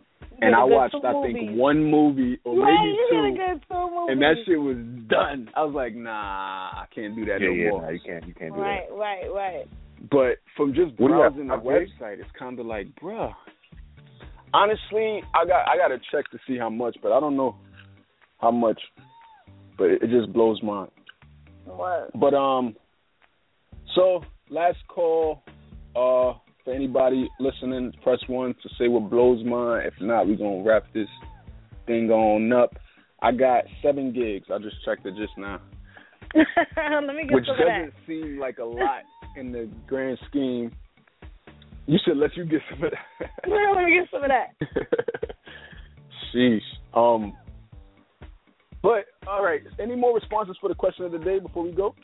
[0.43, 1.35] and I had a good watched two I movies.
[1.37, 4.09] think one movie or right, maybe you had a two, good two movies.
[4.11, 4.77] and that shit was
[5.09, 5.49] done.
[5.57, 7.83] I was like, nah, I can't do that yeah, no yeah, more.
[7.83, 9.67] no, you can't, you can't do Right, right, right.
[10.11, 13.33] But from just What do you have, browsing the website, it's kind of like, bruh.
[14.55, 17.57] Honestly, I got I got to check to see how much, but I don't know
[18.39, 18.81] how much.
[19.79, 20.87] But it, it just blows my.
[21.65, 22.11] What?
[22.19, 22.77] But um,
[23.95, 25.43] so last call.
[25.97, 29.83] Uh, for anybody listening, press one to say what blows mine.
[29.87, 31.09] If not, we're gonna wrap this
[31.87, 32.71] thing on up.
[33.21, 34.47] I got seven gigs.
[34.53, 35.61] I just checked it just now,
[36.35, 37.79] Let me get which some of that.
[37.79, 39.03] doesn't seem like a lot
[39.37, 40.73] in the grand scheme.
[41.87, 43.31] You should let you get some of that.
[43.49, 44.55] Let me get some of that.
[46.35, 46.61] Sheesh.
[46.95, 47.33] Um.
[48.83, 49.61] But all right.
[49.79, 51.95] Any more responses for the question of the day before we go?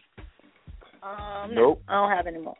[1.02, 1.82] Um, Nope.
[1.88, 2.56] I don't have any more.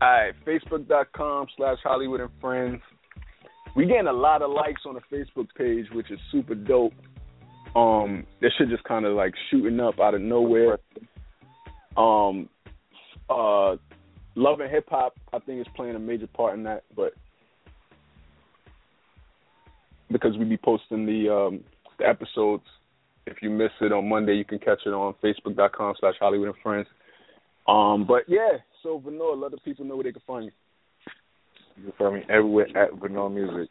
[0.00, 2.80] All right, Facebook.com slash Holliewood and Friends.
[3.74, 6.92] We getting a lot of likes on the Facebook page, which is super dope.
[7.74, 10.78] Um, this shit just kind of like shooting up out of nowhere.
[11.96, 12.48] Um,
[13.30, 13.76] uh,
[14.34, 17.14] Love and Hip Hop, I think, is playing a major part in that, but
[20.10, 21.64] because we be posting the um
[21.98, 22.64] the episodes.
[23.26, 26.54] If you miss it on Monday, you can catch it on Facebook.com slash Holliewood and
[26.62, 26.86] Friends.
[27.66, 30.52] Um, but yeah, so Vanilla, let the people know where they can find you.
[31.76, 33.68] You can find me everywhere at Vanilla Music.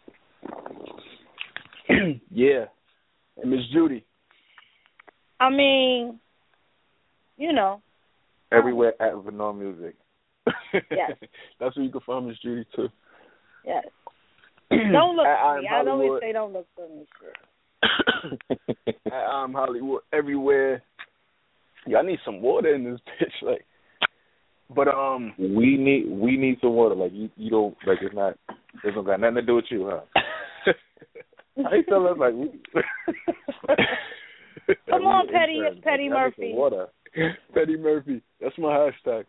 [2.31, 2.65] yeah.
[3.41, 4.03] And Miss Juddy.
[5.39, 6.19] I mean,
[7.37, 7.81] you know,
[8.51, 9.95] Everywhere at Vanilla Music.
[10.91, 11.13] Yes.
[11.59, 12.89] That's where you can find Miss Juddy too.
[13.65, 13.85] yes.
[14.69, 15.67] Don't look At for I'm me.
[15.71, 16.19] I always Holliewood.
[16.19, 17.05] say don't look for me.
[18.81, 18.97] Shit.
[19.07, 20.83] At I'm Holliewood everywhere.
[21.87, 23.47] Yeah, I need some water in this bitch.
[23.47, 23.65] Like,
[24.73, 26.95] but um, we need we need some water.
[26.95, 28.37] Like you, you don't like it's not.
[28.83, 30.01] It don't got nothing to do with you, huh?
[31.63, 32.49] How you tell us like we?
[34.89, 36.51] Come on, Petty- Petty like, I need some Murphy.
[36.53, 36.87] Water.
[37.53, 38.21] Petty Murphy.
[38.41, 39.25] That's my hashtag.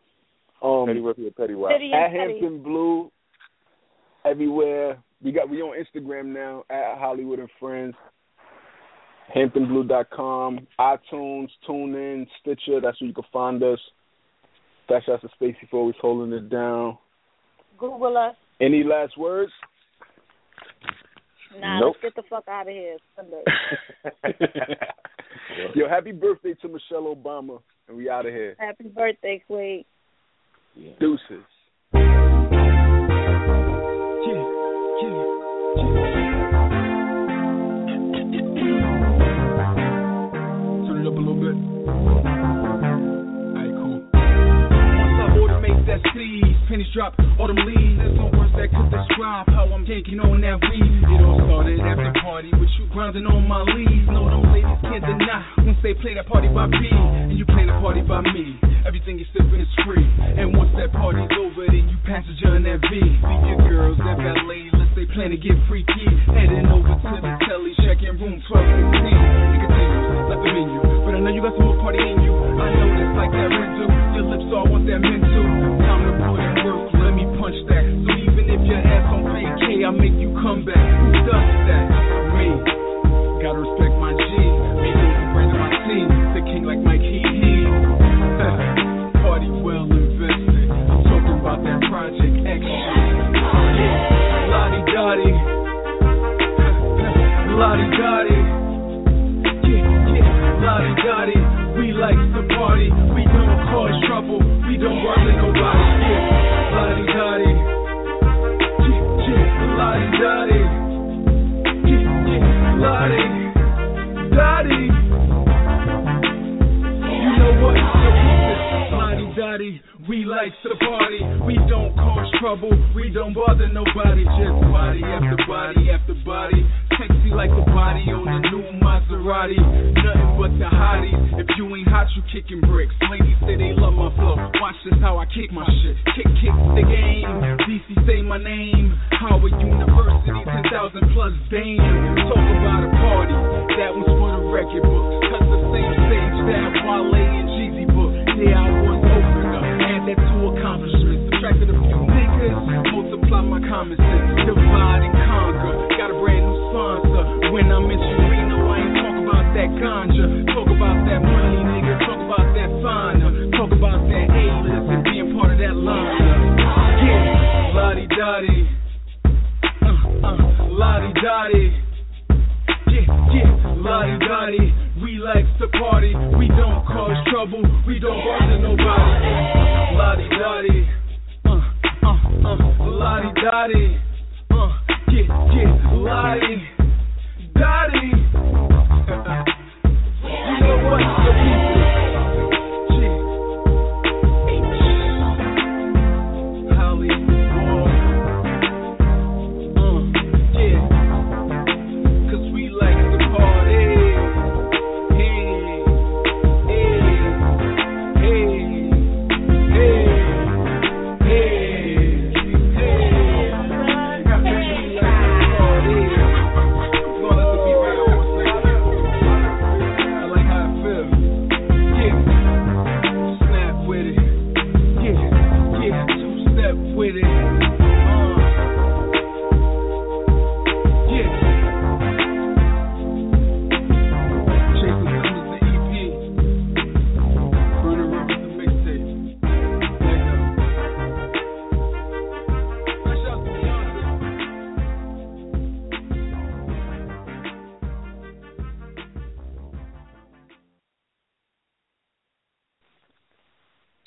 [0.63, 1.73] Um, Petty Murphy and Petty Wild.
[1.73, 2.41] Petty at and Petty.
[2.41, 3.11] Hampton Blue,
[4.25, 4.99] everywhere.
[5.23, 7.95] We got we on Instagram now at Holliewood and Friends.
[9.35, 12.81] HamptonBlue.com, iTunes, TuneIn, Stitcher.
[12.81, 13.79] That's where you can find us.
[14.89, 16.99] Shout out to Spacey for always holding it down.
[17.79, 18.37] Google us.
[18.61, 19.53] Any last words?
[21.61, 21.97] Nah, nope.
[22.03, 22.97] let's get the fuck out of here.
[23.17, 23.43] Sunday.
[25.75, 28.57] Yo, happy birthday to Michelle Obama, and we out of here.
[28.59, 29.85] Happy birthday, Queen.
[30.75, 30.93] Yeah.
[31.01, 31.45] Deuces.
[45.97, 46.44] that seed.
[46.68, 47.98] Pennies drop, autumn leaves.
[47.98, 51.01] There's no words that could describe how I'm yanking on that weed.
[51.09, 54.09] It all started at the party with you grinding on my leaves.
[54.10, 57.64] No, those ladies can't deny once they play that party by me, and you play
[57.64, 58.60] the party by me.
[58.85, 60.05] Everything is sipping is free,
[60.39, 63.01] and once that party's over, then you passenger in that V.
[63.01, 66.06] See your girls at ballet, unless they plan to get freaky.
[66.31, 69.65] Heading over to the telly, checking room 1216.